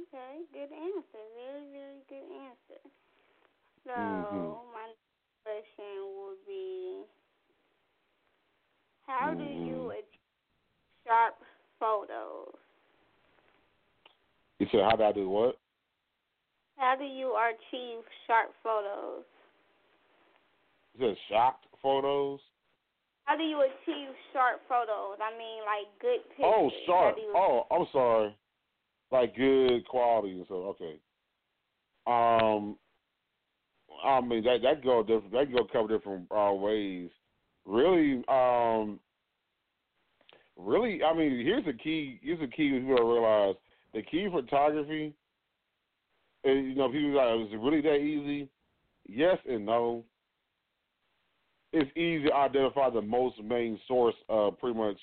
Okay, 0.00 0.40
good 0.52 0.74
answer. 0.74 1.22
Very, 1.36 1.66
very 1.72 2.00
good 2.08 2.24
answer. 2.34 2.80
So 3.84 3.92
mm-hmm. 3.92 4.36
my 4.72 4.88
question 5.44 5.94
would 6.18 6.46
be, 6.46 7.02
how 9.06 9.30
mm-hmm. 9.30 9.38
do 9.38 9.44
you 9.44 9.90
achieve 9.90 11.06
sharp 11.06 11.34
photos? 11.78 12.54
You 14.58 14.66
said 14.72 14.80
how 14.88 14.96
do 14.96 15.02
I 15.02 15.12
do 15.12 15.28
what? 15.28 15.58
How 16.78 16.94
do 16.98 17.04
you 17.04 17.36
achieve 17.36 18.02
sharp 18.26 18.52
photos? 18.62 19.24
You 20.98 21.08
said 21.08 21.16
shocked 21.28 21.66
photos? 21.82 22.40
How 23.26 23.36
do 23.36 23.42
you 23.42 23.60
achieve 23.60 24.08
sharp 24.32 24.62
photos? 24.68 25.18
I 25.20 25.36
mean, 25.36 25.62
like 25.66 25.86
good 26.00 26.22
pictures. 26.30 26.46
Oh, 26.46 26.70
sharp. 26.86 27.16
Oh, 27.34 27.66
I'm 27.70 27.86
sorry 27.92 28.34
like 29.10 29.36
good 29.36 29.86
quality 29.88 30.32
and 30.32 30.46
stuff. 30.46 30.76
Okay. 30.80 30.98
Um, 32.06 32.76
I 34.04 34.20
mean 34.20 34.44
that 34.44 34.58
that 34.62 34.84
go 34.84 35.02
different. 35.02 35.32
That 35.32 35.52
go 35.52 35.66
cover 35.72 35.88
different 35.88 36.26
uh, 36.30 36.52
ways. 36.52 37.10
Really, 37.64 38.22
um, 38.28 39.00
really. 40.56 41.00
I 41.02 41.14
mean, 41.14 41.44
here's 41.44 41.64
the 41.64 41.72
key. 41.72 42.20
Here's 42.22 42.40
the 42.40 42.46
key. 42.46 42.70
People 42.70 43.12
realize 43.12 43.56
the 43.92 44.02
key 44.02 44.28
photography. 44.30 45.14
And, 46.44 46.68
you 46.68 46.74
know, 46.76 46.88
people 46.88 47.14
like, 47.14 47.48
is 47.48 47.52
it 47.52 47.58
really 47.58 47.80
that 47.80 47.96
easy? 47.96 48.48
Yes 49.08 49.38
and 49.48 49.66
no. 49.66 50.04
It's 51.78 51.90
easy 51.94 52.24
to 52.28 52.34
identify 52.34 52.88
the 52.88 53.02
most 53.02 53.42
main 53.42 53.78
source 53.86 54.14
of 54.30 54.58
pretty 54.58 54.78
much 54.78 54.96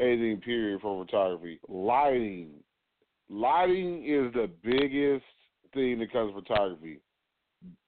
anything 0.00 0.40
period 0.40 0.80
for 0.80 1.04
photography. 1.04 1.60
Lighting 1.68 2.50
lighting 3.28 4.04
is 4.04 4.32
the 4.34 4.50
biggest 4.64 5.24
thing 5.72 6.00
that 6.00 6.12
comes 6.12 6.34
to 6.34 6.42
photography. 6.42 6.98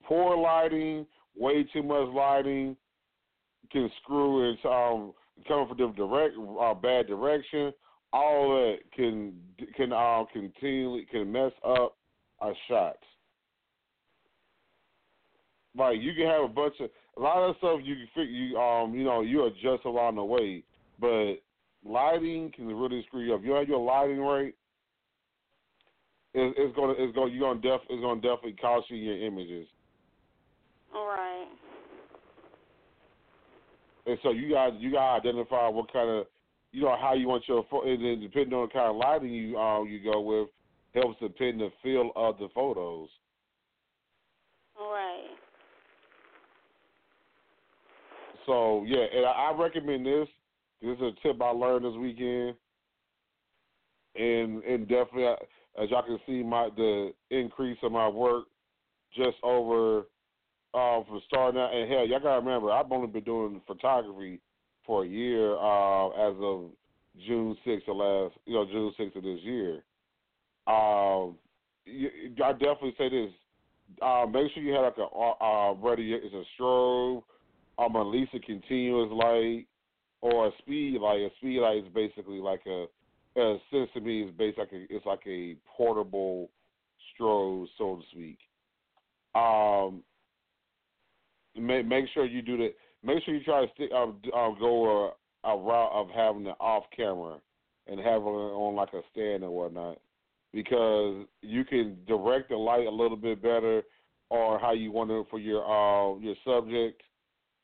Poor 0.04 0.36
lighting, 0.36 1.06
way 1.36 1.64
too 1.72 1.82
much 1.82 2.08
lighting 2.14 2.76
can 3.72 3.90
screw 4.00 4.52
it. 4.52 4.58
Um, 4.64 5.12
coming 5.48 5.66
from 5.66 5.76
different 5.76 5.96
direct, 5.96 6.34
uh, 6.60 6.74
bad 6.74 7.08
direction, 7.08 7.72
all 8.12 8.50
that 8.54 8.76
can 8.94 9.32
can 9.76 9.92
uh, 9.92 10.22
continually 10.32 11.04
can 11.10 11.32
mess 11.32 11.50
up 11.66 11.96
a 12.40 12.52
shot. 12.68 12.96
Like 15.76 15.96
you 16.00 16.14
can 16.14 16.26
have 16.26 16.44
a 16.44 16.48
bunch 16.48 16.74
of 16.78 16.90
a 17.16 17.20
lot 17.20 17.48
of 17.48 17.56
stuff 17.58 17.80
you 17.82 17.94
can 17.94 18.08
figure 18.14 18.32
you 18.32 18.58
um 18.58 18.94
you 18.94 19.04
know 19.04 19.20
you 19.20 19.46
adjust 19.46 19.84
along 19.84 20.16
the 20.16 20.24
way, 20.24 20.62
but 21.00 21.34
lighting 21.84 22.52
can 22.54 22.66
really 22.66 23.04
screw 23.06 23.22
you 23.22 23.34
up. 23.34 23.44
You 23.44 23.52
have 23.52 23.68
your 23.68 23.80
lighting 23.80 24.18
right, 24.18 24.54
it's, 26.34 26.54
it's 26.58 26.76
gonna 26.76 26.94
it's 26.98 27.14
gonna 27.14 27.30
you're 27.30 27.54
gonna 27.54 27.60
def 27.60 27.80
it's 27.88 28.02
gonna 28.02 28.20
definitely 28.20 28.56
cost 28.60 28.90
you 28.90 28.96
your 28.96 29.26
images. 29.26 29.68
All 30.94 31.06
right. 31.06 31.46
And 34.06 34.18
so 34.22 34.30
you 34.30 34.50
got 34.50 34.80
you 34.80 34.92
got 34.92 35.22
to 35.22 35.28
identify 35.28 35.68
what 35.68 35.92
kind 35.92 36.10
of 36.10 36.26
you 36.72 36.82
know 36.82 36.96
how 37.00 37.14
you 37.14 37.28
want 37.28 37.44
your 37.46 37.64
and 37.86 38.04
then 38.04 38.20
depending 38.20 38.52
on 38.52 38.68
the 38.68 38.72
kind 38.72 38.90
of 38.90 38.96
lighting 38.96 39.32
you 39.32 39.56
uh, 39.56 39.84
you 39.84 40.02
go 40.02 40.20
with 40.20 40.48
helps 40.92 41.18
depend 41.20 41.60
the 41.60 41.70
feel 41.82 42.10
of 42.16 42.38
the 42.38 42.48
photos. 42.54 43.08
All 44.78 44.90
right. 44.90 45.30
So 48.46 48.84
yeah, 48.86 49.04
and 49.14 49.26
I, 49.26 49.50
I 49.50 49.56
recommend 49.56 50.06
this. 50.06 50.28
This 50.82 50.96
is 50.96 51.02
a 51.02 51.12
tip 51.22 51.40
I 51.40 51.50
learned 51.50 51.84
this 51.84 51.98
weekend, 51.98 52.54
and 54.16 54.62
and 54.64 54.88
definitely 54.88 55.34
as 55.80 55.90
y'all 55.90 56.02
can 56.02 56.18
see, 56.26 56.42
my 56.42 56.68
the 56.76 57.12
increase 57.30 57.78
of 57.82 57.92
my 57.92 58.08
work 58.08 58.44
just 59.14 59.36
over 59.42 60.00
uh, 60.74 61.02
from 61.04 61.20
starting 61.26 61.60
out. 61.60 61.74
And 61.74 61.90
hell, 61.90 62.06
y'all 62.06 62.20
gotta 62.20 62.40
remember, 62.40 62.70
I've 62.70 62.90
only 62.90 63.08
been 63.08 63.24
doing 63.24 63.60
photography 63.66 64.40
for 64.86 65.04
a 65.04 65.08
year 65.08 65.56
uh, 65.56 66.08
as 66.10 66.34
of 66.40 66.70
June 67.26 67.56
sixth 67.64 67.88
of 67.88 67.96
last, 67.96 68.34
you 68.46 68.54
know, 68.54 68.66
June 68.66 68.92
sixth 68.96 69.16
of 69.16 69.22
this 69.22 69.40
year. 69.42 69.82
Um, 70.66 71.36
you, 71.86 72.08
I 72.44 72.52
definitely 72.52 72.94
say 72.96 73.08
this: 73.08 73.30
uh, 74.00 74.26
make 74.30 74.52
sure 74.52 74.62
you 74.62 74.72
have 74.74 74.84
like 74.84 74.98
a 74.98 75.44
uh, 75.44 75.72
ready. 75.74 76.12
It's 76.12 76.34
a 76.34 76.44
strobe, 76.60 77.22
um, 77.78 77.96
at 77.96 78.06
least 78.06 78.34
a 78.34 78.40
continuous 78.40 79.10
light 79.10 79.66
or 80.20 80.48
a 80.48 80.50
speed 80.58 81.00
light. 81.00 81.20
A 81.20 81.30
speed 81.38 81.60
light 81.60 81.78
is 81.78 81.92
basically 81.94 82.38
like 82.38 82.62
a 82.66 82.86
uh, 83.36 83.56
sense 83.70 83.90
to 83.94 84.00
me 84.00 84.22
is 84.22 84.30
like 84.38 84.68
it's 84.72 85.06
like 85.06 85.26
a 85.26 85.56
portable 85.76 86.50
strobe, 87.12 87.66
so 87.76 87.96
to 87.96 88.02
speak. 88.12 88.38
Um, 89.34 90.02
make 91.60 91.86
make 91.86 92.04
sure 92.14 92.24
you 92.24 92.42
do 92.42 92.56
that. 92.58 92.74
Make 93.02 93.24
sure 93.24 93.34
you 93.34 93.44
try 93.44 93.66
to 93.66 93.72
stick 93.74 93.90
um, 93.92 94.20
um 94.34 94.56
go 94.58 95.12
a, 95.44 95.48
a 95.48 95.58
route 95.58 95.92
of 95.92 96.08
having 96.14 96.46
it 96.46 96.56
off 96.60 96.84
camera 96.96 97.38
and 97.86 97.98
having 97.98 98.28
it 98.28 98.54
on 98.54 98.76
like 98.76 98.94
a 98.94 99.00
stand 99.12 99.44
or 99.44 99.50
whatnot, 99.50 99.98
because 100.52 101.26
you 101.42 101.64
can 101.64 101.98
direct 102.06 102.50
the 102.50 102.56
light 102.56 102.86
a 102.86 102.90
little 102.90 103.16
bit 103.16 103.42
better 103.42 103.82
or 104.30 104.58
how 104.58 104.72
you 104.72 104.90
want 104.90 105.10
it 105.10 105.26
for 105.28 105.38
your 105.38 105.64
uh, 105.64 106.18
your 106.20 106.36
subject. 106.46 107.02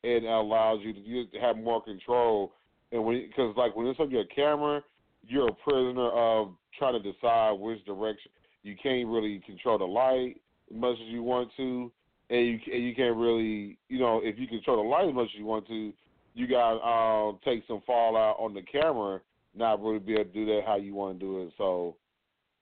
It 0.03 0.23
allows 0.23 0.79
you 0.83 0.93
to, 0.93 0.99
you 0.99 1.25
have 1.39 1.57
more 1.57 1.81
control. 1.83 2.53
And 2.91 3.05
when 3.05 3.21
because 3.27 3.55
like 3.55 3.75
when 3.75 3.87
it's 3.87 3.99
on 3.99 4.11
your 4.11 4.25
camera, 4.25 4.81
you're 5.23 5.49
a 5.49 5.53
prisoner 5.53 6.09
of 6.09 6.53
trying 6.77 7.01
to 7.01 7.11
decide 7.11 7.51
which 7.53 7.83
direction. 7.85 8.31
You 8.63 8.75
can't 8.81 9.07
really 9.07 9.41
control 9.45 9.77
the 9.77 9.85
light 9.85 10.41
as 10.69 10.77
much 10.77 10.95
as 10.95 11.07
you 11.07 11.23
want 11.23 11.49
to, 11.57 11.91
and 12.29 12.47
you 12.47 12.59
and 12.73 12.83
you 12.83 12.95
can't 12.95 13.15
really, 13.15 13.77
you 13.89 13.99
know, 13.99 14.21
if 14.23 14.37
you 14.37 14.47
control 14.47 14.83
the 14.83 14.89
light 14.89 15.07
as 15.07 15.13
much 15.15 15.29
as 15.33 15.39
you 15.39 15.45
want 15.45 15.67
to, 15.67 15.93
you 16.33 16.47
got 16.47 16.73
to 16.73 16.79
uh, 16.79 17.31
take 17.43 17.63
some 17.67 17.81
fallout 17.85 18.37
on 18.39 18.53
the 18.53 18.61
camera, 18.61 19.19
not 19.55 19.81
really 19.81 19.99
be 19.99 20.13
able 20.13 20.25
to 20.25 20.29
do 20.31 20.45
that 20.45 20.61
how 20.65 20.77
you 20.77 20.93
want 20.93 21.19
to 21.19 21.25
do 21.25 21.41
it. 21.43 21.53
So, 21.57 21.95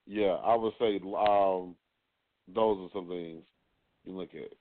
yeah, 0.07 0.37
I 0.43 0.55
would 0.55 0.73
say 0.79 0.95
um, 0.97 1.75
those 2.53 2.79
are 2.79 2.89
some 2.93 3.07
things 3.07 3.43
you 4.05 4.17
look 4.17 4.29
at. 4.33 4.51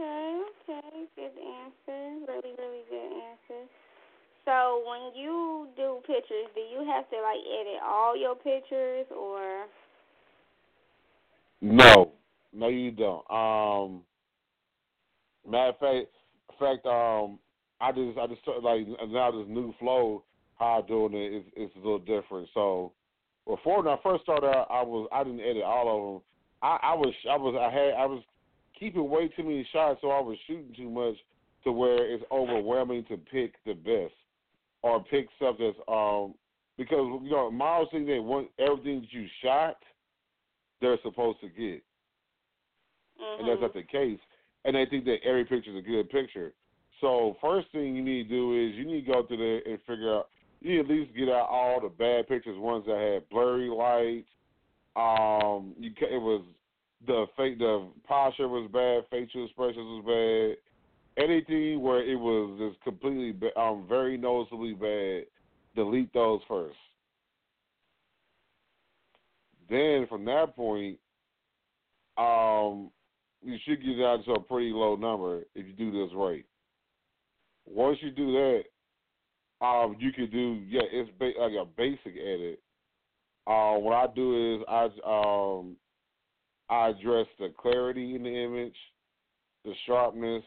Okay, 0.00 0.40
okay, 0.68 1.04
good 1.14 1.24
answer. 1.24 2.26
Really, 2.26 2.54
really 2.56 2.82
good 2.88 3.12
answer. 3.12 3.68
So 4.46 4.82
when 4.88 5.14
you 5.14 5.68
do 5.76 6.00
pictures, 6.06 6.48
do 6.54 6.60
you 6.60 6.86
have 6.86 7.08
to 7.10 7.16
like 7.16 7.40
edit 7.60 7.82
all 7.84 8.16
your 8.16 8.34
pictures 8.34 9.06
or? 9.14 9.66
No, 11.60 12.12
no, 12.54 12.68
you 12.68 12.90
don't. 12.92 13.30
Um, 13.30 14.02
Matter 15.48 15.70
of 15.70 15.78
fact, 15.78 16.06
fact, 16.58 16.86
um, 16.86 17.38
I 17.80 17.92
just 17.92 18.18
I 18.18 18.26
just 18.26 18.40
like 18.62 18.86
now 19.08 19.30
this 19.30 19.46
new 19.48 19.74
flow 19.78 20.22
how 20.58 20.80
I'm 20.80 20.86
doing 20.86 21.14
it 21.14 21.34
is 21.34 21.44
is 21.56 21.70
a 21.76 21.78
little 21.78 21.98
different. 21.98 22.48
So 22.52 22.92
before 23.46 23.82
when 23.82 23.92
I 23.92 23.96
first 24.02 24.22
started 24.22 24.46
I 24.48 24.82
was 24.82 25.08
I 25.12 25.24
didn't 25.24 25.40
edit 25.40 25.62
all 25.62 25.88
of 25.88 26.12
them. 26.14 26.22
I, 26.62 26.92
I 26.92 26.94
was 26.94 27.14
I 27.30 27.36
was 27.36 27.54
I 27.58 27.72
had 27.72 27.94
I 27.94 28.06
was 28.06 28.22
keeping 28.80 29.08
way 29.08 29.28
too 29.28 29.44
many 29.44 29.68
shots, 29.72 30.00
so 30.00 30.10
I 30.10 30.20
was 30.20 30.36
shooting 30.46 30.74
too 30.76 30.90
much 30.90 31.14
to 31.64 31.72
where 31.72 32.10
it's 32.10 32.24
overwhelming 32.32 33.04
to 33.04 33.16
pick 33.16 33.52
the 33.66 33.74
best 33.74 34.14
or 34.82 35.04
pick 35.04 35.28
stuff 35.36 35.56
that's 35.58 35.76
um 35.86 36.34
because 36.78 37.20
you 37.22 37.30
know 37.30 37.50
models 37.50 37.88
think 37.92 38.06
they 38.06 38.18
want 38.18 38.48
everything 38.58 39.02
that 39.02 39.12
you 39.12 39.26
shot 39.44 39.76
they're 40.80 40.98
supposed 41.02 41.38
to 41.40 41.48
get, 41.48 41.82
mm-hmm. 43.20 43.40
and 43.40 43.48
that's 43.48 43.60
not 43.60 43.74
the 43.74 43.82
case. 43.82 44.18
And 44.64 44.74
they 44.74 44.86
think 44.86 45.04
that 45.04 45.18
every 45.24 45.44
picture 45.44 45.70
is 45.70 45.76
a 45.76 45.86
good 45.86 46.08
picture. 46.08 46.52
So 47.00 47.36
first 47.40 47.68
thing 47.72 47.94
you 47.94 48.02
need 48.02 48.24
to 48.24 48.28
do 48.28 48.52
is 48.52 48.74
you 48.76 48.86
need 48.86 49.06
to 49.06 49.12
go 49.12 49.26
through 49.26 49.36
there 49.38 49.72
and 49.72 49.78
figure 49.86 50.14
out. 50.14 50.28
You 50.62 50.80
at 50.80 50.88
least 50.88 51.16
get 51.16 51.30
out 51.30 51.48
all 51.48 51.80
the 51.80 51.88
bad 51.88 52.28
pictures, 52.28 52.58
ones 52.58 52.84
that 52.86 52.98
had 52.98 53.28
blurry 53.30 53.68
lights. 53.68 54.28
Um, 54.96 55.72
you 55.78 55.90
it 56.00 56.20
was 56.20 56.42
the 57.06 57.26
fake 57.36 57.58
the 57.58 57.88
posture 58.06 58.48
was 58.48 58.70
bad, 58.72 59.04
facial 59.10 59.44
expressions 59.44 59.76
was 59.78 60.04
bad. 61.16 61.24
Anything 61.24 61.80
where 61.80 62.02
it 62.02 62.16
was 62.16 62.58
just 62.58 62.82
completely 62.82 63.34
um 63.56 63.86
very 63.88 64.16
noticeably 64.16 64.74
bad, 64.74 65.24
delete 65.74 66.12
those 66.12 66.40
first. 66.46 66.76
Then 69.68 70.06
from 70.08 70.24
that 70.24 70.56
point, 70.56 70.98
um, 72.18 72.90
you 73.42 73.56
should 73.64 73.82
get 73.82 73.98
down 73.98 74.24
to 74.24 74.32
a 74.32 74.40
pretty 74.40 74.72
low 74.72 74.96
number 74.96 75.42
if 75.54 75.66
you 75.66 75.72
do 75.72 75.90
this 75.90 76.14
right. 76.14 76.44
Once 77.66 77.98
you 78.02 78.10
do 78.10 78.32
that, 78.32 78.62
um, 79.64 79.96
you 79.98 80.12
can 80.12 80.28
do 80.30 80.60
yeah, 80.68 80.82
it's 80.90 81.10
ba- 81.18 81.40
like 81.40 81.52
a 81.52 81.64
basic 81.64 82.14
edit. 82.20 82.60
Uh, 83.46 83.74
what 83.74 83.94
I 83.94 84.06
do 84.14 84.56
is 84.56 84.64
I 84.68 84.84
um 85.06 85.76
I 86.70 86.90
address 86.90 87.26
the 87.38 87.52
clarity 87.58 88.14
in 88.14 88.22
the 88.22 88.30
image, 88.30 88.76
the 89.64 89.72
sharpness. 89.86 90.44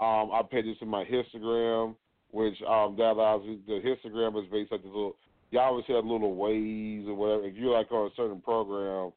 Um, 0.00 0.30
I 0.32 0.42
pay 0.48 0.62
this 0.62 0.76
in 0.80 0.88
my 0.88 1.04
histogram, 1.04 1.96
which 2.30 2.56
um 2.62 2.96
that 2.96 3.12
allows 3.12 3.42
you, 3.44 3.58
the 3.66 3.80
histogram 3.80 4.42
is 4.42 4.50
based 4.50 4.72
like 4.72 4.82
this 4.82 4.88
little 4.88 5.16
you 5.50 5.60
always 5.60 5.84
have 5.86 6.04
little 6.04 6.34
waves 6.34 7.06
or 7.06 7.14
whatever. 7.14 7.46
If 7.46 7.56
you're 7.56 7.76
like 7.76 7.90
on 7.92 8.10
a 8.10 8.14
certain 8.16 8.40
program, 8.40 9.12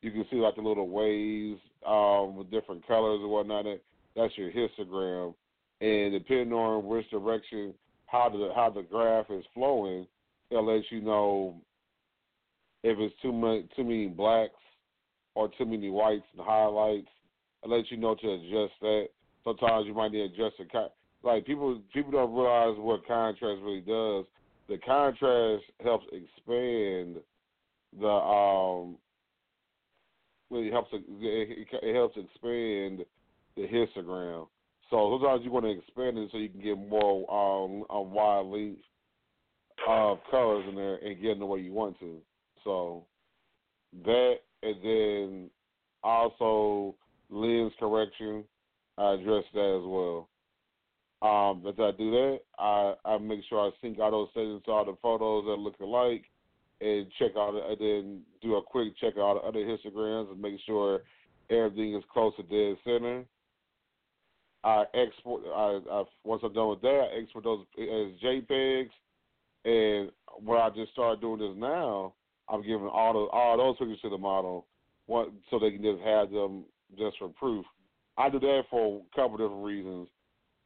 you 0.00 0.10
can 0.10 0.24
see 0.30 0.36
like 0.36 0.56
the 0.56 0.62
little 0.62 0.88
waves 0.88 1.60
um, 1.86 2.36
with 2.36 2.50
different 2.50 2.86
colors 2.86 3.20
and 3.20 3.30
whatnot. 3.30 3.66
That's 4.16 4.36
your 4.36 4.50
histogram, 4.50 5.34
and 5.80 6.12
depending 6.12 6.52
on 6.52 6.86
which 6.86 7.08
direction 7.10 7.74
how 8.06 8.28
the 8.30 8.50
how 8.54 8.70
the 8.70 8.82
graph 8.82 9.26
is 9.30 9.44
flowing, 9.54 10.06
it 10.50 10.56
lets 10.56 10.86
you 10.90 11.00
know 11.00 11.60
if 12.82 12.98
it's 12.98 13.14
too 13.20 13.32
much 13.32 13.64
too 13.76 13.84
many 13.84 14.08
blacks 14.08 14.54
or 15.34 15.48
too 15.56 15.66
many 15.66 15.90
whites 15.90 16.24
and 16.36 16.44
highlights. 16.44 17.08
I 17.64 17.68
let 17.68 17.90
you 17.90 17.96
know 17.96 18.14
to 18.14 18.32
adjust 18.32 18.74
that. 18.80 19.08
Sometimes 19.44 19.86
you 19.86 19.94
might 19.94 20.12
need 20.12 20.36
to 20.36 20.42
adjust 20.42 20.56
the 20.58 20.88
like 21.22 21.46
people 21.46 21.80
people 21.92 22.12
don't 22.12 22.34
realize 22.34 22.76
what 22.78 23.06
contrast 23.06 23.60
really 23.62 23.80
does 23.80 24.24
the 24.68 24.78
contrast 24.78 25.64
helps 25.82 26.06
expand 26.12 27.16
the 27.98 28.06
um 28.06 28.96
really 30.50 30.70
helps 30.70 30.90
it, 30.92 31.02
it 31.08 31.94
helps 31.94 32.16
expand 32.16 33.04
the 33.56 33.62
histogram. 33.62 34.46
So 34.90 35.18
sometimes 35.18 35.44
you 35.44 35.50
want 35.50 35.66
to 35.66 35.70
expand 35.70 36.16
it 36.18 36.30
so 36.30 36.38
you 36.38 36.48
can 36.48 36.60
get 36.60 36.78
more 36.78 37.30
um 37.30 37.84
a 37.90 38.00
wide 38.00 38.46
length 38.46 38.82
of 39.86 40.18
colors 40.30 40.64
in 40.68 40.74
there 40.74 40.96
and 40.96 41.20
get 41.20 41.32
in 41.32 41.38
the 41.38 41.46
way 41.46 41.60
you 41.60 41.72
want 41.72 41.98
to. 42.00 42.18
So 42.64 43.04
that 44.04 44.36
and 44.62 44.76
then 44.82 45.50
also 46.02 46.94
lens 47.30 47.72
correction, 47.78 48.44
I 48.96 49.14
address 49.14 49.44
that 49.54 49.80
as 49.80 49.86
well. 49.86 50.28
Um, 51.20 51.64
as 51.66 51.74
I 51.78 51.90
do 51.98 52.10
that, 52.12 52.38
I, 52.58 52.94
I 53.04 53.18
make 53.18 53.40
sure 53.48 53.60
I 53.60 53.70
sync 53.80 53.98
all 53.98 54.10
those 54.10 54.28
settings 54.34 54.62
to 54.64 54.70
all 54.70 54.84
the 54.84 54.96
photos 55.02 55.44
that 55.46 55.60
look 55.60 55.78
alike, 55.80 56.24
and 56.80 57.06
check 57.18 57.32
out 57.36 57.54
and 57.54 57.78
then 57.80 58.20
do 58.40 58.54
a 58.54 58.62
quick 58.62 58.96
check 59.00 59.14
of 59.16 59.36
the 59.36 59.48
other 59.48 59.58
histograms 59.58 60.30
and 60.30 60.40
make 60.40 60.60
sure 60.64 61.00
everything 61.50 61.94
is 61.96 62.04
close 62.12 62.32
to 62.36 62.42
dead 62.44 62.76
center. 62.84 63.24
I 64.64 64.84
export. 64.94 65.42
I, 65.54 65.80
I 65.90 66.04
once 66.24 66.42
I'm 66.44 66.52
done 66.52 66.68
with 66.68 66.82
that, 66.82 67.08
I 67.12 67.20
export 67.20 67.44
those 67.44 67.64
as 67.78 68.20
JPEGs. 68.22 68.90
And 69.64 70.10
what 70.44 70.60
I 70.60 70.70
just 70.70 70.92
started 70.92 71.20
doing 71.20 71.42
is 71.42 71.56
now 71.58 72.14
I'm 72.50 72.62
giving 72.62 72.88
all 72.88 73.12
the 73.12 73.30
all 73.30 73.56
those 73.56 73.76
pictures 73.78 74.00
to 74.02 74.10
the 74.10 74.18
model, 74.18 74.66
so 75.08 75.58
they 75.58 75.70
can 75.70 75.82
just 75.82 76.02
have 76.02 76.30
them 76.30 76.64
just 76.98 77.18
for 77.18 77.28
proof. 77.28 77.64
I 78.16 78.28
do 78.28 78.40
that 78.40 78.62
for 78.70 79.02
a 79.02 79.16
couple 79.16 79.36
different 79.36 79.64
reasons 79.64 80.08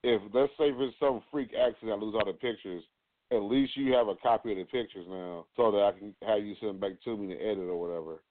if 0.02 0.20
let's 0.32 0.52
say 0.58 0.64
if 0.64 0.76
it's 0.78 0.96
some 0.98 1.22
freak 1.30 1.50
accident, 1.54 1.92
I 1.92 2.04
lose 2.04 2.14
all 2.14 2.26
the 2.26 2.32
pictures, 2.32 2.82
at 3.30 3.42
least 3.42 3.76
you 3.76 3.92
have 3.92 4.08
a 4.08 4.16
copy 4.16 4.52
of 4.52 4.58
the 4.58 4.64
pictures 4.64 5.06
now, 5.08 5.46
so 5.56 5.70
that 5.70 5.78
I 5.78 5.92
can 5.98 6.14
have 6.26 6.44
you 6.44 6.54
send 6.60 6.70
them 6.70 6.80
back 6.80 7.00
to 7.04 7.16
me 7.16 7.34
to 7.34 7.40
edit 7.40 7.68
or 7.68 7.80
whatever. 7.80 8.22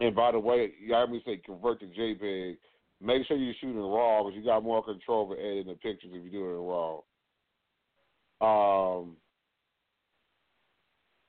And 0.00 0.14
by 0.16 0.32
the 0.32 0.38
way, 0.38 0.72
you 0.80 0.88
got 0.88 1.10
me 1.10 1.22
say 1.24 1.36
convert 1.44 1.80
to 1.80 1.86
JPEG. 1.86 2.56
Make 3.00 3.26
sure 3.26 3.36
you're 3.36 3.54
shooting 3.60 3.78
raw 3.78 4.22
because 4.22 4.36
you 4.36 4.44
got 4.44 4.62
more 4.62 4.82
control 4.82 5.24
over 5.24 5.34
editing 5.34 5.66
the 5.66 5.74
pictures 5.74 6.10
if 6.12 6.24
you 6.24 6.30
do 6.30 6.48
it 6.48 6.54
in 6.54 7.02
raw. 8.40 8.98
Um, 9.00 9.16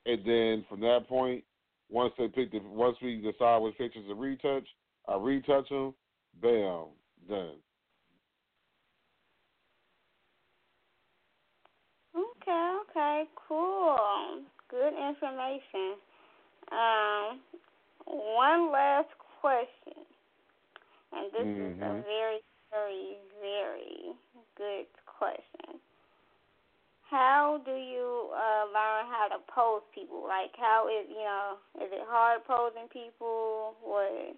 and 0.06 0.20
then 0.26 0.66
from 0.70 0.82
that 0.82 1.08
point, 1.08 1.43
once 1.89 2.14
they 2.18 2.28
pick 2.28 2.51
the, 2.51 2.60
once 2.60 2.97
we 3.01 3.18
decide 3.18 3.58
which 3.58 3.78
pictures 3.78 4.06
to 4.08 4.16
retouch, 4.16 4.68
I 5.08 5.16
retouch 5.16 5.70
them. 5.70 5.93
Bam, 6.41 6.86
done. 7.30 7.56
Okay, 12.16 12.78
okay, 12.89 13.24
cool. 13.47 13.97
Good 14.70 14.93
information. 14.93 15.95
Um, 16.72 17.39
one 18.06 18.72
last 18.72 19.10
question, 19.39 20.01
and 21.12 21.32
this 21.32 21.41
mm-hmm. 21.41 21.62
is 21.62 21.78
a 21.80 21.84
mm-hmm. 21.84 22.01
very, 22.01 22.39
very, 22.72 23.18
very 23.39 24.16
good 24.58 24.88
question. 25.06 25.80
How 27.14 27.61
do 27.64 27.74
you 27.74 28.32
uh, 28.34 28.66
learn 28.74 29.05
how 29.05 29.28
to 29.30 29.38
pose 29.53 29.84
people? 29.93 30.26
Like, 30.28 30.49
how 30.57 30.89
is 30.89 31.07
you 31.07 31.22
know, 31.22 31.57
is 31.86 31.91
it 31.93 32.01
hard 32.07 32.43
posing 32.43 32.89
people? 32.91 33.76
What? 33.84 34.36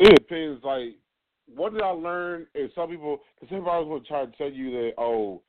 It 0.00 0.14
depends. 0.16 0.62
Like 0.62 0.98
what 1.54 1.72
did 1.72 1.82
I 1.82 1.88
learn? 1.88 2.46
Is 2.54 2.70
some 2.74 2.90
people, 2.90 3.20
because 3.40 3.54
everybody 3.54 3.86
will 3.86 4.00
try 4.00 4.26
to 4.26 4.32
tell 4.32 4.50
you 4.50 4.70
that, 4.70 4.92
oh, 4.98 5.40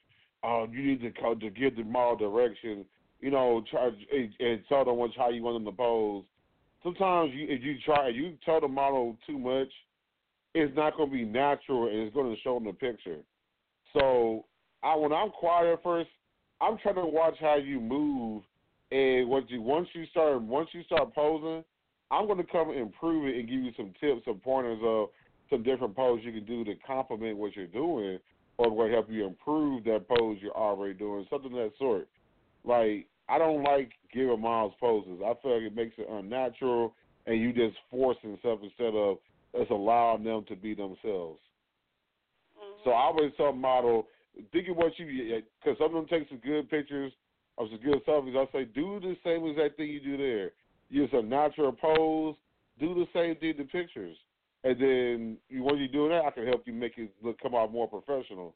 uh, 0.43 0.65
you 0.71 0.81
need 0.81 1.01
to 1.01 1.11
to 1.11 1.49
give 1.49 1.75
the 1.75 1.83
model 1.83 2.31
direction, 2.31 2.85
you 3.19 3.31
know, 3.31 3.63
try 3.69 3.87
and, 3.87 4.33
and 4.39 4.61
tell 4.69 4.85
them 4.85 4.95
what 4.95 5.11
how 5.17 5.29
you 5.29 5.43
want 5.43 5.57
them 5.57 5.65
to 5.65 5.77
pose. 5.77 6.23
Sometimes 6.83 7.31
you, 7.33 7.47
if 7.49 7.61
you 7.61 7.75
try, 7.83 8.07
if 8.07 8.15
you 8.15 8.37
tell 8.45 8.61
the 8.61 8.67
model 8.69 9.17
too 9.27 9.37
much, 9.37 9.67
it's 10.55 10.73
not 10.77 10.95
going 10.95 11.09
to 11.09 11.15
be 11.15 11.25
natural 11.25 11.87
and 11.87 11.97
it's 11.97 12.13
going 12.13 12.33
to 12.33 12.41
show 12.41 12.55
in 12.55 12.63
the 12.63 12.71
picture. 12.71 13.17
So, 13.93 14.45
I 14.83 14.95
when 14.95 15.11
I'm 15.11 15.29
quiet 15.29 15.79
first, 15.83 16.09
I'm 16.61 16.77
trying 16.77 16.95
to 16.95 17.05
watch 17.05 17.35
how 17.39 17.55
you 17.57 17.79
move, 17.79 18.43
and 18.91 19.29
what 19.29 19.49
you 19.49 19.61
once 19.61 19.87
you 19.93 20.05
start 20.07 20.41
once 20.41 20.69
you 20.73 20.83
start 20.83 21.13
posing, 21.13 21.63
I'm 22.11 22.27
to 22.27 22.43
come 22.43 22.71
improve 22.71 23.27
it 23.27 23.37
and 23.39 23.47
give 23.47 23.59
you 23.59 23.71
some 23.77 23.93
tips, 23.99 24.25
some 24.25 24.39
pointers 24.39 24.79
of 24.83 25.09
some 25.49 25.63
different 25.63 25.95
poses 25.95 26.25
you 26.25 26.31
can 26.31 26.45
do 26.45 26.63
to 26.63 26.75
complement 26.85 27.37
what 27.37 27.55
you're 27.55 27.67
doing 27.67 28.19
or 28.57 28.75
will 28.75 28.89
help 28.89 29.09
you 29.09 29.25
improve 29.25 29.83
that 29.85 30.07
pose 30.07 30.37
you're 30.41 30.55
already 30.55 30.93
doing, 30.93 31.25
something 31.29 31.51
of 31.51 31.57
that 31.57 31.71
sort. 31.77 32.07
Like, 32.65 33.07
I 33.29 33.37
don't 33.37 33.63
like 33.63 33.91
giving 34.13 34.41
Miles 34.41 34.73
poses. 34.79 35.21
I 35.25 35.33
feel 35.41 35.55
like 35.55 35.71
it 35.71 35.75
makes 35.75 35.95
it 35.97 36.07
unnatural 36.09 36.93
and 37.25 37.39
you 37.39 37.53
just 37.53 37.77
forcing 37.89 38.37
stuff 38.39 38.59
instead 38.63 38.95
of 38.95 39.17
just 39.57 39.71
allowing 39.71 40.23
them 40.23 40.43
to 40.49 40.55
be 40.55 40.73
themselves. 40.73 41.39
So 42.84 42.91
I 42.91 43.03
always 43.03 43.32
tell 43.38 43.53
model, 43.53 44.07
think 44.51 44.67
of 44.69 44.77
what 44.77 44.97
you, 44.97 45.41
because 45.63 45.77
some 45.77 45.88
of 45.88 45.93
them 45.93 46.07
take 46.07 46.30
some 46.30 46.39
good 46.39 46.69
pictures 46.69 47.11
of 47.57 47.67
some 47.69 47.80
good 47.84 48.05
selfies. 48.05 48.38
I 48.38 48.51
say, 48.51 48.65
do 48.65 48.99
the 48.99 49.15
same 49.23 49.45
exact 49.45 49.77
thing 49.77 49.89
you 49.89 49.99
do 49.99 50.17
there. 50.17 50.51
Use 50.89 51.09
a 51.13 51.21
natural 51.21 51.71
pose. 51.71 52.36
Do 52.80 52.95
the 52.95 53.05
same 53.13 53.36
thing 53.36 53.51
in 53.51 53.57
the 53.57 53.63
pictures 53.65 54.15
and 54.63 54.80
then 54.80 55.38
when 55.63 55.77
you 55.77 55.88
do 55.88 56.09
that, 56.09 56.25
I 56.25 56.32
can 56.32 56.45
help 56.45 56.63
you 56.65 56.73
make 56.73 56.97
it 56.97 57.13
look 57.23 57.39
come 57.39 57.55
out 57.55 57.71
more 57.71 57.88
professional. 57.88 58.55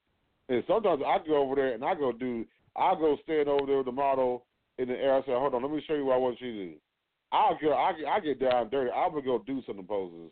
And 0.50 0.64
sometimes 0.68 1.02
I 1.06 1.18
go 1.26 1.38
over 1.38 1.56
there 1.56 1.74
and 1.74 1.84
I 1.84 1.96
go 1.96 2.12
do, 2.12 2.46
I 2.76 2.94
go 2.96 3.18
stand 3.24 3.48
over 3.48 3.66
there 3.66 3.78
with 3.78 3.86
the 3.86 3.94
model 3.94 4.46
in 4.78 4.90
the 4.90 4.96
air. 4.96 5.16
I 5.16 5.22
say, 5.22 5.32
hold 5.32 5.54
on, 5.54 5.62
let 5.62 5.72
me 5.72 5.84
show 5.88 5.94
you 5.94 6.06
what 6.06 6.16
I 6.16 6.18
want 6.18 6.42
you 6.42 6.52
to 6.52 6.66
do. 6.66 6.74
I'll 7.32 7.58
go, 7.62 7.72
I, 7.72 7.94
I 8.10 8.20
get 8.20 8.42
down 8.42 8.70
dirty. 8.70 8.92
I'm 8.92 9.12
gonna 9.12 9.22
go 9.22 9.42
do 9.46 9.62
some 9.66 9.80
of 9.80 9.86
the 9.86 9.88
poses, 9.88 10.32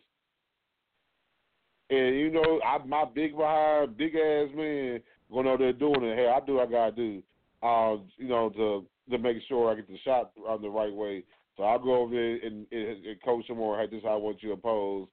And 1.90 2.16
you 2.18 2.30
know, 2.30 2.60
I 2.64 2.78
my 2.86 3.04
big 3.04 3.36
behind, 3.36 3.96
big 3.96 4.14
ass 4.14 4.48
man 4.54 5.00
going 5.30 5.48
out 5.48 5.58
there 5.58 5.72
doing 5.72 6.02
it. 6.04 6.16
Hey, 6.16 6.28
I 6.28 6.44
do 6.44 6.54
what 6.54 6.68
I 6.68 6.70
gotta 6.70 6.92
do. 6.92 7.22
Uh, 7.62 7.96
you 8.16 8.28
know, 8.28 8.50
to 8.50 8.86
to 9.10 9.18
make 9.18 9.38
sure 9.48 9.70
I 9.70 9.74
get 9.74 9.88
the 9.88 9.98
shot 10.04 10.32
on 10.48 10.62
the 10.62 10.70
right 10.70 10.92
way. 10.92 11.24
So 11.56 11.64
I'll 11.64 11.78
go 11.78 12.02
over 12.02 12.14
there 12.14 12.36
and, 12.36 12.66
and, 12.72 13.04
and 13.04 13.22
coach 13.22 13.46
them 13.46 13.60
or 13.60 13.78
hey, 13.78 13.86
this 13.86 13.98
is 13.98 14.04
how 14.04 14.14
I 14.14 14.16
want 14.16 14.42
you 14.42 14.50
to 14.50 14.56
pose. 14.56 15.08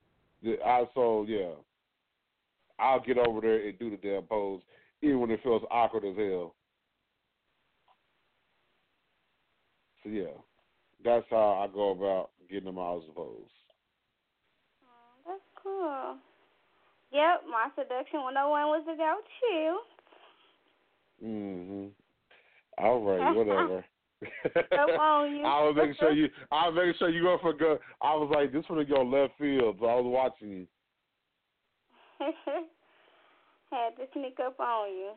I 0.65 0.83
so 0.93 1.25
yeah. 1.27 1.51
I'll 2.79 3.01
get 3.01 3.17
over 3.17 3.41
there 3.41 3.67
and 3.67 3.77
do 3.77 3.89
the 3.89 3.97
damn 3.97 4.23
pose, 4.23 4.61
even 5.01 5.19
when 5.19 5.31
it 5.31 5.41
feels 5.43 5.63
awkward 5.69 6.05
as 6.05 6.15
hell. 6.15 6.55
So 10.03 10.09
yeah, 10.09 10.31
that's 11.03 11.25
how 11.29 11.61
I 11.61 11.73
go 11.73 11.91
about 11.91 12.29
getting 12.49 12.65
them 12.65 12.77
out 12.77 12.99
of 12.99 13.07
the 13.07 13.11
pose. 13.11 13.41
Oh, 14.81 15.27
that's 15.27 15.41
cool. 15.61 16.15
Yep, 17.11 17.41
my 17.49 17.69
seduction 17.75 18.21
101 18.21 18.67
was 18.67 18.83
about 18.93 19.25
you. 19.41 19.79
Mhm. 21.23 21.91
All 22.77 23.01
right, 23.01 23.35
whatever. 23.35 23.77
On. 23.83 23.85
I 25.45 25.63
was 25.63 25.75
making 25.77 25.95
sure 25.99 26.11
you. 26.11 26.29
I 26.51 26.67
was 26.67 26.75
making 26.75 26.93
sure 26.99 27.09
you 27.09 27.23
go 27.23 27.37
for 27.41 27.53
good. 27.53 27.79
I 28.01 28.13
was 28.15 28.29
like, 28.33 28.51
this 28.51 28.67
one 28.67 28.79
to 28.79 28.85
go 28.85 29.01
left 29.01 29.37
field, 29.37 29.77
so 29.79 29.85
I 29.85 29.95
was 29.95 30.05
watching 30.05 30.49
you. 30.49 30.67
Had 33.71 33.95
to 33.97 34.03
sneak 34.13 34.37
up 34.45 34.59
on 34.59 34.89
you. 34.89 35.11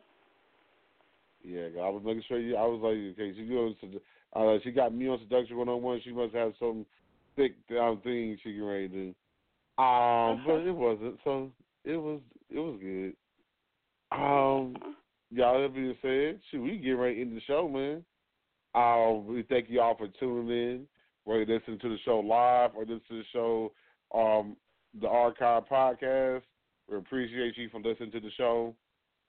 Yeah, 1.43 1.81
I 1.81 1.89
was 1.89 2.01
making 2.05 2.23
sure 2.27 2.39
you. 2.39 2.55
I 2.55 2.65
was 2.65 2.79
like, 2.81 2.95
okay, 3.19 3.35
she 3.35 3.45
goes. 3.45 3.75
Uh, 4.33 4.57
she 4.63 4.71
got 4.71 4.93
me 4.95 5.09
on 5.09 5.19
seduction 5.19 5.57
one 5.57 5.69
on 5.69 5.81
one. 5.81 5.99
She 6.03 6.13
must 6.13 6.33
have 6.33 6.53
some 6.57 6.85
thick 7.35 7.55
down 7.67 7.99
thing 8.01 8.37
she 8.41 8.53
can 8.53 8.63
ready 8.63 8.87
to 8.87 8.93
do. 8.93 9.15
Um, 9.83 10.43
but 10.45 10.61
it 10.61 10.71
wasn't. 10.71 11.17
So 11.23 11.51
it 11.83 11.97
was. 11.97 12.19
It 12.49 12.59
was 12.59 12.79
good. 12.79 13.13
Um, 14.11 14.75
y'all 15.31 15.61
that 15.61 15.73
being 15.73 15.95
said, 16.01 16.39
shoot, 16.51 16.61
we 16.61 16.77
get 16.77 16.91
right 16.91 17.17
into 17.17 17.35
the 17.35 17.41
show, 17.41 17.67
man. 17.67 18.03
Um, 18.75 19.27
we 19.27 19.43
thank 19.43 19.69
you 19.69 19.81
all 19.81 19.97
for 19.97 20.07
tuning 20.19 20.49
in, 20.49 20.87
whether 21.23 21.43
you 21.43 21.53
listen 21.53 21.79
to 21.79 21.89
the 21.89 21.97
show 22.05 22.19
live 22.19 22.71
or 22.75 22.81
listen 22.81 23.01
to 23.09 23.17
the 23.17 23.23
show, 23.31 23.71
um, 24.13 24.55
the 24.99 25.07
archive 25.07 25.63
podcast. 25.69 26.41
We 26.89 26.97
appreciate 26.97 27.57
you 27.57 27.69
for 27.69 27.79
listening 27.81 28.11
to 28.11 28.19
the 28.19 28.31
show. 28.37 28.75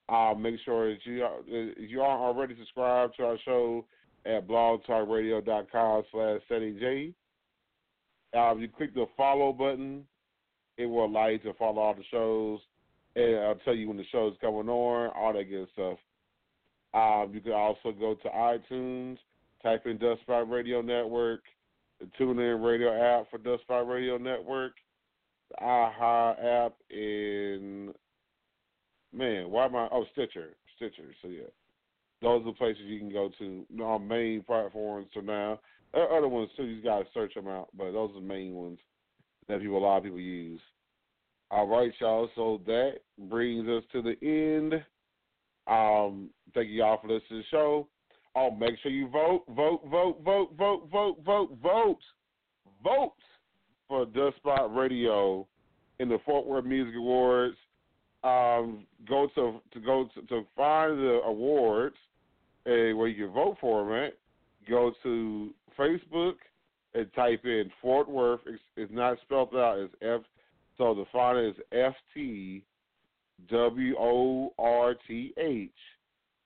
Uh, 0.08 0.34
make 0.38 0.56
sure 0.64 0.92
that 0.92 1.04
you 1.04 1.24
are, 1.24 1.38
if 1.46 1.90
you 1.90 2.02
aren't 2.02 2.22
already 2.22 2.54
subscribed 2.58 3.14
to 3.16 3.24
our 3.24 3.38
show 3.44 3.86
at 4.26 4.46
blogtalkradio.com 4.46 6.02
slash 6.12 6.40
Ceddy 6.50 6.78
J. 6.78 7.14
Uh, 8.36 8.54
you 8.56 8.68
click 8.68 8.94
the 8.94 9.06
follow 9.16 9.52
button, 9.52 10.04
it 10.76 10.86
will 10.86 11.04
allow 11.04 11.28
you 11.28 11.38
to 11.38 11.54
follow 11.54 11.80
all 11.80 11.94
the 11.94 12.04
shows, 12.10 12.60
and 13.16 13.36
I'll 13.40 13.54
tell 13.56 13.74
you 13.74 13.88
when 13.88 13.96
the 13.96 14.04
show 14.10 14.28
is 14.28 14.34
coming 14.40 14.68
on, 14.68 15.10
all 15.14 15.32
that 15.32 15.44
good 15.44 15.68
stuff. 15.72 15.98
Um, 16.94 17.32
you 17.34 17.40
can 17.40 17.52
also 17.52 17.92
go 17.92 18.14
to 18.14 18.28
iTunes, 18.28 19.18
type 19.62 19.86
in 19.86 19.98
Dustspot 19.98 20.50
Radio 20.50 20.80
Network, 20.80 21.42
the 22.00 22.06
TuneIn 22.18 22.64
Radio 22.64 22.92
app 22.92 23.30
for 23.30 23.38
Dustspot 23.38 23.88
Radio 23.88 24.16
Network, 24.16 24.74
the 25.50 25.64
AHA 25.64 26.66
app, 26.66 26.74
and 26.90 27.94
man, 29.12 29.50
why 29.50 29.66
am 29.66 29.76
I? 29.76 29.88
Oh, 29.90 30.04
Stitcher, 30.12 30.50
Stitcher. 30.76 31.14
So 31.22 31.28
yeah, 31.28 31.42
those 32.22 32.42
are 32.42 32.46
the 32.46 32.52
places 32.52 32.82
you 32.86 32.98
can 32.98 33.12
go 33.12 33.30
to. 33.38 33.66
Our 33.82 33.98
main 33.98 34.42
platforms 34.42 35.08
for 35.12 35.22
now. 35.22 35.60
There 35.92 36.02
are 36.02 36.18
other 36.18 36.28
ones 36.28 36.50
too. 36.56 36.64
You 36.64 36.82
got 36.82 36.98
to 37.00 37.04
search 37.14 37.34
them 37.34 37.48
out, 37.48 37.68
but 37.76 37.92
those 37.92 38.10
are 38.10 38.20
the 38.20 38.26
main 38.26 38.54
ones 38.54 38.78
that 39.48 39.60
people 39.60 39.78
a 39.78 39.78
lot 39.78 39.98
of 39.98 40.04
people 40.04 40.20
use. 40.20 40.60
All 41.50 41.66
right, 41.66 41.92
y'all. 42.00 42.28
So 42.34 42.60
that 42.66 42.94
brings 43.28 43.68
us 43.68 43.82
to 43.92 44.02
the 44.02 44.16
end. 44.22 44.74
Um, 45.66 46.30
thank 46.54 46.68
you 46.68 46.82
all 46.82 46.98
for 47.00 47.08
listening 47.08 47.28
to 47.30 47.36
the 47.36 47.44
show. 47.50 47.88
Oh, 48.36 48.50
make 48.50 48.74
sure 48.82 48.90
you 48.90 49.08
vote, 49.08 49.44
vote, 49.48 49.82
vote, 49.88 50.20
vote, 50.24 50.50
vote, 50.58 50.88
vote, 50.90 51.18
vote, 51.24 51.56
vote, 51.62 51.98
vote 52.82 53.12
for 53.88 54.06
Dust 54.06 54.36
Spot 54.38 54.74
Radio 54.74 55.46
in 56.00 56.08
the 56.08 56.18
Fort 56.24 56.46
Worth 56.46 56.64
Music 56.64 56.94
Awards. 56.96 57.56
Um, 58.24 58.86
go 59.08 59.28
to 59.34 59.60
to 59.72 59.80
go 59.80 60.08
to, 60.14 60.22
to 60.22 60.46
find 60.56 60.98
the 60.98 61.20
awards 61.24 61.96
uh, 62.66 62.96
where 62.96 63.06
you 63.08 63.26
can 63.26 63.34
vote 63.34 63.58
for 63.60 63.88
them. 63.88 64.10
Go 64.68 64.92
to 65.02 65.50
Facebook 65.78 66.34
and 66.94 67.12
type 67.14 67.44
in 67.44 67.70
Fort 67.80 68.08
Worth. 68.08 68.40
It's, 68.46 68.62
it's 68.76 68.92
not 68.92 69.18
spelled 69.22 69.54
out 69.54 69.78
as 69.78 69.90
F. 70.02 70.20
So 70.78 70.94
the 70.94 71.04
font 71.12 71.38
is 71.38 71.54
F 71.72 71.94
T 72.12 72.62
W 73.50 73.94
O 73.98 74.52
R 74.58 74.94
T 75.06 75.32
H 75.38 75.70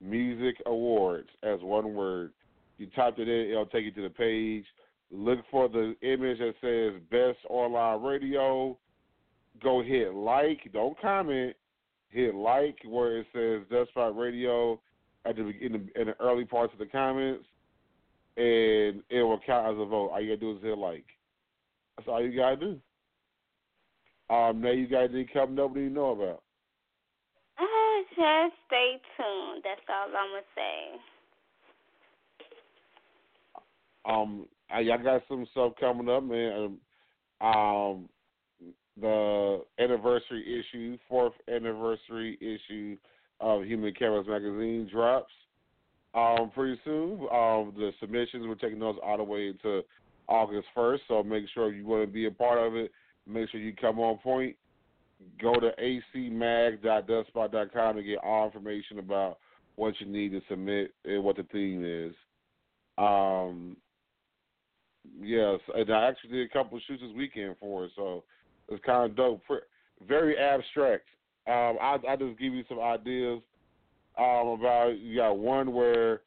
Music 0.00 0.56
Awards 0.66 1.28
as 1.42 1.60
one 1.60 1.94
word. 1.94 2.32
You 2.78 2.86
type 2.94 3.18
it 3.18 3.28
in, 3.28 3.50
it'll 3.50 3.66
take 3.66 3.84
you 3.84 3.90
to 3.92 4.02
the 4.02 4.10
page. 4.10 4.64
Look 5.10 5.40
for 5.50 5.68
the 5.68 5.96
image 6.02 6.38
that 6.38 6.54
says 6.60 7.00
Best 7.10 7.38
Online 7.48 8.02
Radio. 8.02 8.76
Go 9.62 9.82
hit 9.82 10.14
like, 10.14 10.70
don't 10.72 11.00
comment. 11.00 11.56
Hit 12.10 12.34
like 12.34 12.76
where 12.86 13.18
it 13.18 13.26
says 13.32 13.62
Dustspot 13.70 14.16
Radio 14.16 14.80
at 15.26 15.36
the 15.36 15.50
in 15.60 15.72
the, 15.72 16.00
in 16.00 16.06
the 16.08 16.14
early 16.20 16.44
parts 16.44 16.72
of 16.72 16.78
the 16.78 16.86
comments, 16.86 17.44
and 18.38 19.02
it 19.10 19.22
will 19.22 19.40
count 19.44 19.66
as 19.66 19.80
a 19.80 19.84
vote. 19.84 20.10
All 20.10 20.20
you 20.20 20.28
gotta 20.28 20.40
do 20.40 20.56
is 20.56 20.62
hit 20.62 20.78
like. 20.78 21.04
That's 21.96 22.08
all 22.08 22.22
you 22.22 22.34
gotta 22.36 22.56
do. 22.56 22.80
Um, 24.30 24.60
now 24.60 24.70
you 24.70 24.86
coming 25.32 25.58
up 25.58 25.74
that 25.74 25.80
you 25.80 25.90
know 25.90 26.10
about? 26.10 26.42
Uh, 27.58 28.02
just 28.10 28.54
stay 28.66 29.00
tuned. 29.16 29.64
That's 29.64 29.80
all 29.88 30.06
I'm 30.06 30.30
gonna 30.30 30.42
say. 30.54 31.00
Um, 34.04 34.46
I, 34.70 34.80
I 34.92 35.02
got 35.02 35.22
some 35.28 35.46
stuff 35.50 35.72
coming 35.80 36.08
up, 36.08 36.22
man. 36.22 36.78
Um, 37.40 38.08
the 39.00 39.64
anniversary 39.80 40.60
issue, 40.60 40.96
fourth 41.08 41.34
anniversary 41.52 42.38
issue 42.40 42.96
of 43.40 43.64
Human 43.64 43.92
Cameras 43.94 44.26
magazine 44.28 44.88
drops 44.92 45.32
um, 46.14 46.50
pretty 46.54 46.80
soon. 46.84 47.20
Um, 47.32 47.72
the 47.76 47.90
submissions 48.00 48.46
we're 48.46 48.54
taking 48.54 48.78
those 48.78 48.96
all 49.02 49.18
the 49.18 49.24
way 49.24 49.52
to 49.62 49.82
August 50.28 50.68
first, 50.74 51.02
so 51.08 51.22
make 51.22 51.44
sure 51.54 51.72
you 51.72 51.86
want 51.86 52.02
to 52.02 52.12
be 52.12 52.26
a 52.26 52.30
part 52.30 52.58
of 52.58 52.76
it. 52.76 52.92
Make 53.26 53.48
sure 53.50 53.60
you 53.60 53.74
come 53.74 53.98
on 53.98 54.18
point. 54.18 54.56
Go 55.40 55.54
to 55.54 55.70
acmag.dustspot.com 55.82 57.96
to 57.96 58.02
get 58.02 58.18
all 58.22 58.46
information 58.46 58.98
about 58.98 59.38
what 59.76 59.94
you 60.00 60.06
need 60.06 60.30
to 60.30 60.40
submit 60.48 60.92
and 61.04 61.22
what 61.22 61.36
the 61.36 61.44
theme 61.52 61.84
is. 61.84 62.14
Um, 62.96 63.76
yes, 65.20 65.60
and 65.74 65.90
I 65.90 66.08
actually 66.08 66.30
did 66.30 66.50
a 66.50 66.52
couple 66.52 66.76
of 66.76 66.82
shoots 66.86 67.02
this 67.02 67.12
weekend 67.16 67.56
for 67.60 67.84
it, 67.84 67.92
so 67.96 68.24
it's 68.68 68.84
kind 68.84 69.10
of 69.10 69.16
dope. 69.16 69.42
Very 70.06 70.38
abstract. 70.38 71.06
Um, 71.46 71.78
I 71.80 71.96
I 72.08 72.16
just 72.16 72.38
give 72.38 72.52
you 72.52 72.64
some 72.68 72.80
ideas 72.80 73.40
um, 74.18 74.48
about. 74.48 74.98
You 74.98 75.16
got 75.16 75.38
one 75.38 75.72
where 75.72 76.22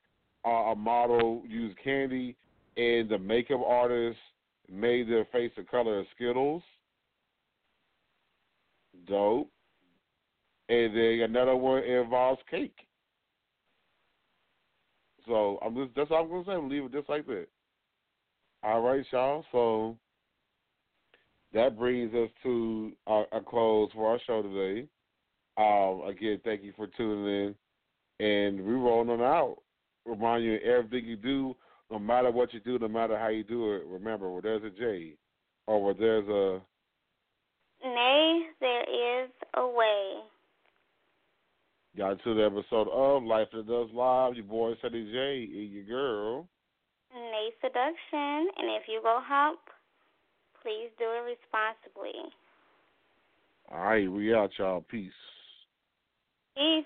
uh, 0.46 0.72
a 0.72 0.76
model 0.76 1.44
used 1.48 1.78
candy, 1.84 2.36
and 2.78 3.10
the 3.10 3.18
makeup 3.18 3.62
artist 3.66 4.18
made 4.70 5.10
their 5.10 5.26
face 5.26 5.52
the 5.58 5.64
color 5.64 6.00
of 6.00 6.06
Skittles. 6.16 6.64
Dope. 9.08 9.50
And 10.70 10.96
then 10.96 11.20
another 11.22 11.56
one 11.56 11.84
involves 11.84 12.42
cake. 12.50 12.88
So 15.28 15.60
I'm 15.64 15.76
just 15.76 15.92
that's 15.96 16.12
all 16.12 16.24
I'm 16.24 16.30
gonna 16.30 16.46
say. 16.46 16.52
I'm 16.52 16.70
leave 16.70 16.84
it 16.84 16.94
just 16.94 17.10
like 17.10 17.26
that. 17.28 17.48
All 18.64 18.82
right, 18.82 19.06
y'all. 19.12 19.46
So 19.52 19.98
that 21.54 21.78
brings 21.78 22.14
us 22.14 22.30
to 22.44 22.94
a, 23.08 23.42
close 23.46 23.90
for 23.94 24.12
our 24.12 24.20
show 24.26 24.42
today. 24.42 24.88
Um, 25.58 26.04
again, 26.08 26.40
thank 26.44 26.64
you 26.64 26.74
for 26.76 26.88
tuning 26.88 27.26
in, 27.26 27.56
and 28.22 28.62
we 28.62 28.74
rolling 28.74 29.10
on 29.10 29.22
out. 29.22 29.58
Remind 30.06 30.44
you, 30.44 30.58
everything 30.58 31.06
you 31.08 31.16
do, 31.16 31.56
no 31.92 32.00
matter 32.00 32.32
what 32.32 32.54
you 32.54 32.60
do, 32.60 32.78
no 32.80 32.88
matter 32.88 33.18
how 33.18 33.30
you 33.30 33.44
do 33.44 33.74
it, 33.74 33.84
remember, 33.88 34.32
where 34.32 34.42
there's 34.42 34.64
a 34.64 34.70
J, 34.70 35.16
or 35.68 35.84
where 35.84 35.94
there's 35.94 36.28
a 36.28 36.62
Nay, 37.84 38.42
there 38.60 39.24
is 39.24 39.30
a 39.56 39.68
way. 39.68 40.20
Got 41.98 42.24
to 42.24 42.36
the 42.36 42.46
episode 42.46 42.88
of 42.90 43.24
Life 43.24 43.48
After 43.48 43.64
Dusk 43.64 43.92
Live. 43.94 44.36
Your 44.36 44.46
boy 44.46 44.74
Ceddy 44.84 45.12
J 45.12 45.50
and 45.52 45.72
your 45.72 45.84
girl. 45.84 46.48
Nayy 47.16 47.50
Seduction. 47.60 48.50
And 48.58 48.70
if 48.80 48.84
you 48.88 49.02
go 49.02 49.20
hump, 49.22 49.60
please 50.62 50.90
do 51.00 51.06
it 51.06 51.26
responsibly. 51.26 52.32
All 53.72 53.84
right, 53.84 54.10
we 54.10 54.34
out, 54.34 54.52
y'all. 54.60 54.86
Peace. 54.90 55.12
Peace. 56.56 56.86